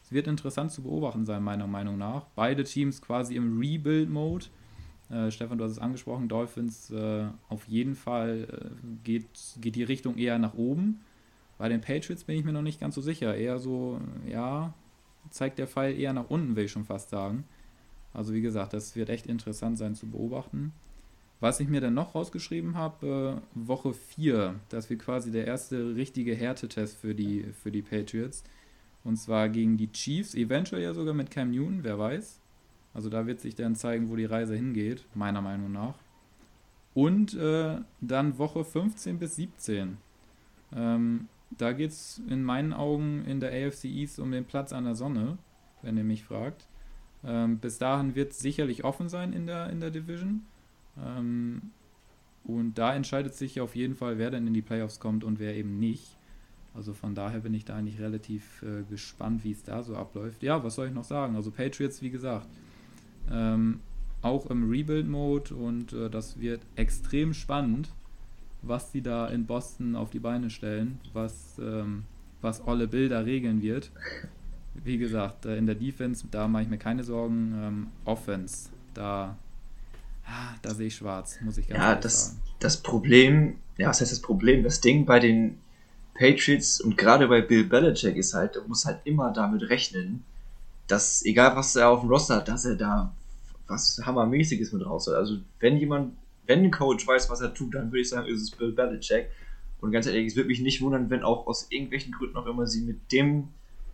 Es 0.00 0.12
wird 0.12 0.28
interessant 0.28 0.70
zu 0.70 0.84
beobachten 0.84 1.26
sein, 1.26 1.42
meiner 1.42 1.66
Meinung 1.66 1.98
nach. 1.98 2.26
Beide 2.36 2.62
Teams 2.62 3.02
quasi 3.02 3.34
im 3.34 3.58
Rebuild-Mode. 3.58 4.46
Äh, 5.10 5.32
Stefan, 5.32 5.58
du 5.58 5.64
hast 5.64 5.72
es 5.72 5.80
angesprochen, 5.80 6.28
Dolphins 6.28 6.92
äh, 6.92 7.24
auf 7.48 7.66
jeden 7.66 7.96
Fall 7.96 8.46
äh, 8.48 8.96
geht, 9.02 9.26
geht 9.60 9.74
die 9.74 9.82
Richtung 9.82 10.18
eher 10.18 10.38
nach 10.38 10.54
oben. 10.54 11.00
Bei 11.58 11.68
den 11.68 11.80
Patriots 11.80 12.22
bin 12.22 12.36
ich 12.38 12.44
mir 12.44 12.52
noch 12.52 12.62
nicht 12.62 12.78
ganz 12.78 12.94
so 12.94 13.00
sicher. 13.00 13.34
Eher 13.34 13.58
so, 13.58 14.00
ja, 14.24 14.72
zeigt 15.30 15.58
der 15.58 15.66
Pfeil 15.66 15.98
eher 15.98 16.12
nach 16.12 16.30
unten, 16.30 16.54
will 16.54 16.66
ich 16.66 16.70
schon 16.70 16.84
fast 16.84 17.10
sagen. 17.10 17.42
Also 18.12 18.32
wie 18.32 18.40
gesagt, 18.40 18.72
das 18.72 18.96
wird 18.96 19.10
echt 19.10 19.26
interessant 19.26 19.78
sein 19.78 19.94
zu 19.94 20.08
beobachten. 20.08 20.72
Was 21.40 21.60
ich 21.60 21.68
mir 21.68 21.80
dann 21.80 21.94
noch 21.94 22.14
rausgeschrieben 22.14 22.74
habe, 22.74 23.40
äh, 23.40 23.66
Woche 23.68 23.92
4, 23.92 24.56
das 24.70 24.90
wird 24.90 25.00
quasi 25.00 25.30
der 25.30 25.46
erste 25.46 25.94
richtige 25.94 26.34
Härtetest 26.34 26.96
für 26.96 27.14
die, 27.14 27.44
für 27.62 27.70
die 27.70 27.82
Patriots. 27.82 28.42
Und 29.04 29.16
zwar 29.16 29.48
gegen 29.48 29.76
die 29.76 29.92
Chiefs, 29.92 30.34
eventuell 30.34 30.82
ja 30.82 30.94
sogar 30.94 31.14
mit 31.14 31.30
Cam 31.30 31.52
Newton, 31.52 31.84
wer 31.84 31.98
weiß. 31.98 32.40
Also 32.92 33.08
da 33.08 33.26
wird 33.26 33.40
sich 33.40 33.54
dann 33.54 33.76
zeigen, 33.76 34.08
wo 34.08 34.16
die 34.16 34.24
Reise 34.24 34.56
hingeht, 34.56 35.06
meiner 35.14 35.40
Meinung 35.40 35.70
nach. 35.70 35.94
Und 36.94 37.34
äh, 37.34 37.76
dann 38.00 38.38
Woche 38.38 38.64
15 38.64 39.20
bis 39.20 39.36
17. 39.36 39.98
Ähm, 40.74 41.28
da 41.50 41.72
geht 41.72 41.90
es 41.90 42.20
in 42.28 42.42
meinen 42.42 42.72
Augen 42.72 43.24
in 43.24 43.38
der 43.38 43.52
AFC 43.52 43.84
East 43.84 44.18
um 44.18 44.32
den 44.32 44.44
Platz 44.44 44.72
an 44.72 44.84
der 44.84 44.96
Sonne, 44.96 45.38
wenn 45.82 45.96
ihr 45.96 46.04
mich 46.04 46.24
fragt. 46.24 46.66
Ähm, 47.24 47.58
bis 47.58 47.78
dahin 47.78 48.14
wird 48.14 48.32
es 48.32 48.38
sicherlich 48.38 48.84
offen 48.84 49.08
sein 49.08 49.32
in 49.32 49.46
der, 49.46 49.70
in 49.70 49.80
der 49.80 49.90
Division. 49.90 50.42
Ähm, 51.04 51.70
und 52.44 52.78
da 52.78 52.94
entscheidet 52.94 53.34
sich 53.34 53.60
auf 53.60 53.76
jeden 53.76 53.94
Fall, 53.94 54.18
wer 54.18 54.30
dann 54.30 54.46
in 54.46 54.54
die 54.54 54.62
Playoffs 54.62 55.00
kommt 55.00 55.24
und 55.24 55.38
wer 55.38 55.54
eben 55.54 55.78
nicht. 55.78 56.16
Also 56.74 56.94
von 56.94 57.14
daher 57.14 57.40
bin 57.40 57.54
ich 57.54 57.64
da 57.64 57.76
eigentlich 57.76 58.00
relativ 58.00 58.62
äh, 58.62 58.84
gespannt, 58.88 59.44
wie 59.44 59.50
es 59.50 59.62
da 59.64 59.82
so 59.82 59.96
abläuft. 59.96 60.42
Ja, 60.42 60.62
was 60.62 60.76
soll 60.76 60.88
ich 60.88 60.94
noch 60.94 61.04
sagen? 61.04 61.34
Also 61.34 61.50
Patriots, 61.50 62.02
wie 62.02 62.10
gesagt, 62.10 62.46
ähm, 63.30 63.80
auch 64.22 64.46
im 64.46 64.70
Rebuild-Mode 64.70 65.54
und 65.54 65.92
äh, 65.92 66.08
das 66.08 66.40
wird 66.40 66.60
extrem 66.76 67.34
spannend, 67.34 67.90
was 68.62 68.90
die 68.92 69.02
da 69.02 69.28
in 69.28 69.46
Boston 69.46 69.96
auf 69.96 70.10
die 70.10 70.18
Beine 70.18 70.50
stellen, 70.50 71.00
was, 71.12 71.58
ähm, 71.58 72.04
was 72.40 72.66
Olle 72.66 72.88
Bilder 72.88 73.26
regeln 73.26 73.62
wird. 73.62 73.90
Wie 74.84 74.98
gesagt, 74.98 75.46
äh, 75.46 75.56
in 75.56 75.66
der 75.66 75.74
Defense, 75.74 76.26
da 76.30 76.48
mache 76.48 76.64
ich 76.64 76.68
mir 76.68 76.78
keine 76.78 77.04
Sorgen. 77.04 77.54
Ähm, 77.62 77.86
Offense, 78.04 78.70
da, 78.94 79.36
ah, 80.26 80.54
da 80.62 80.74
sehe 80.74 80.88
ich 80.88 80.96
schwarz, 80.96 81.38
muss 81.42 81.58
ich 81.58 81.68
ganz 81.68 81.80
ja, 81.80 81.94
das, 81.94 82.26
sagen. 82.26 82.40
Das 82.60 82.76
Problem, 82.78 83.56
ja, 83.76 83.88
was 83.88 84.00
heißt 84.00 84.12
das 84.12 84.20
Problem? 84.20 84.62
Das 84.62 84.80
Ding 84.80 85.06
bei 85.06 85.20
den 85.20 85.58
Patriots 86.14 86.80
und 86.80 86.96
gerade 86.98 87.28
bei 87.28 87.40
Bill 87.40 87.64
Belichick 87.64 88.16
ist 88.16 88.34
halt, 88.34 88.56
er 88.56 88.66
muss 88.66 88.84
halt 88.84 89.00
immer 89.04 89.32
damit 89.32 89.68
rechnen, 89.70 90.24
dass 90.88 91.24
egal 91.24 91.54
was 91.54 91.76
er 91.76 91.90
auf 91.90 92.00
dem 92.00 92.08
Roster 92.08 92.36
hat, 92.36 92.48
dass 92.48 92.64
er 92.64 92.74
da 92.74 93.14
was 93.68 94.00
Hammermäßiges 94.04 94.72
mit 94.72 94.84
raus 94.84 95.06
hat. 95.06 95.14
Also 95.14 95.38
wenn 95.60 95.76
jemand, 95.76 96.16
wenn 96.46 96.64
ein 96.64 96.70
Coach 96.70 97.06
weiß, 97.06 97.30
was 97.30 97.40
er 97.40 97.54
tut, 97.54 97.74
dann 97.74 97.92
würde 97.92 98.00
ich 98.00 98.08
sagen, 98.08 98.26
ist 98.26 98.42
es 98.42 98.50
Bill 98.50 98.72
Belichick. 98.72 99.28
Und 99.80 99.92
ganz 99.92 100.06
ehrlich, 100.06 100.26
es 100.26 100.36
würde 100.36 100.48
mich 100.48 100.60
nicht 100.60 100.80
wundern, 100.80 101.08
wenn 101.10 101.22
auch 101.22 101.46
aus 101.46 101.68
irgendwelchen 101.70 102.12
Gründen 102.12 102.36
auch 102.36 102.46
immer 102.46 102.66
sie 102.66 102.80
mit 102.80 103.12
dem 103.12 103.48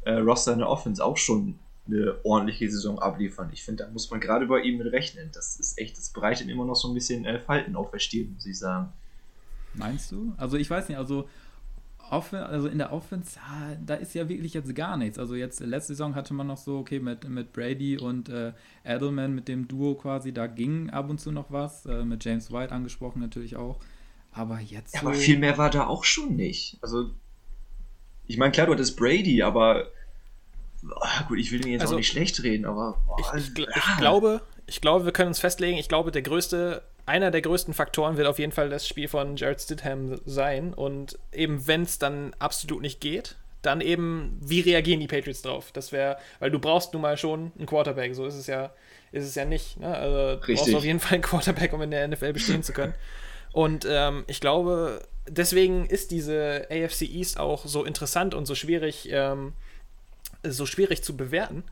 äh, 0.05 0.15
Roster 0.15 0.53
in 0.53 0.59
der 0.59 0.69
Offense 0.69 1.05
auch 1.05 1.17
schon 1.17 1.59
eine 1.87 2.17
ordentliche 2.25 2.71
Saison 2.71 2.99
abliefern. 2.99 3.51
Ich 3.53 3.63
finde, 3.63 3.85
da 3.85 3.91
muss 3.91 4.11
man 4.11 4.21
gerade 4.21 4.47
bei 4.47 4.61
ihm 4.61 4.79
mit 4.79 4.91
rechnen. 4.93 5.31
Das 5.35 5.61
ist 5.61 5.79
echt, 5.79 5.99
das 5.99 6.11
bereitet 6.11 6.49
immer 6.49 6.65
noch 6.65 6.77
so 6.77 6.89
ein 6.89 6.95
bisschen 6.95 7.25
äh, 7.25 7.39
Falten 7.39 7.77
auf 7.77 7.91
der 7.91 7.99
Stirn, 7.99 8.33
muss 8.35 8.47
ich 8.47 8.59
sagen. 8.59 8.93
Meinst 9.75 10.11
du? 10.13 10.33
Also 10.37 10.57
ich 10.57 10.71
weiß 10.71 10.89
nicht, 10.89 10.99
also 10.99 11.29
also 12.11 12.69
in 12.69 12.79
der 12.79 12.93
Offense, 12.93 13.39
da 13.85 13.95
ist 13.95 14.15
ja 14.15 14.29
wirklich 14.29 14.55
jetzt 14.55 14.75
gar 14.75 14.97
nichts. 14.97 15.19
Also 15.19 15.35
jetzt 15.35 15.61
letzte 15.61 15.95
Saison 15.95 16.15
hatte 16.15 16.35
man 16.35 16.47
noch 16.47 16.59
so, 16.59 16.79
okay, 16.79 17.01
mit, 17.01 17.29
mit 17.29 17.53
Brady 17.53 17.99
und 17.99 18.29
äh, 18.29 18.53
Edelman, 18.85 19.35
mit 19.35 19.49
dem 19.49 19.67
Duo 19.67 19.95
quasi, 19.95 20.33
da 20.33 20.47
ging 20.47 20.91
ab 20.91 21.09
und 21.09 21.19
zu 21.19 21.33
noch 21.33 21.51
was. 21.51 21.87
Äh, 21.87 22.05
mit 22.05 22.25
James 22.25 22.53
White 22.53 22.73
angesprochen 22.73 23.21
natürlich 23.21 23.57
auch. 23.57 23.81
Aber 24.33 24.61
jetzt. 24.61 24.95
Ja, 24.95 25.01
so 25.01 25.07
aber 25.09 25.17
viel 25.17 25.39
mehr 25.39 25.59
war 25.59 25.71
da 25.71 25.87
auch 25.87 26.05
schon 26.05 26.37
nicht. 26.37 26.79
Also, 26.83 27.11
ich 28.27 28.37
meine, 28.37 28.53
klar, 28.53 28.67
du 28.67 28.73
hattest 28.73 28.97
Brady, 28.97 29.43
aber. 29.43 29.89
Oh, 30.85 31.25
gut, 31.29 31.39
ich 31.39 31.51
will 31.51 31.65
ihn 31.65 31.73
jetzt 31.73 31.83
also, 31.83 31.95
auch 31.95 31.99
nicht 31.99 32.09
schlecht 32.09 32.43
reden, 32.43 32.65
aber. 32.65 32.99
Oh, 33.09 33.17
ich, 33.19 33.57
ich, 33.57 33.59
ich, 33.59 33.97
glaube, 33.99 34.43
ich 34.67 34.81
glaube, 34.81 35.05
wir 35.05 35.13
können 35.13 35.29
uns 35.29 35.39
festlegen, 35.39 35.79
ich 35.79 35.89
glaube, 35.89 36.11
der 36.11 36.23
größte 36.23 36.83
einer 37.07 37.31
der 37.31 37.43
größten 37.43 37.75
Faktoren 37.75 38.17
wird 38.17 38.27
auf 38.27 38.39
jeden 38.39 38.53
Fall 38.53 38.71
das 38.71 38.89
Spiel 38.89 39.09
von 39.09 39.37
Jared 39.37 39.61
Stidham 39.61 40.21
sein. 40.25 40.73
Und 40.73 41.19
eben, 41.33 41.67
wenn 41.67 41.83
es 41.83 41.99
dann 41.99 42.35
absolut 42.39 42.81
nicht 42.81 43.01
geht, 43.01 43.37
dann 43.63 43.81
eben, 43.81 44.39
wie 44.43 44.61
reagieren 44.61 45.01
die 45.01 45.07
Patriots 45.07 45.43
drauf? 45.43 45.71
Das 45.73 45.93
wäre, 45.93 46.19
weil 46.39 46.51
du 46.51 46.59
brauchst 46.59 46.93
nun 46.93 47.03
mal 47.03 47.17
schon 47.17 47.53
einen 47.57 47.67
Quarterback, 47.67 48.15
so 48.15 48.27
ist 48.27 48.35
es 48.35 48.47
ja, 48.47 48.73
ist 49.13 49.25
es 49.25 49.35
ja 49.35 49.45
nicht. 49.45 49.79
Ne? 49.81 49.95
Also 49.95 50.41
du 50.41 50.55
brauchst 50.55 50.75
auf 50.75 50.85
jeden 50.85 51.01
Fall 51.01 51.15
einen 51.15 51.23
Quarterback, 51.23 51.73
um 51.73 51.83
in 51.83 51.91
der 51.91 52.09
NFL 52.09 52.33
bestehen 52.33 52.63
zu 52.63 52.73
können. 52.73 52.95
Und 53.53 53.87
ähm, 53.89 54.25
ich 54.27 54.41
glaube, 54.41 55.07
deswegen 55.29 55.87
ist 55.87 56.11
diese 56.11 56.67
AFC 56.71 57.03
East 57.03 57.39
auch 57.39 57.67
so 57.67 57.85
interessant 57.85 58.35
und 58.35 58.47
so 58.47 58.55
schwierig, 58.55 59.09
ähm, 59.11 59.53
so 60.43 60.67
schwierig 60.67 61.03
zu 61.03 61.17
bewerten. 61.17 61.65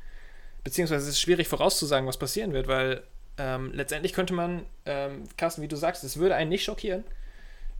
Beziehungsweise 0.65 1.05
es 1.05 1.15
ist 1.15 1.21
schwierig 1.21 1.49
vorauszusagen, 1.49 2.07
was 2.07 2.17
passieren 2.17 2.53
wird, 2.53 2.69
weil 2.69 3.03
ähm, 3.39 3.73
letztendlich 3.75 4.13
könnte 4.13 4.35
man, 4.35 4.65
ähm, 4.87 5.25
Carsten, 5.37 5.63
wie 5.63 5.69
du 5.69 5.77
sagst, 5.77 6.05
es 6.05 6.17
würde 6.19 6.35
einen 6.35 6.51
nicht 6.51 6.65
schockieren, 6.65 7.05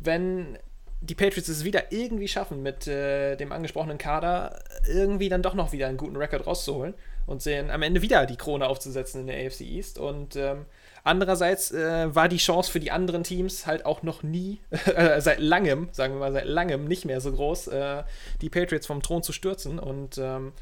wenn 0.01 0.59
die 1.03 1.17
Patriots 1.17 1.49
es 1.49 1.65
wieder 1.65 1.91
irgendwie 1.91 2.29
schaffen, 2.29 2.63
mit 2.63 2.87
äh, 2.87 3.35
dem 3.37 3.51
angesprochenen 3.51 3.99
Kader 3.99 4.63
irgendwie 4.89 5.29
dann 5.29 5.43
doch 5.43 5.55
noch 5.55 5.73
wieder 5.73 5.89
einen 5.89 5.97
guten 5.97 6.17
Rekord 6.17 6.47
rauszuholen 6.47 6.95
und 7.27 7.43
sehen 7.43 7.71
am 7.71 7.83
Ende 7.83 8.03
wieder 8.03 8.25
die 8.25 8.37
Krone 8.37 8.67
aufzusetzen 8.67 9.23
in 9.23 9.27
der 9.27 9.45
AFC 9.45 9.63
East. 9.63 9.99
Und 9.99 10.37
ähm, 10.37 10.65
andererseits 11.03 11.73
äh, 11.73 12.15
war 12.15 12.29
die 12.29 12.37
Chance 12.37 12.71
für 12.71 12.79
die 12.79 12.93
anderen 12.93 13.25
Teams 13.25 13.67
halt 13.67 13.85
auch 13.85 14.05
noch 14.05 14.23
nie, 14.23 14.61
äh, 14.95 15.21
seit 15.21 15.41
langem, 15.41 15.89
sagen 15.91 16.15
wir 16.15 16.21
mal, 16.21 16.33
seit 16.33 16.47
langem 16.47 16.87
nicht 16.87 17.05
mehr 17.05 17.21
so 17.21 17.33
groß, 17.33 17.69
äh, 17.69 18.05
die 18.41 18.49
Patriots 18.51 18.87
vom 18.87 19.03
Thron 19.03 19.25
zu 19.25 19.33
stürzen. 19.33 19.81
Und 19.81 20.19
ähm, 20.19 20.53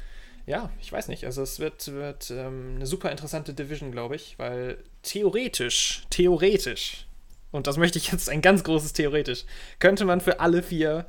ja, 0.47 0.71
ich 0.81 0.91
weiß 0.91 1.07
nicht. 1.07 1.25
Also 1.25 1.43
es 1.43 1.59
wird, 1.59 1.93
wird 1.93 2.31
ähm, 2.31 2.73
eine 2.77 2.87
super 2.87 3.11
interessante 3.11 3.53
Division, 3.53 3.91
glaube 3.91 4.15
ich, 4.15 4.39
weil 4.39 4.79
theoretisch, 5.03 6.03
theoretisch, 6.09 7.05
und 7.51 7.67
das 7.67 7.77
möchte 7.77 7.97
ich 7.97 8.11
jetzt 8.11 8.29
ein 8.29 8.41
ganz 8.41 8.63
großes 8.63 8.93
theoretisch, 8.93 9.45
könnte 9.79 10.05
man 10.05 10.21
für 10.21 10.39
alle 10.39 10.63
vier 10.63 11.05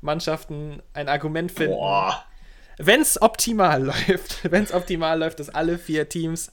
Mannschaften 0.00 0.82
ein 0.92 1.08
Argument 1.08 1.50
finden. 1.50 1.76
Wenn 2.78 3.00
es 3.00 3.20
optimal 3.22 3.82
läuft, 3.84 4.40
wenn 4.50 4.64
es 4.64 4.72
optimal 4.72 5.18
läuft, 5.18 5.40
dass 5.40 5.48
alle 5.48 5.78
vier 5.78 6.08
Teams 6.08 6.50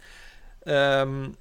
ähm, 0.66 1.36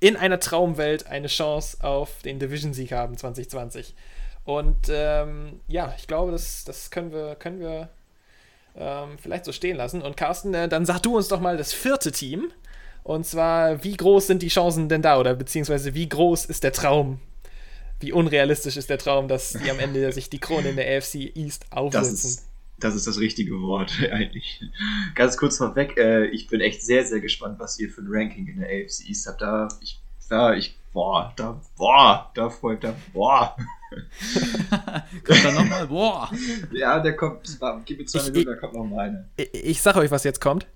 in 0.00 0.16
einer 0.16 0.40
Traumwelt 0.40 1.06
eine 1.06 1.28
Chance 1.28 1.78
auf 1.82 2.22
den 2.22 2.38
Division-Sieg 2.38 2.92
haben 2.92 3.16
2020. 3.16 3.94
Und 4.44 4.88
ähm, 4.90 5.60
ja, 5.66 5.94
ich 5.98 6.06
glaube, 6.06 6.32
das, 6.32 6.64
das 6.64 6.90
können 6.90 7.12
wir, 7.12 7.34
können 7.34 7.60
wir 7.60 7.88
ähm, 8.76 9.18
vielleicht 9.18 9.44
so 9.44 9.52
stehen 9.52 9.76
lassen. 9.76 10.02
Und 10.02 10.16
Carsten, 10.16 10.54
äh, 10.54 10.68
dann 10.68 10.86
sag 10.86 11.00
du 11.00 11.16
uns 11.16 11.28
doch 11.28 11.40
mal 11.40 11.56
das 11.56 11.72
vierte 11.72 12.12
Team. 12.12 12.52
Und 13.06 13.24
zwar, 13.24 13.84
wie 13.84 13.96
groß 13.96 14.26
sind 14.26 14.42
die 14.42 14.48
Chancen 14.48 14.88
denn 14.88 15.00
da? 15.00 15.20
Oder 15.20 15.36
beziehungsweise 15.36 15.94
wie 15.94 16.08
groß 16.08 16.46
ist 16.46 16.64
der 16.64 16.72
Traum? 16.72 17.20
Wie 18.00 18.10
unrealistisch 18.10 18.76
ist 18.76 18.90
der 18.90 18.98
Traum, 18.98 19.28
dass 19.28 19.52
die 19.52 19.70
am 19.70 19.78
Ende 19.78 20.10
sich 20.10 20.28
die 20.28 20.40
Krone 20.40 20.70
in 20.70 20.76
der 20.76 20.98
AFC 20.98 21.30
East 21.36 21.66
aufsetzen? 21.70 22.10
Das 22.10 22.24
ist, 22.24 22.48
das 22.80 22.94
ist 22.96 23.06
das 23.06 23.20
richtige 23.20 23.62
Wort 23.62 23.92
eigentlich. 24.10 24.60
Ganz 25.14 25.36
kurz 25.36 25.56
vorweg, 25.56 25.96
äh, 25.96 26.26
ich 26.26 26.48
bin 26.48 26.60
echt 26.60 26.82
sehr, 26.82 27.06
sehr 27.06 27.20
gespannt, 27.20 27.60
was 27.60 27.78
ihr 27.78 27.90
für 27.90 28.00
ein 28.00 28.08
Ranking 28.08 28.48
in 28.48 28.58
der 28.58 28.66
AFC 28.70 29.08
East 29.08 29.28
habt. 29.28 29.40
Da, 29.40 29.68
ich, 29.80 30.00
da, 30.28 30.54
ich, 30.54 30.76
boah, 30.92 31.32
da, 31.36 31.60
boah, 31.76 32.32
da 32.34 32.50
folgt 32.50 32.82
da, 32.82 32.96
boah. 33.12 33.56
kommt 35.24 35.44
da 35.44 35.52
nochmal? 35.52 35.86
Boah. 35.86 36.28
Ja, 36.72 36.98
der 36.98 37.14
kommt. 37.14 37.56
Gib 37.84 38.00
mir 38.00 38.06
zwei 38.06 38.18
ich, 38.18 38.32
Minuten, 38.32 38.46
da 38.46 38.56
kommt 38.56 38.74
noch 38.74 38.84
mal 38.84 38.98
eine. 38.98 39.28
Ich, 39.36 39.54
ich 39.54 39.80
sag 39.80 39.94
euch, 39.94 40.10
was 40.10 40.24
jetzt 40.24 40.40
kommt. 40.40 40.66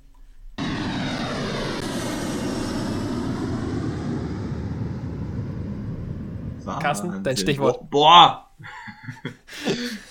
Wahnsinn. 6.75 6.83
Carsten, 6.83 7.25
dein 7.25 7.37
Stichwort. 7.37 7.91
Boah! 7.91 8.51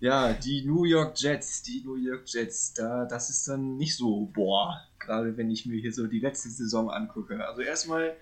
ja, 0.01 0.33
die 0.33 0.65
New 0.65 0.85
York 0.85 1.15
Jets, 1.17 1.63
die 1.63 1.83
New 1.85 1.97
York 1.97 2.25
Jets, 2.27 2.75
da, 2.75 3.05
das 3.05 3.31
ist 3.31 3.47
dann 3.49 3.77
nicht 3.77 3.97
so, 3.97 4.31
boah, 4.33 4.81
gerade 4.99 5.37
wenn 5.37 5.51
ich 5.51 5.67
mir 5.67 5.81
hier 5.81 5.93
so 5.93 6.07
die 6.07 6.21
letzte 6.21 6.49
Saison 6.49 6.91
angucke. 6.91 7.47
Also 7.47 7.63
erstmal 7.63 8.17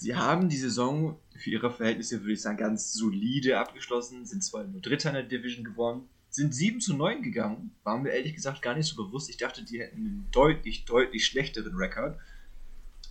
Sie 0.00 0.16
haben 0.16 0.48
die 0.48 0.56
Saison 0.56 1.18
für 1.36 1.50
ihre 1.50 1.70
Verhältnisse, 1.70 2.22
würde 2.22 2.32
ich 2.32 2.40
sagen, 2.40 2.56
ganz 2.56 2.94
solide 2.94 3.58
abgeschlossen, 3.58 4.24
sind 4.24 4.42
zwar 4.42 4.64
nur 4.64 4.80
Dritter 4.80 5.10
in 5.10 5.14
der 5.14 5.24
Division 5.24 5.62
geworden, 5.62 6.08
sind 6.30 6.54
7 6.54 6.80
zu 6.80 6.94
9 6.94 7.22
gegangen, 7.22 7.72
war 7.82 7.98
mir 7.98 8.08
ehrlich 8.08 8.34
gesagt 8.34 8.62
gar 8.62 8.74
nicht 8.74 8.86
so 8.86 8.96
bewusst. 8.96 9.28
Ich 9.28 9.36
dachte, 9.36 9.62
die 9.62 9.78
hätten 9.78 9.98
einen 9.98 10.28
deutlich, 10.32 10.86
deutlich 10.86 11.26
schlechteren 11.26 11.76
Rekord. 11.76 12.18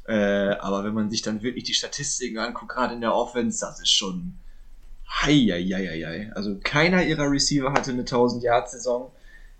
Äh, 0.09 0.57
aber 0.59 0.83
wenn 0.83 0.95
man 0.95 1.11
sich 1.11 1.21
dann 1.21 1.43
wirklich 1.43 1.65
die 1.65 1.75
Statistiken 1.75 2.39
anguckt, 2.39 2.71
gerade 2.71 2.95
in 2.95 3.01
der 3.01 3.13
Offense, 3.13 3.63
das 3.63 3.79
ist 3.79 3.91
schon. 3.91 4.33
Heieieiei. 5.07 6.31
Also 6.33 6.57
keiner 6.63 7.03
ihrer 7.03 7.29
Receiver 7.29 7.71
hatte 7.73 7.91
eine 7.91 8.03
1000-Yard-Saison. 8.03 9.11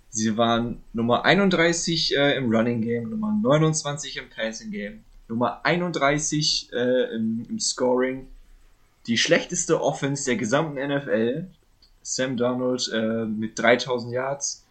Sie 0.10 0.38
waren 0.38 0.82
Nummer 0.94 1.24
31 1.24 2.16
äh, 2.18 2.36
im 2.36 2.50
Running 2.50 2.82
Game, 2.82 3.12
Nummer 3.12 3.32
29 3.32 4.18
im 4.18 4.30
Passing 4.30 4.72
Game, 4.72 5.04
Nummer 5.28 5.64
31 5.64 6.70
äh, 6.74 7.16
im, 7.16 7.46
im, 7.48 7.60
Scoring. 7.60 8.28
Die 9.06 9.20
schlechteste 9.20 9.82
Offense 9.82 10.26
der 10.26 10.38
gesamten 10.38 10.76
NFL. 10.76 11.46
Sam 12.02 12.38
Donald 12.38 12.90
äh, 12.92 13.26
mit 13.26 13.60
3000 13.60 14.14
Yards 14.14 14.66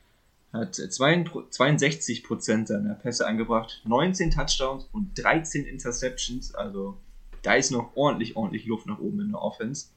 hat 0.53 0.75
62% 0.75 2.67
seiner 2.67 2.95
Pässe 2.95 3.27
angebracht, 3.27 3.83
19 3.85 4.31
Touchdowns 4.31 4.89
und 4.93 5.23
13 5.23 5.67
Interceptions. 5.67 6.55
Also 6.55 6.97
da 7.43 7.55
ist 7.55 7.71
noch 7.71 7.97
ordentlich, 7.97 8.37
ordentlich 8.37 8.67
Luft 8.67 8.87
nach 8.87 8.99
oben 8.99 9.21
in 9.21 9.31
der 9.31 9.43
Offense. 9.43 9.89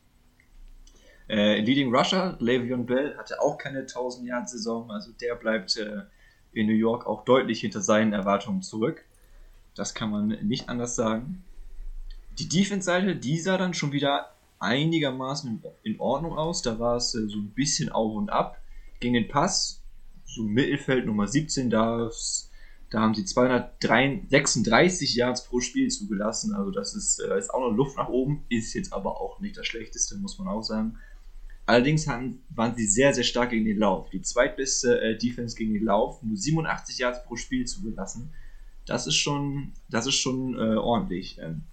Äh, 1.29 1.61
Leading 1.61 1.95
Rusher, 1.95 2.37
Le'Veon 2.41 2.85
Bell, 2.85 3.17
hatte 3.17 3.41
auch 3.41 3.57
keine 3.57 3.79
1000 3.79 4.27
Yard 4.27 4.49
Saison, 4.49 4.91
also 4.91 5.11
der 5.13 5.35
bleibt 5.35 5.77
äh, 5.77 6.01
in 6.51 6.67
New 6.67 6.73
York 6.73 7.07
auch 7.07 7.23
deutlich 7.23 7.61
hinter 7.61 7.81
seinen 7.81 8.11
Erwartungen 8.11 8.61
zurück. 8.61 9.05
Das 9.75 9.93
kann 9.93 10.11
man 10.11 10.27
nicht 10.27 10.67
anders 10.67 10.95
sagen. 10.95 11.45
Die 12.37 12.49
Defense-Seite, 12.49 13.15
die 13.15 13.39
sah 13.39 13.57
dann 13.57 13.73
schon 13.73 13.93
wieder 13.93 14.31
einigermaßen 14.59 15.63
in 15.83 15.99
Ordnung 15.99 16.37
aus. 16.37 16.61
Da 16.61 16.79
war 16.79 16.97
es 16.97 17.15
äh, 17.15 17.27
so 17.27 17.37
ein 17.37 17.51
bisschen 17.51 17.89
auf 17.89 18.13
und 18.13 18.29
ab. 18.29 18.57
Gegen 18.99 19.13
den 19.13 19.27
Pass, 19.27 19.80
so 20.33 20.43
Mittelfeld 20.43 21.05
Nummer 21.05 21.27
17, 21.27 21.69
da, 21.69 22.09
da 22.89 22.99
haben 22.99 23.13
sie 23.13 23.25
236 23.25 25.15
Yards 25.15 25.45
pro 25.45 25.59
Spiel 25.59 25.89
zugelassen. 25.89 26.53
Also 26.53 26.71
das 26.71 26.95
ist, 26.95 27.19
äh, 27.19 27.37
ist 27.37 27.53
auch 27.53 27.61
noch 27.61 27.75
Luft 27.75 27.97
nach 27.97 28.09
oben. 28.09 28.45
Ist 28.49 28.73
jetzt 28.73 28.93
aber 28.93 29.19
auch 29.19 29.39
nicht 29.39 29.57
das 29.57 29.67
Schlechteste, 29.67 30.17
muss 30.17 30.39
man 30.39 30.47
auch 30.47 30.63
sagen. 30.63 30.97
Allerdings 31.65 32.07
haben, 32.07 32.41
waren 32.49 32.75
sie 32.75 32.85
sehr, 32.85 33.13
sehr 33.13 33.23
stark 33.23 33.51
gegen 33.51 33.65
den 33.65 33.77
Lauf. 33.77 34.09
Die 34.09 34.21
zweitbeste 34.21 34.99
äh, 35.01 35.17
Defense 35.17 35.55
gegen 35.55 35.73
den 35.73 35.85
Lauf, 35.85 36.21
nur 36.23 36.35
87 36.35 36.97
Yards 36.97 37.23
pro 37.25 37.35
Spiel 37.35 37.65
zugelassen. 37.65 38.33
Das 38.85 39.07
ist 39.07 39.15
schon, 39.15 39.73
das 39.89 40.07
ist 40.07 40.15
schon 40.15 40.55
äh, 40.55 40.75
ordentlich. 40.75 41.37
Ähm, 41.39 41.63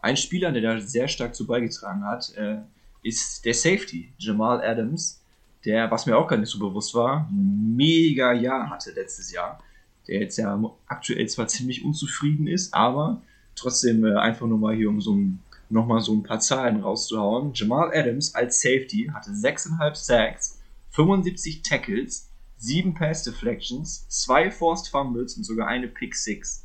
ein 0.00 0.16
Spieler, 0.16 0.52
der 0.52 0.62
da 0.62 0.80
sehr 0.80 1.08
stark 1.08 1.34
zu 1.34 1.46
beigetragen 1.46 2.04
hat, 2.04 2.34
äh, 2.36 2.58
ist 3.02 3.44
der 3.44 3.54
Safety, 3.54 4.12
Jamal 4.18 4.60
Adams, 4.62 5.22
der, 5.68 5.90
was 5.90 6.06
mir 6.06 6.16
auch 6.16 6.26
gar 6.26 6.38
nicht 6.38 6.48
so 6.48 6.58
bewusst 6.58 6.94
war, 6.94 7.28
mega 7.30 8.32
Jahr 8.32 8.70
hatte 8.70 8.90
letztes 8.92 9.30
Jahr. 9.30 9.62
Der 10.06 10.20
jetzt 10.20 10.38
ja 10.38 10.58
aktuell 10.86 11.28
zwar 11.28 11.46
ziemlich 11.46 11.84
unzufrieden 11.84 12.46
ist, 12.46 12.72
aber 12.72 13.20
trotzdem 13.54 14.02
äh, 14.06 14.16
einfach 14.16 14.46
nur 14.46 14.56
mal 14.56 14.74
hier 14.74 14.88
um 14.88 15.02
so 15.02 15.14
ein, 15.14 15.42
nochmal 15.68 16.00
so 16.00 16.14
ein 16.14 16.22
paar 16.22 16.40
Zahlen 16.40 16.80
rauszuhauen. 16.80 17.52
Jamal 17.52 17.90
Adams 17.94 18.34
als 18.34 18.62
Safety 18.62 19.10
hatte 19.12 19.30
6,5 19.30 19.94
Sacks, 19.94 20.58
75 20.92 21.60
Tackles, 21.60 22.30
7 22.56 22.94
Pass 22.94 23.24
Deflections, 23.24 24.08
2 24.08 24.50
Forced 24.50 24.88
Fumbles 24.88 25.36
und 25.36 25.44
sogar 25.44 25.68
eine 25.68 25.88
Pick 25.88 26.16
6. 26.16 26.64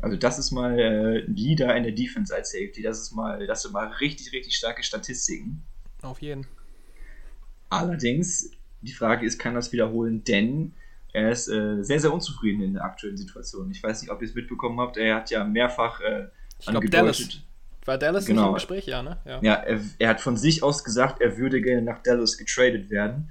Also 0.00 0.16
das 0.16 0.38
ist 0.38 0.52
mal 0.52 0.78
äh, 0.78 1.18
Leader 1.26 1.74
in 1.74 1.82
der 1.82 1.92
Defense 1.92 2.32
als 2.32 2.52
Safety. 2.52 2.82
Das 2.82 3.00
ist 3.00 3.10
mal, 3.10 3.44
das 3.48 3.62
sind 3.62 3.72
mal 3.72 3.88
richtig, 3.88 4.32
richtig 4.32 4.54
starke 4.54 4.84
Statistiken. 4.84 5.64
Auf 6.02 6.22
jeden. 6.22 6.46
Allerdings, 7.68 8.50
die 8.82 8.92
Frage 8.92 9.26
ist, 9.26 9.38
kann 9.38 9.54
das 9.54 9.72
wiederholen, 9.72 10.24
denn 10.24 10.72
er 11.12 11.30
ist 11.30 11.48
äh, 11.48 11.82
sehr, 11.82 12.00
sehr 12.00 12.12
unzufrieden 12.12 12.62
in 12.62 12.74
der 12.74 12.84
aktuellen 12.84 13.16
Situation. 13.16 13.70
Ich 13.70 13.82
weiß 13.82 14.02
nicht, 14.02 14.10
ob 14.10 14.20
ihr 14.20 14.28
es 14.28 14.34
mitbekommen 14.34 14.78
habt, 14.80 14.96
er 14.96 15.16
hat 15.16 15.30
ja 15.30 15.44
mehrfach 15.44 16.00
äh, 16.00 16.28
ich 16.58 16.66
glaube, 16.66 16.88
Dallas. 16.88 17.40
War 17.84 17.98
Dallas 17.98 18.26
genau. 18.26 18.42
nicht 18.42 18.48
im 18.48 18.54
Gespräch? 18.54 18.86
Ja, 18.86 19.02
ne? 19.02 19.18
Ja, 19.24 19.40
ja 19.42 19.54
er, 19.54 19.80
er, 19.98 20.08
hat 20.08 20.20
von 20.20 20.36
sich 20.36 20.62
aus 20.62 20.82
gesagt, 20.82 21.20
er 21.20 21.38
würde 21.38 21.60
gerne 21.60 21.82
nach 21.82 22.02
Dallas 22.02 22.36
getradet 22.36 22.90
werden. 22.90 23.30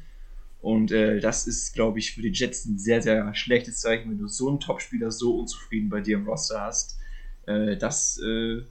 Und 0.61 0.91
äh, 0.91 1.19
das 1.19 1.45
ist, 1.45 1.73
glaube 1.73 1.99
ich, 1.99 2.13
für 2.13 2.21
die 2.21 2.31
Jets 2.31 2.65
ein 2.65 2.79
sehr, 2.79 3.01
sehr 3.01 3.35
schlechtes 3.35 3.81
Zeichen, 3.81 4.09
wenn 4.09 4.17
du 4.17 4.27
so 4.27 4.49
einen 4.49 4.59
Topspieler 4.59 5.11
so 5.11 5.39
unzufrieden 5.39 5.89
bei 5.89 6.01
dir 6.01 6.17
im 6.17 6.27
Roster 6.27 6.61
hast. 6.61 6.97
Äh, 7.45 7.77
das, 7.77 8.19
äh, 8.19 8.63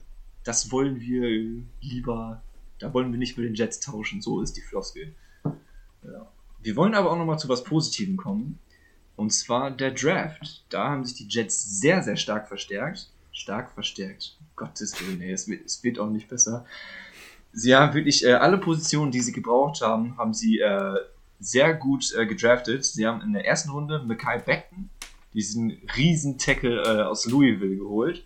das 0.43 0.71
wollen 0.71 0.99
wir 0.99 1.63
lieber, 1.81 2.41
da 2.79 2.93
wollen 2.93 3.11
wir 3.11 3.19
nicht 3.19 3.37
mit 3.37 3.47
den 3.47 3.55
Jets 3.55 3.79
tauschen. 3.79 4.21
So 4.21 4.41
ist 4.41 4.57
die 4.57 4.61
Floskel. 4.61 5.13
Ja. 6.11 6.27
Wir 6.61 6.75
wollen 6.75 6.95
aber 6.95 7.11
auch 7.11 7.17
nochmal 7.17 7.39
zu 7.39 7.49
was 7.49 7.63
Positivem 7.63 8.17
kommen. 8.17 8.59
Und 9.15 9.31
zwar 9.31 9.71
der 9.71 9.91
Draft. 9.91 10.63
Da 10.69 10.89
haben 10.89 11.05
sich 11.05 11.15
die 11.15 11.27
Jets 11.27 11.79
sehr, 11.79 12.03
sehr 12.03 12.17
stark 12.17 12.47
verstärkt. 12.47 13.09
Stark 13.31 13.71
verstärkt. 13.71 14.37
Gottes 14.55 14.99
Willen, 14.99 15.21
ey, 15.21 15.31
es 15.31 15.47
wird, 15.47 15.65
es 15.65 15.83
wird 15.83 15.99
auch 15.99 16.09
nicht 16.09 16.27
besser. 16.27 16.65
Sie 17.51 17.75
haben 17.75 17.93
wirklich 17.93 18.25
äh, 18.25 18.33
alle 18.33 18.57
Positionen, 18.57 19.11
die 19.11 19.21
sie 19.21 19.31
gebraucht 19.31 19.81
haben, 19.81 20.17
haben 20.17 20.33
sie 20.33 20.59
äh, 20.59 20.95
sehr 21.39 21.73
gut 21.73 22.13
äh, 22.13 22.25
gedraftet. 22.25 22.83
Sie 22.83 23.05
haben 23.05 23.21
in 23.21 23.33
der 23.33 23.45
ersten 23.45 23.69
Runde 23.69 23.99
Mackay 23.99 24.39
Beckton, 24.39 24.89
diesen 25.33 25.77
riesen 25.95 26.37
Tackle 26.37 26.81
äh, 26.83 27.03
aus 27.03 27.25
Louisville 27.25 27.77
geholt. 27.77 28.25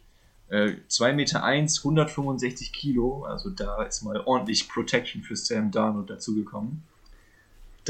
2 0.50 1.10
äh, 1.10 1.14
Meter 1.14 1.44
1, 1.44 1.80
165 1.80 2.74
Kilo, 2.74 3.24
also 3.24 3.52
da 3.52 3.84
ist 3.84 4.02
mal 4.02 4.20
ordentlich 4.22 4.68
Protection 4.68 5.22
für 5.22 5.36
Sam 5.36 5.70
Darnold 5.70 6.10
dazugekommen. 6.10 6.84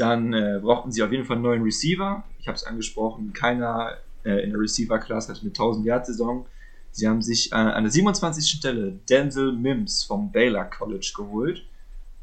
Dann 0.00 0.32
äh, 0.32 0.60
brauchten 0.62 0.90
sie 0.90 1.02
auf 1.02 1.12
jeden 1.12 1.26
Fall 1.26 1.36
einen 1.36 1.42
neuen 1.42 1.62
Receiver. 1.62 2.24
Ich 2.38 2.48
habe 2.48 2.56
es 2.56 2.64
angesprochen, 2.64 3.34
keiner 3.34 3.98
äh, 4.24 4.42
in 4.42 4.48
der 4.48 4.58
Receiver-Class 4.58 5.28
hat 5.28 5.42
eine 5.42 5.50
1000-Yard-Saison. 5.50 6.46
Sie 6.90 7.06
haben 7.06 7.20
sich 7.20 7.52
äh, 7.52 7.56
an 7.56 7.84
der 7.84 7.92
27. 7.92 8.46
Stelle 8.46 8.92
Denzel 9.10 9.52
Mims 9.52 10.02
vom 10.04 10.32
Baylor 10.32 10.64
College 10.64 11.12
geholt. 11.14 11.66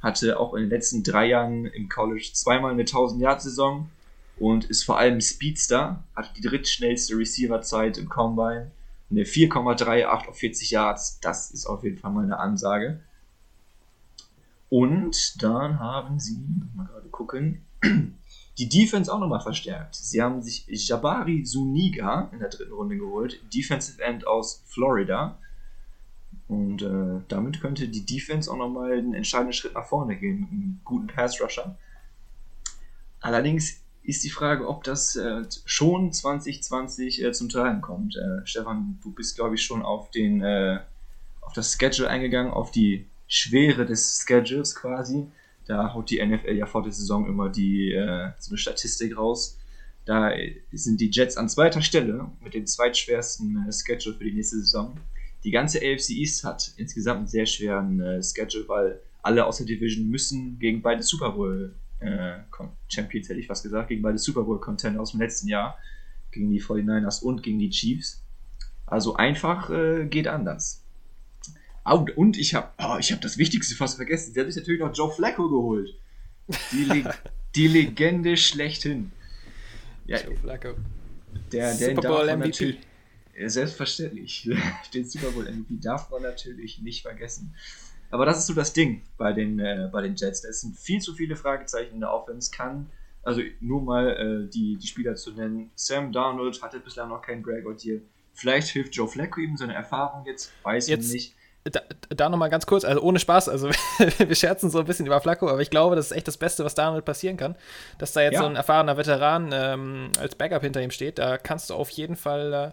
Hatte 0.01 0.39
auch 0.39 0.55
in 0.55 0.61
den 0.61 0.71
letzten 0.71 1.03
drei 1.03 1.27
Jahren 1.27 1.67
im 1.67 1.87
College 1.87 2.31
zweimal 2.33 2.71
eine 2.71 2.81
1000-Yard-Saison 2.81 3.87
und 4.39 4.65
ist 4.65 4.83
vor 4.83 4.97
allem 4.97 5.21
Speedster. 5.21 6.03
Hatte 6.15 6.33
die 6.35 6.41
drittschnellste 6.41 7.15
Receiver-Zeit 7.15 7.99
im 7.99 8.09
Combine. 8.09 8.71
Eine 9.11 9.21
4,38 9.21 10.27
auf 10.27 10.35
40 10.35 10.71
Yards. 10.71 11.19
Das 11.19 11.51
ist 11.51 11.67
auf 11.67 11.83
jeden 11.83 11.99
Fall 11.99 12.09
mal 12.09 12.23
eine 12.23 12.39
Ansage. 12.39 13.01
Und 14.69 15.43
dann 15.43 15.79
haben 15.79 16.19
sie, 16.19 16.39
mal 16.75 16.87
gerade 16.87 17.07
gucken, 17.09 17.61
die 18.57 18.69
Defense 18.69 19.13
auch 19.13 19.19
nochmal 19.19 19.41
verstärkt. 19.41 19.95
Sie 19.95 20.21
haben 20.21 20.41
sich 20.41 20.65
Jabari 20.67 21.43
Zuniga 21.43 22.29
in 22.31 22.39
der 22.39 22.49
dritten 22.49 22.73
Runde 22.73 22.97
geholt, 22.97 23.39
Defensive 23.53 24.01
End 24.01 24.25
aus 24.25 24.63
Florida. 24.67 25.37
Und 26.47 26.81
äh, 26.81 27.21
damit 27.27 27.61
könnte 27.61 27.87
die 27.89 28.05
Defense 28.05 28.49
auch 28.49 28.57
nochmal 28.57 28.93
einen 28.93 29.13
entscheidenden 29.13 29.53
Schritt 29.53 29.73
nach 29.73 29.85
vorne 29.85 30.15
gehen 30.15 30.39
mit 30.39 30.49
einem 30.49 30.79
guten 30.85 31.07
Pass-Rusher. 31.07 31.77
Allerdings 33.19 33.81
ist 34.03 34.23
die 34.23 34.29
Frage, 34.29 34.67
ob 34.67 34.83
das 34.83 35.17
äh, 35.17 35.43
schon 35.65 36.13
2020 36.13 37.23
äh, 37.23 37.31
zum 37.33 37.49
Tragen 37.49 37.81
kommt. 37.81 38.15
Äh, 38.15 38.45
Stefan, 38.45 38.97
du 39.03 39.11
bist, 39.11 39.35
glaube 39.35 39.55
ich, 39.55 39.63
schon 39.63 39.81
auf, 39.81 40.09
den, 40.11 40.41
äh, 40.41 40.79
auf 41.41 41.51
das 41.51 41.73
Schedule 41.73 42.09
eingegangen, 42.09 42.53
auf 42.53 42.71
die 42.71 43.05
Schwere 43.27 43.85
des 43.85 44.23
Schedules 44.25 44.75
quasi. 44.75 45.27
Da 45.67 45.93
haut 45.93 46.09
die 46.09 46.25
NFL 46.25 46.53
ja 46.53 46.65
vor 46.65 46.83
der 46.83 46.91
Saison 46.91 47.27
immer 47.27 47.49
die, 47.49 47.91
äh, 47.91 48.31
so 48.39 48.51
eine 48.51 48.57
Statistik 48.57 49.17
raus. 49.17 49.57
Da 50.05 50.31
sind 50.71 51.01
die 51.01 51.11
Jets 51.11 51.35
an 51.35 51.49
zweiter 51.49 51.81
Stelle 51.81 52.31
mit 52.41 52.53
dem 52.53 52.65
zweitschwersten 52.65 53.67
äh, 53.67 53.73
Schedule 53.73 54.15
für 54.15 54.23
die 54.23 54.33
nächste 54.33 54.57
Saison. 54.57 54.97
Die 55.43 55.51
ganze 55.51 55.79
AFC 55.79 56.11
East 56.11 56.45
hat 56.45 56.71
insgesamt 56.77 57.19
einen 57.19 57.27
sehr 57.27 57.45
schweren 57.45 57.99
äh, 57.99 58.23
Schedule, 58.23 58.67
weil 58.67 59.01
alle 59.21 59.45
aus 59.45 59.57
der 59.57 59.65
Division 59.65 60.07
müssen 60.07 60.57
gegen 60.59 60.81
beide 60.81 61.03
Super 61.03 61.31
Bowl 61.31 61.75
äh, 61.99 62.37
Champions, 62.87 63.27
hätte 63.27 63.39
ich 63.39 63.47
fast 63.47 63.63
gesagt, 63.63 63.89
gegen 63.89 64.01
beide 64.01 64.17
Super 64.17 64.43
Bowl 64.43 64.59
Contender 64.59 65.01
aus 65.01 65.11
dem 65.11 65.19
letzten 65.19 65.49
Jahr, 65.49 65.77
gegen 66.31 66.49
die 66.49 66.61
49ers 66.61 67.21
und 67.21 67.43
gegen 67.43 67.59
die 67.59 67.69
Chiefs. 67.69 68.23
Also 68.85 69.15
einfach 69.15 69.69
äh, 69.69 70.05
geht 70.05 70.27
anders. 70.27 70.83
Oh, 71.89 72.05
und 72.17 72.37
ich 72.37 72.53
habe 72.53 72.69
oh, 72.79 72.99
hab 72.99 73.21
das 73.21 73.37
Wichtigste 73.37 73.73
fast 73.75 73.95
vergessen. 73.95 74.33
Sie 74.33 74.39
hat 74.39 74.47
sich 74.47 74.57
natürlich 74.57 74.81
noch 74.81 74.93
Joe 74.93 75.09
Flacco 75.09 75.49
geholt. 75.49 75.95
Die, 76.73 76.83
Le 76.83 77.13
die 77.55 77.67
Legende 77.67 78.35
schlechthin. 78.35 79.11
Ja, 80.05 80.19
Joe 80.19 80.35
Flacco. 80.35 80.75
Der, 81.51 81.73
der 81.75 81.95
Super 81.95 82.09
Bowl 82.09 82.37
MVP. 82.37 82.77
Selbstverständlich. 83.45 84.49
Den 84.93 85.07
Super 85.07 85.31
Bowl 85.31 85.45
MVP 85.45 85.77
darf 85.79 86.09
man 86.09 86.23
natürlich 86.23 86.81
nicht 86.81 87.03
vergessen. 87.03 87.55
Aber 88.09 88.25
das 88.25 88.39
ist 88.39 88.47
so 88.47 88.53
das 88.53 88.73
Ding 88.73 89.03
bei 89.17 89.31
den, 89.31 89.59
äh, 89.59 89.89
bei 89.91 90.01
den 90.01 90.15
Jets. 90.15 90.43
Es 90.43 90.61
sind 90.61 90.77
viel 90.77 90.99
zu 90.99 91.13
viele 91.13 91.35
Fragezeichen 91.37 91.93
in 91.93 91.99
der 92.01 92.13
Offense. 92.13 92.51
Kann, 92.51 92.89
also 93.23 93.41
nur 93.61 93.81
mal 93.81 94.09
äh, 94.09 94.49
die, 94.49 94.75
die 94.75 94.87
Spieler 94.87 95.15
zu 95.15 95.31
nennen. 95.31 95.71
Sam 95.75 96.11
Darnold 96.11 96.61
hatte 96.61 96.79
bislang 96.79 97.09
noch 97.09 97.21
keinen 97.21 97.43
Greg 97.43 97.65
O'Deal. 97.65 98.01
Vielleicht 98.33 98.69
hilft 98.69 98.95
Joe 98.95 99.07
Flacco 99.07 99.39
ihm 99.39 99.55
seine 99.55 99.73
Erfahrung 99.73 100.25
jetzt, 100.25 100.51
weiß 100.63 100.89
ich 100.89 100.97
nicht 100.97 101.36
da, 101.71 101.81
da 102.09 102.29
nochmal 102.29 102.49
ganz 102.49 102.65
kurz, 102.65 102.83
also 102.83 103.01
ohne 103.01 103.19
Spaß, 103.19 103.49
also 103.49 103.69
wir 104.17 104.35
scherzen 104.35 104.69
so 104.69 104.79
ein 104.79 104.85
bisschen 104.85 105.05
über 105.05 105.21
Flacco, 105.21 105.49
aber 105.49 105.61
ich 105.61 105.69
glaube, 105.69 105.95
das 105.95 106.07
ist 106.07 106.11
echt 106.11 106.27
das 106.27 106.37
Beste, 106.37 106.65
was 106.65 106.75
damit 106.75 107.05
passieren 107.05 107.37
kann, 107.37 107.55
dass 107.97 108.13
da 108.13 108.21
jetzt 108.21 108.33
ja. 108.33 108.41
so 108.41 108.45
ein 108.45 108.55
erfahrener 108.55 108.97
Veteran 108.97 109.51
ähm, 109.53 110.11
als 110.19 110.35
Backup 110.35 110.63
hinter 110.63 110.81
ihm 110.81 110.91
steht. 110.91 111.19
Da 111.19 111.37
kannst 111.37 111.69
du 111.69 111.75
auf 111.75 111.89
jeden 111.89 112.15
Fall 112.15 112.53
äh, 112.53 112.71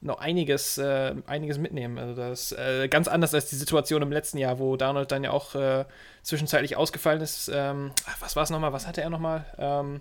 noch 0.00 0.18
einiges, 0.18 0.78
äh, 0.78 1.14
einiges 1.26 1.58
mitnehmen. 1.58 1.98
Also 1.98 2.14
das 2.14 2.52
äh, 2.52 2.88
ganz 2.88 3.08
anders 3.08 3.34
als 3.34 3.46
die 3.46 3.56
Situation 3.56 4.02
im 4.02 4.12
letzten 4.12 4.38
Jahr, 4.38 4.58
wo 4.58 4.76
Darnold 4.76 5.12
dann 5.12 5.24
ja 5.24 5.30
auch 5.30 5.54
äh, 5.54 5.84
zwischenzeitlich 6.22 6.76
ausgefallen 6.76 7.20
ist. 7.20 7.50
Ähm, 7.52 7.92
was 8.20 8.36
war 8.36 8.42
es 8.42 8.50
nochmal? 8.50 8.72
Was 8.72 8.86
hatte 8.86 9.02
er 9.02 9.10
nochmal? 9.10 9.44
Ähm, 9.58 10.00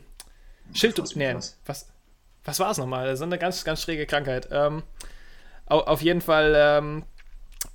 Schild. 0.73 1.01
Nee, 1.15 1.35
was, 1.65 1.89
was 2.45 2.59
war 2.59 2.71
es 2.71 2.77
nochmal? 2.77 3.15
So 3.17 3.25
eine 3.25 3.37
ganz, 3.37 3.63
ganz 3.63 3.81
schräge 3.81 4.05
Krankheit. 4.05 4.47
Ähm, 4.51 4.83
auf 5.65 6.01
jeden 6.01 6.21
Fall 6.21 6.53
ähm, 6.55 7.03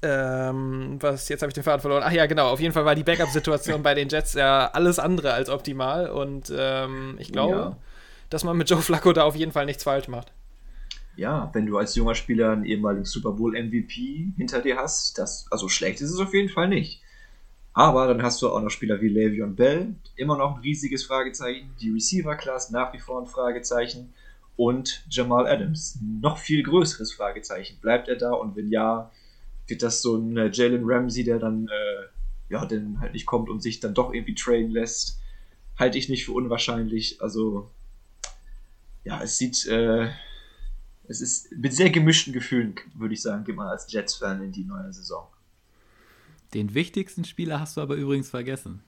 ähm, 0.03 0.97
was, 1.01 1.29
jetzt 1.29 1.43
habe 1.43 1.51
ich 1.51 1.55
den 1.55 1.63
Faden 1.63 1.81
verloren. 1.81 2.03
Ach 2.05 2.13
ja, 2.13 2.27
genau. 2.27 2.49
Auf 2.49 2.61
jeden 2.61 2.73
Fall 2.73 2.85
war 2.85 2.95
die 2.95 3.03
Backup-Situation 3.03 3.83
bei 3.83 3.95
den 3.95 4.09
Jets 4.09 4.35
ja 4.35 4.71
alles 4.73 4.99
andere 4.99 5.33
als 5.33 5.49
optimal. 5.49 6.11
Und 6.11 6.53
ähm, 6.57 7.17
ich 7.19 7.33
glaube, 7.33 7.55
ja. 7.55 7.77
dass 8.31 8.45
man 8.45 8.57
mit 8.57 8.69
Joe 8.69 8.81
Flacco 8.81 9.13
da 9.13 9.25
auf 9.25 9.37
jeden 9.37 9.53
Fall 9.53 9.67
nichts 9.67 9.85
falsch 9.85 10.09
macht. 10.09 10.33
Ja, 11.17 11.51
wenn 11.53 11.67
du 11.67 11.79
als 11.79 11.95
junger 11.95 12.15
Spieler 12.15 12.53
einen 12.53 12.65
ehemaligen 12.65 13.05
Super 13.05 13.33
Bowl-MVP 13.33 14.33
hinter 14.37 14.61
dir 14.61 14.77
hast, 14.77 15.17
das, 15.19 15.47
also 15.51 15.69
schlecht 15.69 16.01
ist 16.01 16.11
es 16.11 16.19
auf 16.19 16.35
jeden 16.35 16.49
Fall 16.49 16.69
nicht. 16.69 17.03
Aber 17.73 18.07
dann 18.07 18.23
hast 18.23 18.41
du 18.43 18.51
auch 18.51 18.61
noch 18.61 18.71
Spieler 18.71 19.01
wie 19.01 19.09
Le'Veon 19.09 19.55
Bell, 19.55 19.95
immer 20.17 20.37
noch 20.37 20.57
ein 20.57 20.63
riesiges 20.63 21.05
Fragezeichen. 21.05 21.75
Die 21.81 21.91
Receiver-Class 21.91 22.71
nach 22.71 22.93
wie 22.93 23.01
vor 23.01 23.21
ein 23.21 23.27
Fragezeichen. 23.27 24.15
Und 24.57 25.05
Jamal 25.11 25.49
Adams, 25.49 25.99
noch 26.01 26.39
viel 26.39 26.63
größeres 26.63 27.13
Fragezeichen. 27.13 27.79
Bleibt 27.81 28.09
er 28.09 28.17
da 28.17 28.33
und 28.33 28.55
wenn 28.55 28.71
ja, 28.71 29.11
wird 29.67 29.83
das 29.83 30.03
so 30.03 30.17
ein 30.17 30.37
äh, 30.37 30.51
Jalen 30.53 30.83
Ramsey, 30.85 31.25
der 31.25 31.39
dann 31.39 31.69
äh, 31.69 32.09
ja, 32.49 32.65
dann 32.67 33.01
halt 33.01 33.15
nicht 33.15 33.27
kommt 33.27 33.49
und 33.49 33.63
sich 33.63 33.81
dann 33.81 33.95
doch 33.95 34.13
irgendwie 34.13 34.35
trainen 34.35 34.71
lässt, 34.71 35.21
halte 35.77 35.99
ich 35.99 36.09
nicht 36.09 36.25
für 36.25 36.33
unwahrscheinlich. 36.33 37.21
Also 37.21 37.71
ja, 39.05 39.23
es 39.23 39.39
sieht, 39.39 39.67
äh, 39.67 40.11
es 41.09 41.21
ist 41.21 41.53
mit 41.53 41.73
sehr 41.75 41.91
gemischten 41.91 42.33
Gefühlen, 42.33 42.75
würde 42.95 43.15
ich 43.15 43.23
sagen, 43.23 43.45
geht 43.45 43.57
man 43.57 43.69
als 43.69 43.91
Jets-Fan 43.91 44.43
in 44.43 44.53
die 44.53 44.65
neue 44.65 44.93
Saison. 44.93 45.27
Den 46.55 46.75
wichtigsten 46.75 47.25
Spieler 47.25 47.61
hast 47.61 47.77
du 47.77 47.81
aber 47.81 47.97
übrigens 47.97 48.31
vergessen. 48.31 48.83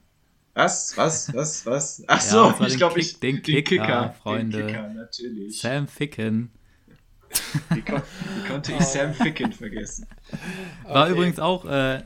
Was? 0.53 0.97
Was? 0.97 1.33
Was? 1.35 1.65
Was? 1.65 2.03
Ach 2.07 2.21
so, 2.21 2.37
ja, 2.37 2.67
ich 2.67 2.77
glaube, 2.77 2.99
ich. 2.99 3.19
Den, 3.19 3.35
den 3.35 3.43
Kicker, 3.43 3.61
Kicker, 3.61 4.15
Freunde. 4.21 4.57
Den 4.57 4.67
Kicker, 4.67 4.87
natürlich. 4.89 5.59
Sam 5.59 5.87
Ficken. 5.87 6.51
Wie, 7.69 7.81
kon 7.81 8.01
wie 8.35 8.47
konnte 8.47 8.71
ich 8.71 8.79
oh. 8.79 8.83
Sam 8.83 9.13
Ficken 9.13 9.51
vergessen? 9.51 10.07
War 10.83 11.03
okay. 11.03 11.13
übrigens 11.13 11.39
auch 11.39 11.65
äh, 11.65 12.01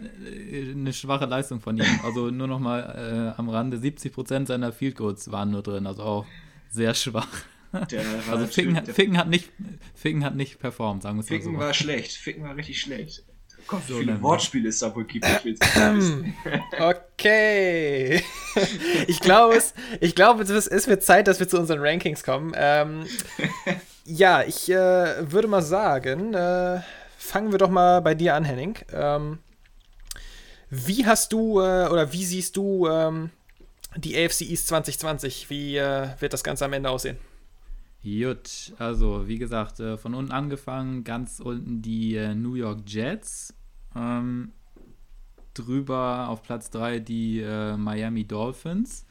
eine 0.71 0.93
schwache 0.93 1.25
Leistung 1.25 1.61
von 1.61 1.77
ihm. 1.77 1.85
Also 2.03 2.29
nur 2.29 2.47
noch 2.47 2.59
mal 2.59 3.33
äh, 3.35 3.39
am 3.39 3.49
Rande: 3.49 3.77
70% 3.77 4.47
seiner 4.47 4.71
Field 4.71 4.95
Goals 4.95 5.31
waren 5.31 5.51
nur 5.51 5.63
drin, 5.63 5.87
also 5.87 6.03
auch 6.03 6.25
sehr 6.69 6.93
schwach. 6.93 7.27
also 7.71 8.47
Ficken, 8.47 8.85
Ficken, 8.85 9.17
hat 9.17 9.29
nicht, 9.29 9.49
Ficken 9.95 10.25
hat 10.25 10.35
nicht 10.35 10.59
performt, 10.59 11.03
sagen 11.03 11.17
wir 11.17 11.21
es 11.21 11.29
mal 11.29 11.37
so. 11.37 11.43
Ficken 11.43 11.59
war 11.59 11.73
schlecht, 11.73 12.11
Ficken 12.13 12.43
war 12.43 12.55
richtig 12.55 12.81
schlecht. 12.81 13.23
Gott, 13.67 13.81
wie 13.87 13.93
so 13.93 13.99
viele 13.99 14.21
Wortspiele 14.21 14.69
es 14.69 14.79
da 14.79 14.93
wohl 14.95 15.05
gibt. 15.05 15.25
Ich 15.45 15.59
okay. 16.79 18.23
ich 19.07 19.19
glaube, 19.19 19.55
es, 19.55 19.73
ich 19.99 20.15
glaube, 20.15 20.43
es 20.43 20.87
wird 20.87 21.03
Zeit, 21.03 21.27
dass 21.27 21.39
wir 21.39 21.47
zu 21.47 21.59
unseren 21.59 21.79
Rankings 21.79 22.23
kommen. 22.23 22.53
Ähm, 22.55 23.05
ja, 24.05 24.43
ich 24.43 24.69
äh, 24.69 25.31
würde 25.31 25.47
mal 25.47 25.61
sagen, 25.61 26.33
äh, 26.33 26.81
fangen 27.17 27.51
wir 27.51 27.59
doch 27.59 27.69
mal 27.69 28.01
bei 28.01 28.15
dir 28.15 28.35
an, 28.35 28.43
Henning. 28.43 28.77
Ähm, 28.91 29.39
wie 30.69 31.05
hast 31.05 31.33
du 31.33 31.59
äh, 31.59 31.87
oder 31.87 32.11
wie 32.13 32.25
siehst 32.25 32.55
du 32.55 32.87
ähm, 32.87 33.29
die 33.95 34.17
AFC 34.17 34.41
East 34.41 34.67
2020? 34.67 35.49
Wie 35.49 35.77
äh, 35.77 36.09
wird 36.19 36.33
das 36.33 36.43
Ganze 36.43 36.65
am 36.65 36.73
Ende 36.73 36.89
aussehen? 36.89 37.17
Gut, 38.03 38.73
also 38.79 39.27
wie 39.27 39.37
gesagt, 39.37 39.79
äh, 39.79 39.97
von 39.97 40.15
unten 40.15 40.31
angefangen, 40.31 41.03
ganz 41.03 41.39
unten 41.39 41.81
die 41.81 42.15
äh, 42.15 42.33
New 42.33 42.55
York 42.55 42.79
Jets. 42.87 43.53
Ähm, 43.95 44.51
drüber 45.53 46.29
auf 46.29 46.41
Platz 46.41 46.69
3 46.69 46.99
die 46.99 47.43
Miami 47.77 48.23
Dolphins. 48.23 49.05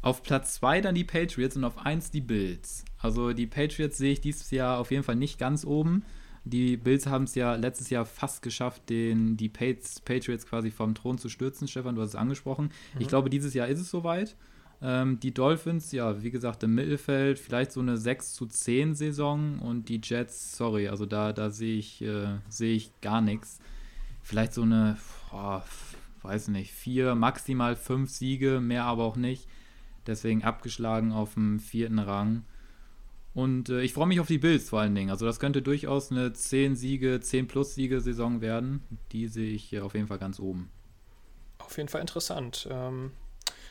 Auf 0.00 0.22
Platz 0.22 0.54
2 0.54 0.80
dann 0.80 0.94
die 0.94 1.04
Patriots 1.04 1.56
und 1.56 1.64
auf 1.64 1.78
1 1.78 2.10
die 2.10 2.20
Bills. 2.20 2.84
Also 2.98 3.32
die 3.32 3.46
Patriots 3.46 3.98
sehe 3.98 4.12
ich 4.12 4.20
dieses 4.20 4.50
Jahr 4.50 4.78
auf 4.78 4.90
jeden 4.90 5.02
Fall 5.02 5.16
nicht 5.16 5.38
ganz 5.38 5.64
oben. 5.64 6.04
Die 6.44 6.76
Bills 6.76 7.06
haben 7.06 7.24
es 7.24 7.34
ja 7.34 7.56
letztes 7.56 7.90
Jahr 7.90 8.06
fast 8.06 8.42
geschafft, 8.42 8.88
den, 8.88 9.36
die 9.36 9.48
Patriots 9.48 10.46
quasi 10.46 10.70
vom 10.70 10.94
Thron 10.94 11.18
zu 11.18 11.28
stürzen. 11.28 11.68
Stefan, 11.68 11.94
du 11.94 12.02
hast 12.02 12.10
es 12.10 12.14
angesprochen. 12.14 12.70
Mhm. 12.94 13.00
Ich 13.00 13.08
glaube, 13.08 13.28
dieses 13.28 13.54
Jahr 13.54 13.68
ist 13.68 13.80
es 13.80 13.90
soweit. 13.90 14.36
Ähm, 14.80 15.18
die 15.20 15.34
Dolphins, 15.34 15.92
ja, 15.92 16.22
wie 16.22 16.30
gesagt, 16.30 16.62
im 16.62 16.74
Mittelfeld, 16.74 17.38
vielleicht 17.38 17.72
so 17.72 17.80
eine 17.80 17.96
6 17.96 18.32
zu 18.32 18.46
10 18.46 18.94
Saison 18.94 19.58
und 19.58 19.88
die 19.88 20.00
Jets, 20.02 20.56
sorry, 20.56 20.88
also 20.88 21.04
da, 21.04 21.32
da 21.32 21.50
sehe 21.50 21.76
ich, 21.76 22.00
äh, 22.00 22.38
seh 22.48 22.74
ich 22.74 22.92
gar 23.00 23.20
nichts 23.20 23.58
vielleicht 24.28 24.52
so 24.52 24.62
eine, 24.62 24.98
boah, 25.30 25.64
weiß 26.22 26.48
nicht, 26.48 26.72
vier, 26.72 27.14
maximal 27.14 27.76
fünf 27.76 28.10
Siege, 28.10 28.60
mehr 28.60 28.84
aber 28.84 29.04
auch 29.04 29.16
nicht. 29.16 29.48
Deswegen 30.08 30.42
abgeschlagen 30.42 31.12
auf 31.12 31.34
dem 31.34 31.60
vierten 31.60 31.98
Rang. 31.98 32.44
Und 33.34 33.68
äh, 33.68 33.82
ich 33.82 33.92
freue 33.92 34.06
mich 34.06 34.20
auf 34.20 34.26
die 34.26 34.38
Bills 34.38 34.70
vor 34.70 34.80
allen 34.80 34.94
Dingen. 34.94 35.10
Also 35.10 35.26
das 35.26 35.38
könnte 35.38 35.60
durchaus 35.62 36.10
eine 36.10 36.32
10 36.32 36.74
Siege, 36.74 37.20
10 37.20 37.46
plus 37.46 37.74
Siege 37.74 38.00
Saison 38.00 38.40
werden. 38.40 38.82
Die 39.12 39.28
sehe 39.28 39.52
ich 39.52 39.78
auf 39.80 39.94
jeden 39.94 40.08
Fall 40.08 40.18
ganz 40.18 40.40
oben. 40.40 40.70
Auf 41.58 41.76
jeden 41.76 41.90
Fall 41.90 42.00
interessant. 42.00 42.66
Ähm, 42.70 43.12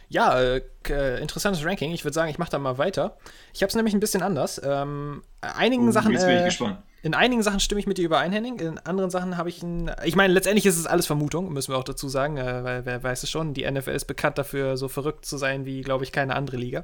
ja, 0.10 0.40
äh, 0.40 0.62
äh 0.88 1.20
interessantes 1.22 1.66
Ranking. 1.66 1.92
Ich 1.92 2.06
würde 2.06 2.14
sagen, 2.14 2.30
ich 2.30 2.38
mache 2.38 2.52
da 2.52 2.60
mal 2.60 2.78
weiter. 2.78 3.18
Ich 3.54 3.64
habe 3.64 3.70
es 3.70 3.76
nämlich 3.76 3.96
ein 3.96 4.00
bisschen 4.00 4.22
anders. 4.22 4.62
Ähm, 4.64 5.24
einigen 5.42 5.90
oh, 5.90 5.92
Sachen. 5.92 6.12
Jetzt 6.12 6.26
bin 6.26 6.36
ich 6.36 6.42
äh, 6.44 6.46
gespannt 6.46 6.78
in 7.04 7.14
einigen 7.14 7.43
Sachen 7.43 7.60
stimme 7.60 7.80
ich 7.80 7.88
mit 7.88 7.98
dir 7.98 8.06
überein, 8.06 8.32
Henning. 8.32 8.60
In 8.60 8.80
anderen 8.80 9.10
Sachen 9.12 9.38
habe 9.38 9.50
ich 9.50 9.62
ein. 9.62 9.91
Ich 10.04 10.16
meine, 10.16 10.34
letztendlich 10.34 10.66
ist 10.66 10.78
es 10.78 10.88
alles 10.88 11.06
Vermutung, 11.06 11.54
müssen 11.54 11.72
wir 11.72 11.78
auch 11.78 11.84
dazu 11.84 12.10
sagen, 12.10 12.38
äh, 12.38 12.64
weil 12.64 12.86
wer 12.86 13.04
weiß 13.04 13.24
es 13.24 13.30
schon. 13.30 13.54
Die 13.54 13.70
NFL 13.70 13.91
ist 13.91 14.06
bekannt 14.06 14.38
dafür, 14.38 14.78
so 14.78 14.88
verrückt 14.88 15.26
zu 15.26 15.38
sein 15.38 15.66
wie, 15.66 15.82
glaube 15.82 16.04
ich, 16.04 16.12
keine 16.12 16.36
andere 16.36 16.58
Liga. 16.58 16.84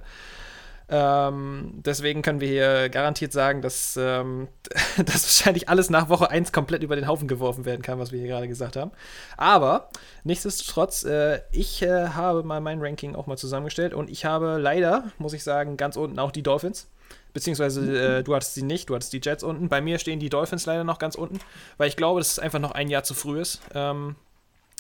Ähm, 0.90 1.82
deswegen 1.84 2.22
können 2.22 2.42
wir 2.42 2.48
hier 2.48 2.90
garantiert 2.90 3.32
sagen, 3.32 3.62
dass, 3.62 3.98
ähm, 4.00 4.48
dass 4.98 5.24
wahrscheinlich 5.24 5.70
alles 5.70 5.90
nach 5.90 6.10
Woche 6.10 6.30
1 6.30 6.52
komplett 6.52 6.84
über 6.84 6.96
den 6.96 7.08
Haufen 7.08 7.28
geworfen 7.28 7.66
werden 7.66 7.82
kann, 7.82 8.00
was 8.00 8.12
wir 8.12 8.20
hier 8.20 8.28
gerade 8.28 8.48
gesagt 8.48 8.76
haben. 8.76 8.92
Aber 9.38 9.90
nichtsdestotrotz, 10.24 11.04
äh, 11.04 11.42
ich 11.52 11.82
äh, 11.82 12.10
habe 12.10 12.44
mal 12.44 12.62
mein 12.62 12.82
Ranking 12.82 13.16
auch 13.16 13.28
mal 13.28 13.38
zusammengestellt 13.38 13.94
und 13.94 14.10
ich 14.10 14.26
habe 14.26 14.58
leider, 14.58 15.06
muss 15.18 15.34
ich 15.34 15.44
sagen, 15.44 15.78
ganz 15.78 15.96
unten 15.96 16.20
auch 16.20 16.32
die 16.32 16.44
Dolphins. 16.44 16.88
Beziehungsweise 17.34 18.18
äh, 18.20 18.24
du 18.24 18.36
hattest 18.36 18.54
sie 18.54 18.64
nicht, 18.64 18.90
du 18.90 18.96
hattest 18.96 19.14
die 19.14 19.22
Jets 19.24 19.44
unten. 19.44 19.70
Bei 19.70 19.82
mir 19.82 19.98
stehen 19.98 20.20
die 20.20 20.30
Dolphins 20.30 20.66
leider 20.66 20.84
noch 20.84 21.00
ganz 21.00 21.16
unten, 21.16 21.40
weil 21.78 21.88
ich 21.88 21.96
glaube, 21.96 22.20
dass 22.20 22.34
es 22.34 22.40
einfach 22.40 22.60
noch 22.60 22.72
ein 22.72 22.90
Jahr 22.90 23.04
zu 23.04 23.14
früh 23.14 23.42
ist. 23.42 23.62
Ähm, 23.74 24.16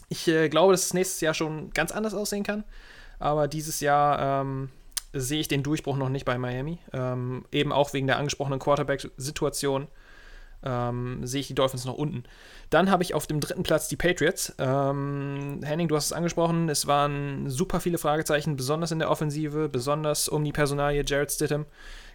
ich 0.09 0.27
äh, 0.27 0.49
glaube, 0.49 0.73
dass 0.73 0.86
es 0.86 0.93
nächstes 0.93 1.21
Jahr 1.21 1.34
schon 1.34 1.71
ganz 1.71 1.91
anders 1.91 2.13
aussehen 2.13 2.43
kann. 2.43 2.63
Aber 3.19 3.47
dieses 3.47 3.79
Jahr 3.79 4.41
ähm, 4.41 4.69
sehe 5.13 5.39
ich 5.39 5.47
den 5.47 5.63
Durchbruch 5.63 5.97
noch 5.97 6.09
nicht 6.09 6.25
bei 6.25 6.38
Miami. 6.38 6.79
Ähm, 6.91 7.45
eben 7.51 7.71
auch 7.71 7.93
wegen 7.93 8.07
der 8.07 8.17
angesprochenen 8.17 8.59
Quarterback-Situation 8.59 9.88
ähm, 10.63 11.25
sehe 11.25 11.41
ich 11.41 11.47
die 11.47 11.55
Dolphins 11.55 11.86
noch 11.86 11.95
unten. 11.95 12.23
Dann 12.69 12.89
habe 12.89 13.03
ich 13.03 13.13
auf 13.13 13.27
dem 13.27 13.39
dritten 13.39 13.63
Platz 13.63 13.88
die 13.88 13.95
Patriots. 13.95 14.53
Ähm, 14.57 15.59
Henning, 15.63 15.88
du 15.88 15.95
hast 15.95 16.05
es 16.05 16.13
angesprochen, 16.13 16.69
es 16.69 16.88
waren 16.88 17.49
super 17.49 17.79
viele 17.79 17.97
Fragezeichen, 17.97 18.55
besonders 18.55 18.91
in 18.91 18.99
der 18.99 19.11
Offensive, 19.11 19.69
besonders 19.69 20.27
um 20.29 20.43
die 20.43 20.51
Personalie 20.51 21.03
Jared 21.05 21.31
Stidham. 21.31 21.65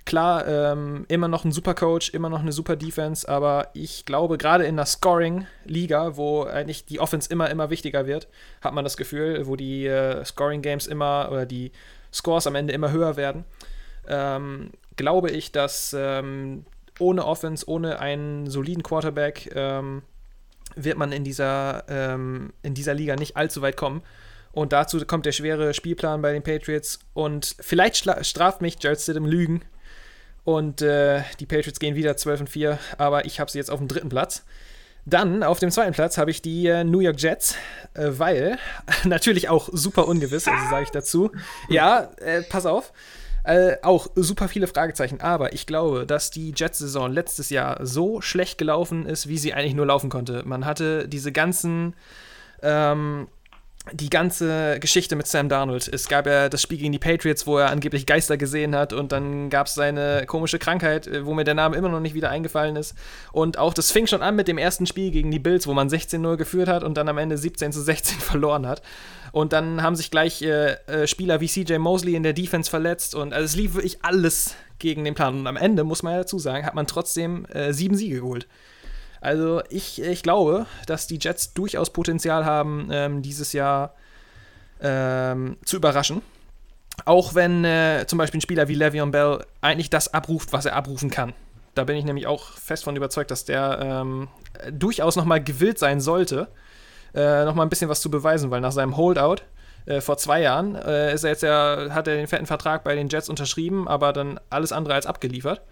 Klar, 0.08 0.48
ähm, 0.48 1.04
immer 1.08 1.28
noch 1.28 1.44
ein 1.44 1.52
super 1.52 1.74
Coach, 1.74 2.14
immer 2.14 2.30
noch 2.30 2.40
eine 2.40 2.50
super 2.50 2.76
Defense, 2.76 3.28
aber 3.28 3.68
ich 3.74 4.06
glaube, 4.06 4.38
gerade 4.38 4.64
in 4.64 4.76
der 4.76 4.86
Scoring-Liga, 4.86 6.16
wo 6.16 6.44
eigentlich 6.44 6.86
die 6.86 6.98
Offense 6.98 7.28
immer, 7.30 7.50
immer 7.50 7.68
wichtiger 7.68 8.06
wird, 8.06 8.26
hat 8.62 8.72
man 8.72 8.84
das 8.84 8.96
Gefühl, 8.96 9.46
wo 9.46 9.54
die 9.54 9.84
äh, 9.84 10.24
Scoring-Games 10.24 10.86
immer 10.86 11.28
oder 11.30 11.44
die 11.44 11.72
Scores 12.10 12.46
am 12.46 12.54
Ende 12.54 12.72
immer 12.72 12.90
höher 12.90 13.18
werden, 13.18 13.44
ähm, 14.08 14.70
glaube 14.96 15.30
ich, 15.30 15.52
dass 15.52 15.94
ähm, 15.94 16.64
ohne 16.98 17.26
Offense, 17.26 17.68
ohne 17.68 17.98
einen 17.98 18.48
soliden 18.48 18.82
Quarterback, 18.82 19.52
ähm, 19.54 20.00
wird 20.74 20.96
man 20.96 21.12
in 21.12 21.22
dieser, 21.22 21.84
ähm, 21.86 22.54
in 22.62 22.72
dieser 22.72 22.94
Liga 22.94 23.14
nicht 23.14 23.36
allzu 23.36 23.60
weit 23.60 23.76
kommen. 23.76 24.00
Und 24.52 24.72
dazu 24.72 24.98
kommt 25.04 25.26
der 25.26 25.32
schwere 25.32 25.74
Spielplan 25.74 26.22
bei 26.22 26.32
den 26.32 26.42
Patriots. 26.42 26.98
Und 27.12 27.56
vielleicht 27.60 27.96
straft 28.24 28.62
mich 28.62 28.82
Jared 28.82 29.00
Stidham 29.00 29.26
Lügen, 29.26 29.60
und 30.48 30.80
äh, 30.80 31.24
die 31.40 31.44
Patriots 31.44 31.78
gehen 31.78 31.94
wieder 31.94 32.16
12 32.16 32.40
und 32.40 32.48
4, 32.48 32.78
aber 32.96 33.26
ich 33.26 33.38
habe 33.38 33.50
sie 33.50 33.58
jetzt 33.58 33.70
auf 33.70 33.80
dem 33.80 33.86
dritten 33.86 34.08
Platz. 34.08 34.44
Dann 35.04 35.42
auf 35.42 35.58
dem 35.58 35.70
zweiten 35.70 35.92
Platz 35.92 36.16
habe 36.16 36.30
ich 36.30 36.40
die 36.40 36.66
äh, 36.66 36.84
New 36.84 37.00
York 37.00 37.20
Jets, 37.20 37.54
äh, 37.92 38.12
weil 38.12 38.56
natürlich 39.04 39.50
auch 39.50 39.68
super 39.70 40.08
ungewiss, 40.08 40.48
also 40.48 40.70
sage 40.70 40.84
ich 40.84 40.90
dazu. 40.90 41.30
Ja, 41.68 42.08
äh, 42.16 42.40
pass 42.40 42.64
auf. 42.64 42.94
Äh, 43.44 43.76
auch 43.82 44.08
super 44.14 44.48
viele 44.48 44.68
Fragezeichen, 44.68 45.20
aber 45.20 45.52
ich 45.52 45.66
glaube, 45.66 46.06
dass 46.06 46.30
die 46.30 46.54
Jets-Saison 46.56 47.12
letztes 47.12 47.50
Jahr 47.50 47.84
so 47.84 48.22
schlecht 48.22 48.56
gelaufen 48.56 49.04
ist, 49.04 49.28
wie 49.28 49.36
sie 49.36 49.52
eigentlich 49.52 49.74
nur 49.74 49.84
laufen 49.84 50.08
konnte. 50.08 50.44
Man 50.46 50.64
hatte 50.64 51.08
diese 51.08 51.30
ganzen 51.30 51.94
ähm, 52.62 53.28
die 53.92 54.10
ganze 54.10 54.78
Geschichte 54.80 55.16
mit 55.16 55.26
Sam 55.26 55.48
Darnold. 55.48 55.88
Es 55.88 56.08
gab 56.08 56.26
ja 56.26 56.48
das 56.48 56.62
Spiel 56.62 56.78
gegen 56.78 56.92
die 56.92 56.98
Patriots, 56.98 57.46
wo 57.46 57.58
er 57.58 57.70
angeblich 57.70 58.06
Geister 58.06 58.36
gesehen 58.36 58.74
hat 58.74 58.92
und 58.92 59.12
dann 59.12 59.50
gab 59.50 59.66
es 59.66 59.74
seine 59.74 60.24
komische 60.26 60.58
Krankheit, 60.58 61.06
äh, 61.06 61.24
wo 61.24 61.34
mir 61.34 61.44
der 61.44 61.54
Name 61.54 61.76
immer 61.76 61.88
noch 61.88 62.00
nicht 62.00 62.14
wieder 62.14 62.30
eingefallen 62.30 62.76
ist. 62.76 62.94
Und 63.32 63.58
auch 63.58 63.74
das 63.74 63.90
fing 63.90 64.06
schon 64.06 64.22
an 64.22 64.36
mit 64.36 64.48
dem 64.48 64.58
ersten 64.58 64.86
Spiel 64.86 65.10
gegen 65.10 65.30
die 65.30 65.38
Bills, 65.38 65.66
wo 65.66 65.74
man 65.74 65.88
16-0 65.88 66.36
geführt 66.36 66.68
hat 66.68 66.84
und 66.84 66.96
dann 66.96 67.08
am 67.08 67.18
Ende 67.18 67.38
17 67.38 67.72
zu 67.72 67.80
16 67.80 68.18
verloren 68.20 68.66
hat. 68.66 68.82
Und 69.32 69.52
dann 69.52 69.82
haben 69.82 69.96
sich 69.96 70.10
gleich 70.10 70.42
äh, 70.42 70.72
äh 70.86 71.06
Spieler 71.06 71.40
wie 71.40 71.48
CJ 71.48 71.78
Mosley 71.78 72.14
in 72.14 72.22
der 72.22 72.32
Defense 72.32 72.70
verletzt 72.70 73.14
und 73.14 73.34
also 73.34 73.44
es 73.44 73.56
lief 73.56 73.74
wirklich 73.74 73.98
alles 74.02 74.54
gegen 74.78 75.04
den 75.04 75.14
Plan. 75.14 75.40
Und 75.40 75.46
am 75.46 75.56
Ende, 75.56 75.84
muss 75.84 76.02
man 76.02 76.12
ja 76.12 76.18
dazu 76.20 76.38
sagen, 76.38 76.64
hat 76.64 76.74
man 76.74 76.86
trotzdem 76.86 77.44
äh, 77.46 77.72
sieben 77.72 77.96
Siege 77.96 78.16
geholt. 78.16 78.46
Also 79.20 79.62
ich, 79.68 80.02
ich 80.02 80.22
glaube, 80.22 80.66
dass 80.86 81.06
die 81.06 81.18
Jets 81.20 81.54
durchaus 81.54 81.92
Potenzial 81.92 82.44
haben, 82.44 82.88
ähm, 82.92 83.22
dieses 83.22 83.52
Jahr 83.52 83.94
ähm, 84.80 85.56
zu 85.64 85.76
überraschen. 85.76 86.22
Auch 87.04 87.34
wenn 87.34 87.64
äh, 87.64 88.04
zum 88.06 88.18
Beispiel 88.18 88.38
ein 88.38 88.42
Spieler 88.42 88.68
wie 88.68 88.76
Le'Veon 88.76 89.10
Bell 89.10 89.44
eigentlich 89.60 89.90
das 89.90 90.12
abruft, 90.12 90.52
was 90.52 90.66
er 90.66 90.76
abrufen 90.76 91.10
kann. 91.10 91.32
Da 91.74 91.84
bin 91.84 91.96
ich 91.96 92.04
nämlich 92.04 92.26
auch 92.26 92.52
fest 92.52 92.84
von 92.84 92.96
überzeugt, 92.96 93.30
dass 93.30 93.44
der 93.44 93.78
ähm, 93.80 94.28
durchaus 94.72 95.14
nochmal 95.14 95.42
gewillt 95.42 95.78
sein 95.78 96.00
sollte, 96.00 96.48
äh, 97.14 97.44
nochmal 97.44 97.66
ein 97.66 97.70
bisschen 97.70 97.88
was 97.88 98.00
zu 98.00 98.10
beweisen, 98.10 98.50
weil 98.50 98.60
nach 98.60 98.72
seinem 98.72 98.96
Holdout 98.96 99.42
äh, 99.86 100.00
vor 100.00 100.18
zwei 100.18 100.42
Jahren 100.42 100.74
äh, 100.74 101.14
ist 101.14 101.24
er 101.24 101.30
jetzt 101.30 101.42
ja, 101.42 101.90
hat 101.90 102.08
er 102.08 102.16
den 102.16 102.26
fetten 102.26 102.46
Vertrag 102.46 102.82
bei 102.82 102.94
den 102.94 103.08
Jets 103.08 103.28
unterschrieben, 103.28 103.86
aber 103.86 104.12
dann 104.12 104.40
alles 104.50 104.72
andere 104.72 104.94
als 104.94 105.06
abgeliefert. 105.06 105.62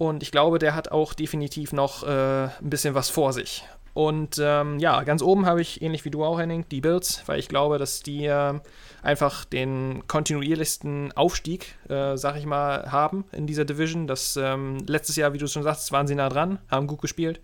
Und 0.00 0.22
ich 0.22 0.32
glaube, 0.32 0.58
der 0.58 0.74
hat 0.74 0.90
auch 0.90 1.12
definitiv 1.12 1.74
noch 1.74 2.04
äh, 2.04 2.44
ein 2.44 2.70
bisschen 2.70 2.94
was 2.94 3.10
vor 3.10 3.34
sich. 3.34 3.64
Und 3.92 4.40
ähm, 4.42 4.78
ja, 4.78 5.02
ganz 5.02 5.20
oben 5.20 5.44
habe 5.44 5.60
ich, 5.60 5.82
ähnlich 5.82 6.06
wie 6.06 6.10
du 6.10 6.24
auch, 6.24 6.40
Henning, 6.40 6.64
die 6.70 6.80
Bills, 6.80 7.22
weil 7.26 7.38
ich 7.38 7.48
glaube, 7.48 7.76
dass 7.76 8.02
die 8.02 8.24
äh, 8.24 8.58
einfach 9.02 9.44
den 9.44 10.02
kontinuierlichsten 10.08 11.12
Aufstieg, 11.12 11.74
äh, 11.90 12.16
sag 12.16 12.36
ich 12.36 12.46
mal, 12.46 12.90
haben 12.90 13.26
in 13.32 13.46
dieser 13.46 13.66
Division. 13.66 14.06
Das 14.06 14.38
ähm, 14.38 14.78
letztes 14.86 15.16
Jahr, 15.16 15.34
wie 15.34 15.38
du 15.38 15.46
schon 15.46 15.64
sagst, 15.64 15.92
waren 15.92 16.06
sie 16.06 16.14
nah 16.14 16.30
dran, 16.30 16.60
haben 16.70 16.86
gut 16.86 17.02
gespielt. 17.02 17.42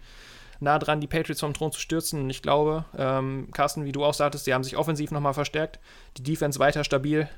nah 0.58 0.78
dran, 0.78 1.02
die 1.02 1.08
Patriots 1.08 1.40
vom 1.40 1.52
Thron 1.52 1.72
zu 1.72 1.80
stürzen. 1.80 2.22
Und 2.22 2.30
ich 2.30 2.40
glaube, 2.40 2.86
ähm, 2.96 3.48
Carsten, 3.52 3.84
wie 3.84 3.92
du 3.92 4.02
auch 4.02 4.14
sagtest, 4.14 4.46
sie 4.46 4.54
haben 4.54 4.64
sich 4.64 4.78
offensiv 4.78 5.10
nochmal 5.10 5.34
verstärkt, 5.34 5.78
die 6.16 6.22
Defense 6.22 6.58
weiter 6.58 6.84
stabil 6.84 7.28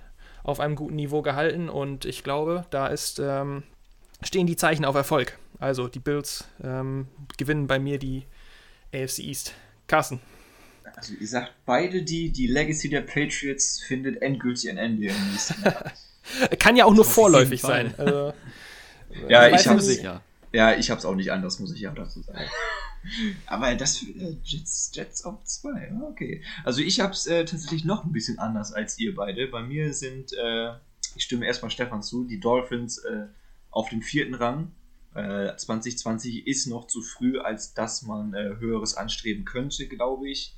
auf 0.44 0.60
einem 0.60 0.76
guten 0.76 0.94
Niveau 0.94 1.22
gehalten 1.22 1.68
und 1.68 2.04
ich 2.04 2.22
glaube, 2.22 2.66
da 2.70 2.86
ist, 2.86 3.18
ähm, 3.18 3.64
stehen 4.22 4.46
die 4.46 4.56
Zeichen 4.56 4.84
auf 4.84 4.94
Erfolg. 4.94 5.38
Also 5.58 5.88
die 5.88 5.98
Bills 5.98 6.44
ähm, 6.62 7.08
gewinnen 7.36 7.66
bei 7.66 7.78
mir 7.78 7.98
die 7.98 8.24
AFC 8.94 9.20
East. 9.20 9.54
Carsten. 9.86 10.20
Also 10.96 11.14
ihr 11.14 11.28
sagt 11.28 11.52
beide, 11.64 12.02
die, 12.02 12.30
die 12.30 12.46
Legacy 12.46 12.88
der 12.88 13.02
Patriots 13.02 13.82
findet 13.86 14.20
endgültig 14.22 14.68
ein 14.70 14.78
Ende 14.78 15.06
im 15.06 15.30
nächsten 15.30 15.62
Jahr. 15.62 15.92
Kann 16.58 16.76
ja 16.76 16.84
auch 16.84 16.94
nur 16.94 17.04
vorläufig 17.04 17.60
sein. 17.60 17.94
Also, 17.96 18.34
ja, 19.28 19.48
ich 19.48 19.66
habe 19.66 19.80
sicher. 19.80 20.22
Ja, 20.52 20.74
ich 20.74 20.90
habe 20.90 20.98
es 20.98 21.04
auch 21.04 21.14
nicht 21.14 21.30
anders, 21.30 21.58
muss 21.58 21.72
ich 21.72 21.80
ja 21.80 21.90
dazu 21.90 22.22
sagen. 22.22 22.44
Aber 23.46 23.74
das 23.74 24.02
äh, 24.02 24.36
Jets, 24.42 24.90
Jets 24.92 25.24
auf 25.24 25.42
zwei, 25.44 25.92
okay. 26.02 26.42
Also 26.64 26.80
ich 26.80 27.00
habe 27.00 27.12
es 27.12 27.26
äh, 27.26 27.44
tatsächlich 27.44 27.84
noch 27.84 28.04
ein 28.04 28.12
bisschen 28.12 28.38
anders 28.38 28.72
als 28.72 28.98
ihr 28.98 29.14
beide. 29.14 29.46
Bei 29.46 29.62
mir 29.62 29.94
sind, 29.94 30.32
äh, 30.32 30.72
ich 31.14 31.24
stimme 31.24 31.46
erstmal 31.46 31.70
Stefan 31.70 32.02
zu, 32.02 32.24
die 32.24 32.40
Dolphins 32.40 32.98
äh, 32.98 33.26
auf 33.70 33.88
dem 33.90 34.02
vierten 34.02 34.34
Rang. 34.34 34.72
2020 35.14 36.46
äh, 36.46 36.50
ist 36.50 36.66
noch 36.66 36.86
zu 36.86 37.02
früh, 37.02 37.38
als 37.38 37.74
dass 37.74 38.02
man 38.02 38.34
äh, 38.34 38.56
höheres 38.58 38.94
anstreben 38.94 39.44
könnte, 39.44 39.86
glaube 39.88 40.28
ich. 40.28 40.54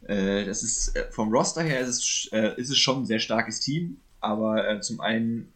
das 0.00 0.62
ist 0.64 0.98
vom 1.10 1.30
Roster 1.32 1.62
her 1.62 1.80
ist 1.80 1.88
es, 1.88 2.30
ist 2.56 2.70
es 2.70 2.78
schon 2.78 3.02
ein 3.02 3.06
sehr 3.06 3.20
starkes 3.20 3.60
Team, 3.60 3.98
aber 4.20 4.80
zum 4.80 5.00
einen 5.00 5.52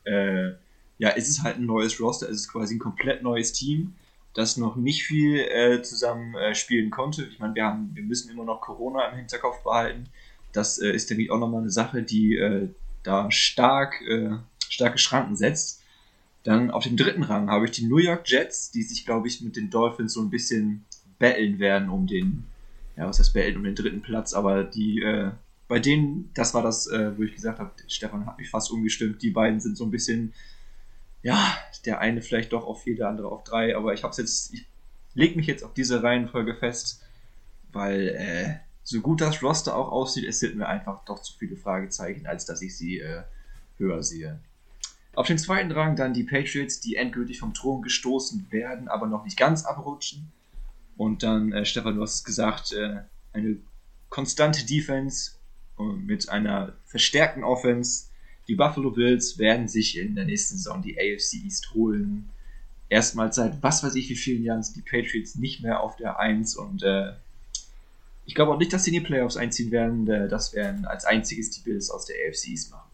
ja, 0.99 1.11
ist 1.11 1.29
es 1.29 1.43
halt 1.43 1.57
ein 1.57 1.67
neues 1.67 2.01
Roster, 2.01 2.29
ist 2.29 2.41
es 2.41 2.49
quasi 2.49 2.77
ein 2.77 2.79
komplett 2.79 3.23
neues 3.23 3.53
Team 3.53 3.95
das 4.37 4.59
noch 4.59 4.77
nicht 4.77 5.05
viel 5.05 5.39
äh, 5.39 5.83
zusammen 5.83 6.35
äh, 6.35 6.55
spielen 6.55 6.91
konnte. 6.91 7.25
Ich 7.25 7.39
meine, 7.39 7.55
wir, 7.55 7.65
haben, 7.65 7.91
wir 7.95 8.03
müssen 8.03 8.31
immer 8.31 8.45
noch 8.45 8.61
Corona 8.61 9.09
im 9.09 9.17
Hinterkopf 9.17 9.63
behalten. 9.63 10.11
Das 10.53 10.79
äh, 10.79 10.91
ist, 10.91 11.09
nämlich 11.09 11.31
auch 11.31 11.39
nochmal 11.39 11.63
eine 11.63 11.71
Sache, 11.71 12.03
die 12.03 12.37
äh, 12.37 12.69
da 13.03 13.31
stark, 13.31 14.03
äh, 14.03 14.33
starke 14.69 14.99
Schranken 14.99 15.37
setzt. 15.37 15.83
Dann 16.47 16.71
auf 16.71 16.85
dem 16.85 16.97
dritten 16.97 17.23
Rang 17.23 17.51
habe 17.51 17.65
ich 17.65 17.73
die 17.73 17.87
New 17.87 17.99
York 17.99 18.29
Jets, 18.29 18.71
die 18.71 18.83
sich, 18.83 19.05
glaube 19.05 19.29
ich, 19.29 19.41
mit 19.41 19.57
den 19.57 19.71
Dolphins 19.71 20.13
so 20.13 20.23
ein 20.23 20.31
bisschen 20.31 20.85
betteln 21.19 21.59
werden 21.59 21.89
um 21.89 22.07
den, 22.07 22.45
ja, 22.97 23.09
was 23.09 23.19
heißt 23.19 23.35
betteln, 23.35 23.57
um 23.57 23.65
den 23.65 23.75
dritten 23.75 24.03
Platz, 24.03 24.33
aber 24.33 24.65
die, 24.65 25.03
äh, 25.03 25.31
bei 25.69 25.81
denen, 25.81 26.31
das 26.35 26.55
war 26.55 26.63
das, 26.63 26.87
wo 26.87 27.25
ich 27.25 27.35
gesagt 27.35 27.59
habe, 27.59 27.73
Stefan 27.89 28.25
hat 28.25 28.39
mich 28.39 28.49
fast 28.49 28.71
umgestimmt, 28.71 29.21
die 29.21 29.31
beiden 29.31 29.59
sind 29.59 29.77
so 29.77 29.85
ein 29.85 29.91
bisschen 29.91 30.33
ja, 31.27 31.59
der 31.85 31.99
eine 31.99 32.23
vielleicht 32.23 32.53
doch 32.53 32.65
auf 32.65 32.85
vier, 32.85 32.95
der 32.95 33.09
andere 33.09 33.33
auf 33.33 33.43
drei, 33.43 33.77
aber 33.77 33.93
ich 33.95 34.05
hab's 34.05 34.17
jetzt, 34.17 34.55
ich 34.55 34.65
leg 35.15 35.35
mich 35.35 35.49
jetzt 35.49 35.65
auf 35.65 35.75
diese 35.75 36.01
Reihenfolge 36.01 36.55
fest, 36.55 37.03
weil 37.73 38.11
äh, 38.11 38.55
so 38.85 39.01
gut 39.01 39.21
das 39.21 39.43
Roster 39.43 39.77
auch 39.77 39.91
aussieht, 39.91 40.25
es 40.25 40.39
sind 40.39 40.55
mir 40.55 40.69
einfach 40.69 41.05
doch 41.05 41.21
zu 41.21 41.37
viele 41.37 41.57
Fragezeichen, 41.57 42.29
als 42.29 42.45
dass 42.47 42.63
ich 42.63 42.77
sie 42.77 43.01
äh, 43.01 43.23
höher 43.77 44.05
sehe. 44.05 44.39
Auf 45.17 45.27
den 45.27 45.39
zweiten 45.39 45.73
Rang 45.73 45.97
dann 45.97 46.15
die 46.15 46.25
Patriots, 46.25 46.81
die 46.81 46.95
endgültig 46.95 47.41
vom 47.41 47.55
Thron 47.55 47.83
gestoßen 47.83 48.47
werden, 48.51 48.87
aber 48.87 49.07
noch 49.07 49.25
nicht 49.25 49.37
ganz 49.37 49.65
abrutschen. 49.65 50.31
Und 50.97 51.23
dann, 51.23 51.53
äh, 51.53 51.65
Stefan, 51.65 51.97
du 51.97 52.03
hast 52.03 52.15
es 52.15 52.25
gesagt, 52.25 52.73
äh, 52.73 53.01
eine 53.33 53.57
konstante 54.09 54.65
Defense 54.65 55.33
äh, 55.79 55.83
mit 55.83 56.29
einer 56.29 56.75
verstärkten 56.87 57.43
Offense 57.43 58.05
die 58.49 58.55
Buffalo 58.55 58.91
Bills 58.91 59.39
werden 59.39 59.69
sich 59.69 59.99
in 59.99 60.15
der 60.15 60.25
nächsten 60.25 60.57
Saison 60.57 60.83
die 60.83 60.97
AFC 60.97 61.45
East 61.45 61.75
holen. 61.75 62.31
Erstmals 62.89 63.37
seit 63.37 63.61
was 63.63 63.83
weiß 63.83 63.97
ich 63.97 64.09
wie 64.09 64.17
vielen 64.17 64.45
Jahren 64.45 64.63
sind 64.63 64.77
die 64.77 64.89
Patriots 64.89 65.35
nicht 65.35 65.63
mehr 65.63 65.81
auf 65.81 65.97
der 65.97 66.21
1 66.21 66.57
und 66.57 66.83
äh, 66.85 67.13
ich 68.25 68.35
glaube 68.35 68.53
auch 68.53 68.59
nicht, 68.59 68.73
dass 68.73 68.85
sie 68.85 68.95
in 68.95 69.03
die 69.03 69.07
Playoffs 69.07 69.37
einziehen 69.37 69.71
werden. 69.73 70.09
Äh, 70.09 70.29
das 70.29 70.55
werden 70.55 70.85
als 70.85 71.05
einziges 71.05 71.51
die 71.51 71.61
Bills 71.61 71.91
aus 71.91 72.07
der 72.07 72.17
AFC 72.29 72.49
East 72.49 72.71
machen. 72.71 72.86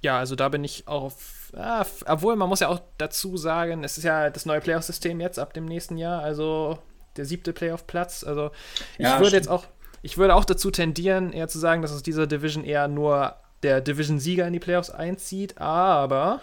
Ja, 0.00 0.18
also 0.18 0.36
da 0.36 0.48
bin 0.48 0.64
ich 0.64 0.86
auf. 0.86 1.52
Ah, 1.56 1.84
obwohl, 2.06 2.36
man 2.36 2.48
muss 2.48 2.60
ja 2.60 2.68
auch 2.68 2.80
dazu 2.98 3.36
sagen, 3.36 3.82
es 3.82 3.98
ist 3.98 4.04
ja 4.04 4.30
das 4.30 4.46
neue 4.46 4.60
Playoff-System 4.60 5.20
jetzt 5.20 5.38
ab 5.38 5.54
dem 5.54 5.64
nächsten 5.64 5.96
Jahr, 5.96 6.22
also 6.22 6.78
der 7.16 7.24
siebte 7.24 7.52
Playoff-Platz. 7.52 8.22
Also 8.22 8.50
ich 8.92 9.04
ja, 9.04 9.14
würde 9.14 9.28
stimmt. 9.28 9.32
jetzt 9.32 9.48
auch, 9.48 9.64
ich 10.02 10.18
würde 10.18 10.34
auch 10.34 10.44
dazu 10.44 10.70
tendieren, 10.70 11.32
eher 11.32 11.48
zu 11.48 11.58
sagen, 11.58 11.82
dass 11.82 11.92
aus 11.92 12.02
dieser 12.02 12.26
Division 12.26 12.64
eher 12.64 12.86
nur 12.86 13.36
der 13.62 13.80
Division-Sieger 13.80 14.46
in 14.46 14.52
die 14.52 14.60
Playoffs 14.60 14.90
einzieht, 14.90 15.58
aber 15.58 16.40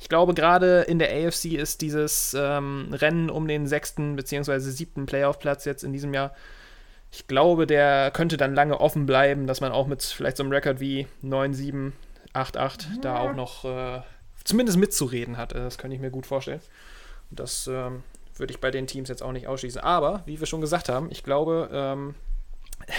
ich 0.00 0.08
glaube, 0.08 0.32
gerade 0.32 0.80
in 0.82 0.98
der 0.98 1.10
AFC 1.10 1.52
ist 1.52 1.82
dieses 1.82 2.34
ähm, 2.38 2.88
Rennen 2.92 3.28
um 3.28 3.46
den 3.46 3.66
sechsten 3.66 4.16
bzw. 4.16 4.58
siebten 4.58 5.04
Playoff-Platz 5.04 5.66
jetzt 5.66 5.84
in 5.84 5.92
diesem 5.92 6.14
Jahr, 6.14 6.32
ich 7.12 7.26
glaube, 7.26 7.66
der 7.66 8.10
könnte 8.10 8.38
dann 8.38 8.54
lange 8.54 8.80
offen 8.80 9.04
bleiben, 9.04 9.46
dass 9.46 9.60
man 9.60 9.72
auch 9.72 9.86
mit 9.86 10.02
vielleicht 10.02 10.38
so 10.38 10.42
einem 10.42 10.52
Rekord 10.52 10.80
wie 10.80 11.06
9-7, 11.22 11.92
8-8 12.34 12.56
ja. 12.56 12.76
da 13.00 13.18
auch 13.18 13.34
noch 13.34 13.64
äh, 13.64 14.02
zumindest 14.44 14.78
mitzureden 14.78 15.36
hat. 15.36 15.54
Das 15.54 15.78
könnte 15.78 15.94
ich 15.94 16.00
mir 16.00 16.10
gut 16.10 16.26
vorstellen. 16.26 16.60
Das 17.30 17.66
ähm, 17.66 18.02
würde 18.36 18.52
ich 18.52 18.60
bei 18.60 18.70
den 18.70 18.86
Teams 18.86 19.08
jetzt 19.08 19.22
auch 19.22 19.32
nicht 19.32 19.46
ausschließen. 19.46 19.80
Aber, 19.80 20.22
wie 20.26 20.40
wir 20.40 20.46
schon 20.46 20.60
gesagt 20.60 20.88
haben, 20.88 21.10
ich 21.10 21.22
glaube, 21.22 21.68
ähm, 21.72 22.14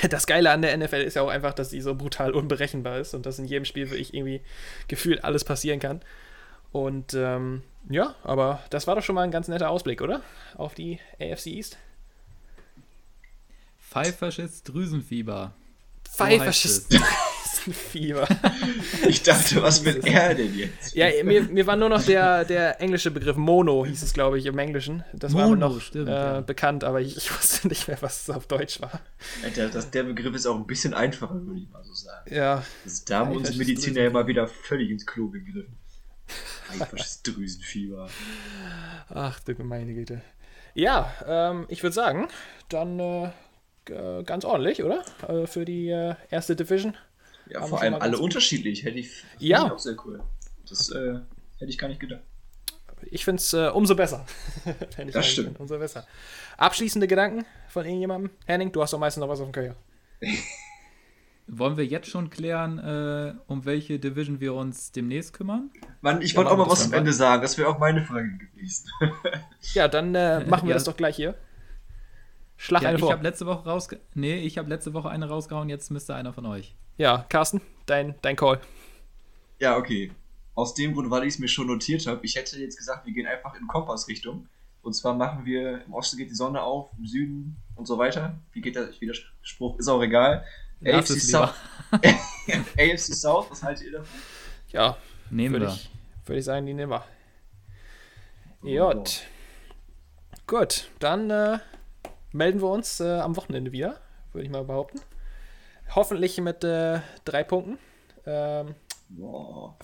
das 0.10 0.28
Geile 0.28 0.52
an 0.52 0.62
der 0.62 0.78
NFL 0.78 1.02
ist 1.02 1.16
ja 1.16 1.22
auch 1.22 1.30
einfach, 1.30 1.54
dass 1.54 1.70
sie 1.70 1.82
so 1.82 1.96
brutal 1.96 2.32
unberechenbar 2.32 3.00
ist 3.00 3.14
und 3.14 3.26
dass 3.26 3.40
in 3.40 3.46
jedem 3.46 3.66
Spiel 3.66 3.90
wirklich 3.90 4.14
irgendwie 4.14 4.42
gefühlt 4.88 5.24
alles 5.24 5.44
passieren 5.44 5.80
kann. 5.80 6.02
Und 6.72 7.14
ähm, 7.14 7.64
ja, 7.90 8.16
aber 8.24 8.64
das 8.70 8.88
war 8.88 8.96
doch 8.96 9.04
schon 9.04 9.16
mal 9.16 9.24
ein 9.24 9.32
ganz 9.32 9.48
netter 9.48 9.70
Ausblick, 9.70 10.02
oder? 10.02 10.22
Auf 10.56 10.74
die 10.74 11.00
AFC 11.20 11.48
East. 11.48 11.78
Pfeifersches 13.80 14.64
Drüsenfieber. 14.64 15.54
Pfeifersches 16.06 16.88
Drüsenfieber. 17.64 18.28
ich 19.08 19.24
dachte, 19.24 19.62
was 19.62 19.84
will 19.86 20.02
er 20.04 20.36
denn 20.36 20.54
jetzt? 20.56 20.96
Ja, 20.96 21.08
mir, 21.24 21.44
mir 21.44 21.68
war 21.68 21.76
nur 21.76 21.90
noch 21.90 22.04
der, 22.04 22.46
der 22.46 22.82
englische 22.82 23.12
Begriff 23.12 23.38
Mono, 23.38 23.86
hieß 23.86 24.04
es, 24.04 24.14
glaube 24.14 24.38
ich, 24.38 24.46
im 24.46 24.58
Englischen. 24.58 25.04
Das 25.14 25.34
Mono, 25.34 25.44
war 25.44 25.50
mir 25.52 25.58
noch 25.58 25.82
stimmt, 25.82 26.08
äh, 26.08 26.12
ja. 26.12 26.42
bekannt, 26.42 26.84
aber 26.84 27.02
ich, 27.02 27.18
ich, 27.18 27.32
wusste 27.32 27.68
nicht 27.68 27.88
mehr, 27.88 27.98
was 28.02 28.24
es 28.24 28.30
auf 28.30 28.48
Deutsch 28.48 28.82
war. 28.82 29.00
Der, 29.56 29.70
das, 29.70 29.92
der 29.92 30.04
Begriff 30.04 30.36
ist 30.36 30.46
auch 30.46 30.56
ein 30.56 30.68
bisschen 30.68 30.94
einfacher, 30.94 31.36
würde 31.36 31.60
ich 31.60 31.70
mal 31.70 31.84
so 31.84 31.94
sagen. 31.94 32.34
Ja. 32.34 32.64
Also, 32.84 33.04
da 33.08 33.20
haben 33.20 33.36
unsere 33.36 33.58
Mediziner 33.58 34.02
ja 34.02 34.10
mal 34.10 34.28
wieder 34.28 34.48
völlig 34.48 34.90
ins 34.90 35.06
Klo 35.06 35.30
gegriffen. 35.30 35.78
Pfeifersches 36.68 37.22
Drüsenfieber. 37.24 38.10
Ach 39.10 39.40
du 39.42 39.54
meine 39.64 39.94
Güte. 39.94 40.22
Ja, 40.74 41.14
ähm, 41.28 41.66
ich 41.68 41.84
würde 41.84 41.94
sagen, 41.94 42.30
dann 42.70 43.00
äh, 43.00 43.30
äh, 43.90 44.24
ganz 44.24 44.46
ordentlich, 44.46 44.84
oder? 44.84 45.04
Äh, 45.28 45.48
für 45.48 45.66
die 45.66 45.90
äh, 45.90 46.16
erste 46.30 46.56
Division. 46.56 46.96
Ja, 47.52 47.66
vor 47.66 47.82
allem 47.82 47.96
alle 47.96 48.18
unterschiedlich. 48.18 48.84
Hätte 48.84 49.00
ich, 49.00 49.24
ja. 49.40 49.66
Ich 49.66 49.72
auch 49.72 49.80
sehr 49.80 49.96
cool. 50.06 50.22
Das 50.70 50.90
äh, 50.90 51.20
hätte 51.58 51.70
ich 51.70 51.78
gar 51.78 51.90
nicht 51.90 52.00
gedacht. 52.00 52.22
Ich 53.10 53.26
finde 53.26 53.42
es 53.42 53.54
äh, 53.54 53.68
umso 53.74 53.96
besser. 53.96 54.26
das 55.12 55.28
stimmt. 55.28 55.54
Bin, 55.54 55.58
umso 55.58 55.78
besser. 55.78 56.08
Abschließende 56.58 57.08
Gedanken 57.08 57.46
von 57.68 57.84
irgendjemandem? 57.86 58.32
Henning, 58.46 58.72
du 58.72 58.82
hast 58.82 58.94
doch 58.94 59.00
meistens 59.00 59.22
noch 59.22 59.30
was 59.30 59.40
auf 59.42 59.48
dem 59.48 59.52
Köcher. 59.52 59.76
Wollen 61.48 61.76
wir 61.76 61.86
jetzt 61.86 62.08
schon 62.08 62.30
klären, 62.30 62.80
äh, 62.80 63.34
um 63.48 63.66
welche 63.66 64.00
Division 64.00 64.40
wir 64.40 64.54
uns 64.54 64.94
demnächst 64.94 65.34
kümmern? 65.34 65.72
Mann, 66.00 66.22
ich 66.22 66.38
wollte 66.38 66.52
auch 66.52 66.58
mal 66.58 66.70
was 66.70 66.86
am 66.86 66.94
Ende 66.94 67.12
sagen. 67.12 67.42
Das 67.42 67.58
wäre 67.58 67.68
auch 67.68 67.80
meine 67.80 68.06
Frage 68.06 68.38
gewesen. 68.38 68.88
ja, 69.74 69.90
dann 69.90 70.16
äh, 70.16 70.46
machen 70.48 70.68
wir 70.68 70.70
ja. 70.70 70.76
das 70.76 70.86
doch 70.86 70.96
gleich 70.96 71.18
hier. 71.18 71.36
Schlag 72.62 72.84
ja, 72.84 72.90
eine 72.90 72.98
ich 72.98 73.02
vor. 73.02 73.10
Ich 73.10 73.14
habe 73.14 73.24
letzte 73.24 73.48
Woche 73.48 73.68
rausge 73.68 74.00
Nee, 74.14 74.38
ich 74.42 74.60
habe 74.60 74.70
letzte 74.70 74.94
Woche 74.94 75.10
eine 75.10 75.28
rausgehauen, 75.28 75.68
jetzt 75.68 75.90
müsste 75.90 76.14
einer 76.14 76.32
von 76.32 76.46
euch. 76.46 76.76
Ja, 76.96 77.26
Carsten, 77.28 77.60
dein, 77.88 78.14
dein 78.22 78.36
Call. 78.36 78.62
Ja, 79.58 79.78
okay. 79.78 80.12
Aus 80.54 80.76
dem 80.76 80.94
Grund, 80.94 81.10
weil 81.10 81.24
ich 81.24 81.34
es 81.34 81.40
mir 81.40 81.48
schon 81.48 81.66
notiert 81.66 82.06
habe, 82.06 82.24
ich 82.24 82.36
hätte 82.36 82.60
jetzt 82.60 82.78
gesagt, 82.78 83.08
wir 83.08 83.14
gehen 83.14 83.26
einfach 83.26 83.60
in 83.60 83.66
Kompassrichtung. 83.66 84.48
Und 84.84 84.94
zwar 84.94 85.16
machen 85.16 85.44
wir, 85.44 85.84
im 85.84 85.94
Osten 85.94 86.18
geht 86.18 86.30
die 86.30 86.36
Sonne 86.36 86.62
auf, 86.62 86.92
im 87.00 87.08
Süden 87.08 87.56
und 87.76 87.88
so 87.88 87.98
weiter. 87.98 88.38
Wie 88.52 88.62
geht 88.62 88.76
der 88.76 88.90
Widerspruch? 89.00 89.80
Ist 89.80 89.88
auch 89.88 90.04
egal. 90.04 90.46
AFC 90.86 91.20
South. 91.20 91.56
AFC 91.92 92.98
South, 93.16 93.50
was 93.50 93.64
haltet 93.64 93.88
ihr 93.88 93.92
davon? 93.94 94.20
Ja, 94.70 94.98
nehmen 95.32 95.54
würde 95.54 95.66
wir. 95.66 95.74
Ich, 95.74 95.90
würde 96.28 96.38
ich 96.38 96.46
sagen, 96.46 96.68
die 96.68 96.76
nehmen 96.76 96.92
wir. 96.92 97.04
Oh. 98.64 99.04
Gut, 100.46 100.92
dann 101.00 101.32
äh, 101.32 101.58
melden 102.32 102.62
wir 102.62 102.70
uns 102.70 103.00
äh, 103.00 103.20
am 103.20 103.36
Wochenende 103.36 103.72
wieder, 103.72 103.98
würde 104.34 104.46
ich 104.46 104.52
mal 104.52 104.64
behaupten. 104.64 105.02
Hoffentlich 105.96 106.40
mit 106.40 106.64
äh, 106.64 107.00
drei 107.26 107.44
Punkten. 107.44 107.78
Ähm, 108.26 108.76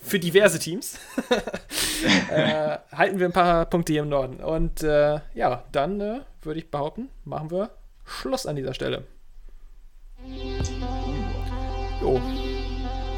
für 0.00 0.18
diverse 0.18 0.58
Teams. 0.58 0.98
äh, 2.30 2.78
halten 2.92 3.18
wir 3.18 3.26
ein 3.26 3.32
paar 3.32 3.66
Punkte 3.66 3.92
hier 3.92 4.02
im 4.02 4.08
Norden. 4.08 4.42
Und 4.42 4.82
äh, 4.82 5.20
ja, 5.34 5.64
dann 5.72 6.00
äh, 6.00 6.20
würde 6.42 6.60
ich 6.60 6.70
behaupten, 6.70 7.10
machen 7.24 7.50
wir 7.50 7.70
Schluss 8.04 8.46
an 8.46 8.56
dieser 8.56 8.74
Stelle. 8.74 9.04
Jo. 12.00 12.20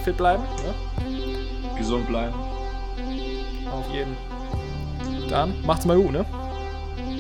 Fit 0.05 0.17
bleiben. 0.17 0.43
Ne? 0.43 1.77
Gesund 1.77 2.07
bleiben. 2.09 2.35
Auf 3.71 3.89
jeden. 3.93 4.17
Dann 5.29 5.55
macht's 5.65 5.85
mal 5.85 5.97
gut, 5.97 6.13
ne? 6.13 6.27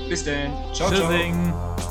Bis 0.08 0.24
dann. 0.24 0.50
Ciao, 0.74 0.90
Tschüssing. 0.90 1.52
ciao. 1.52 1.89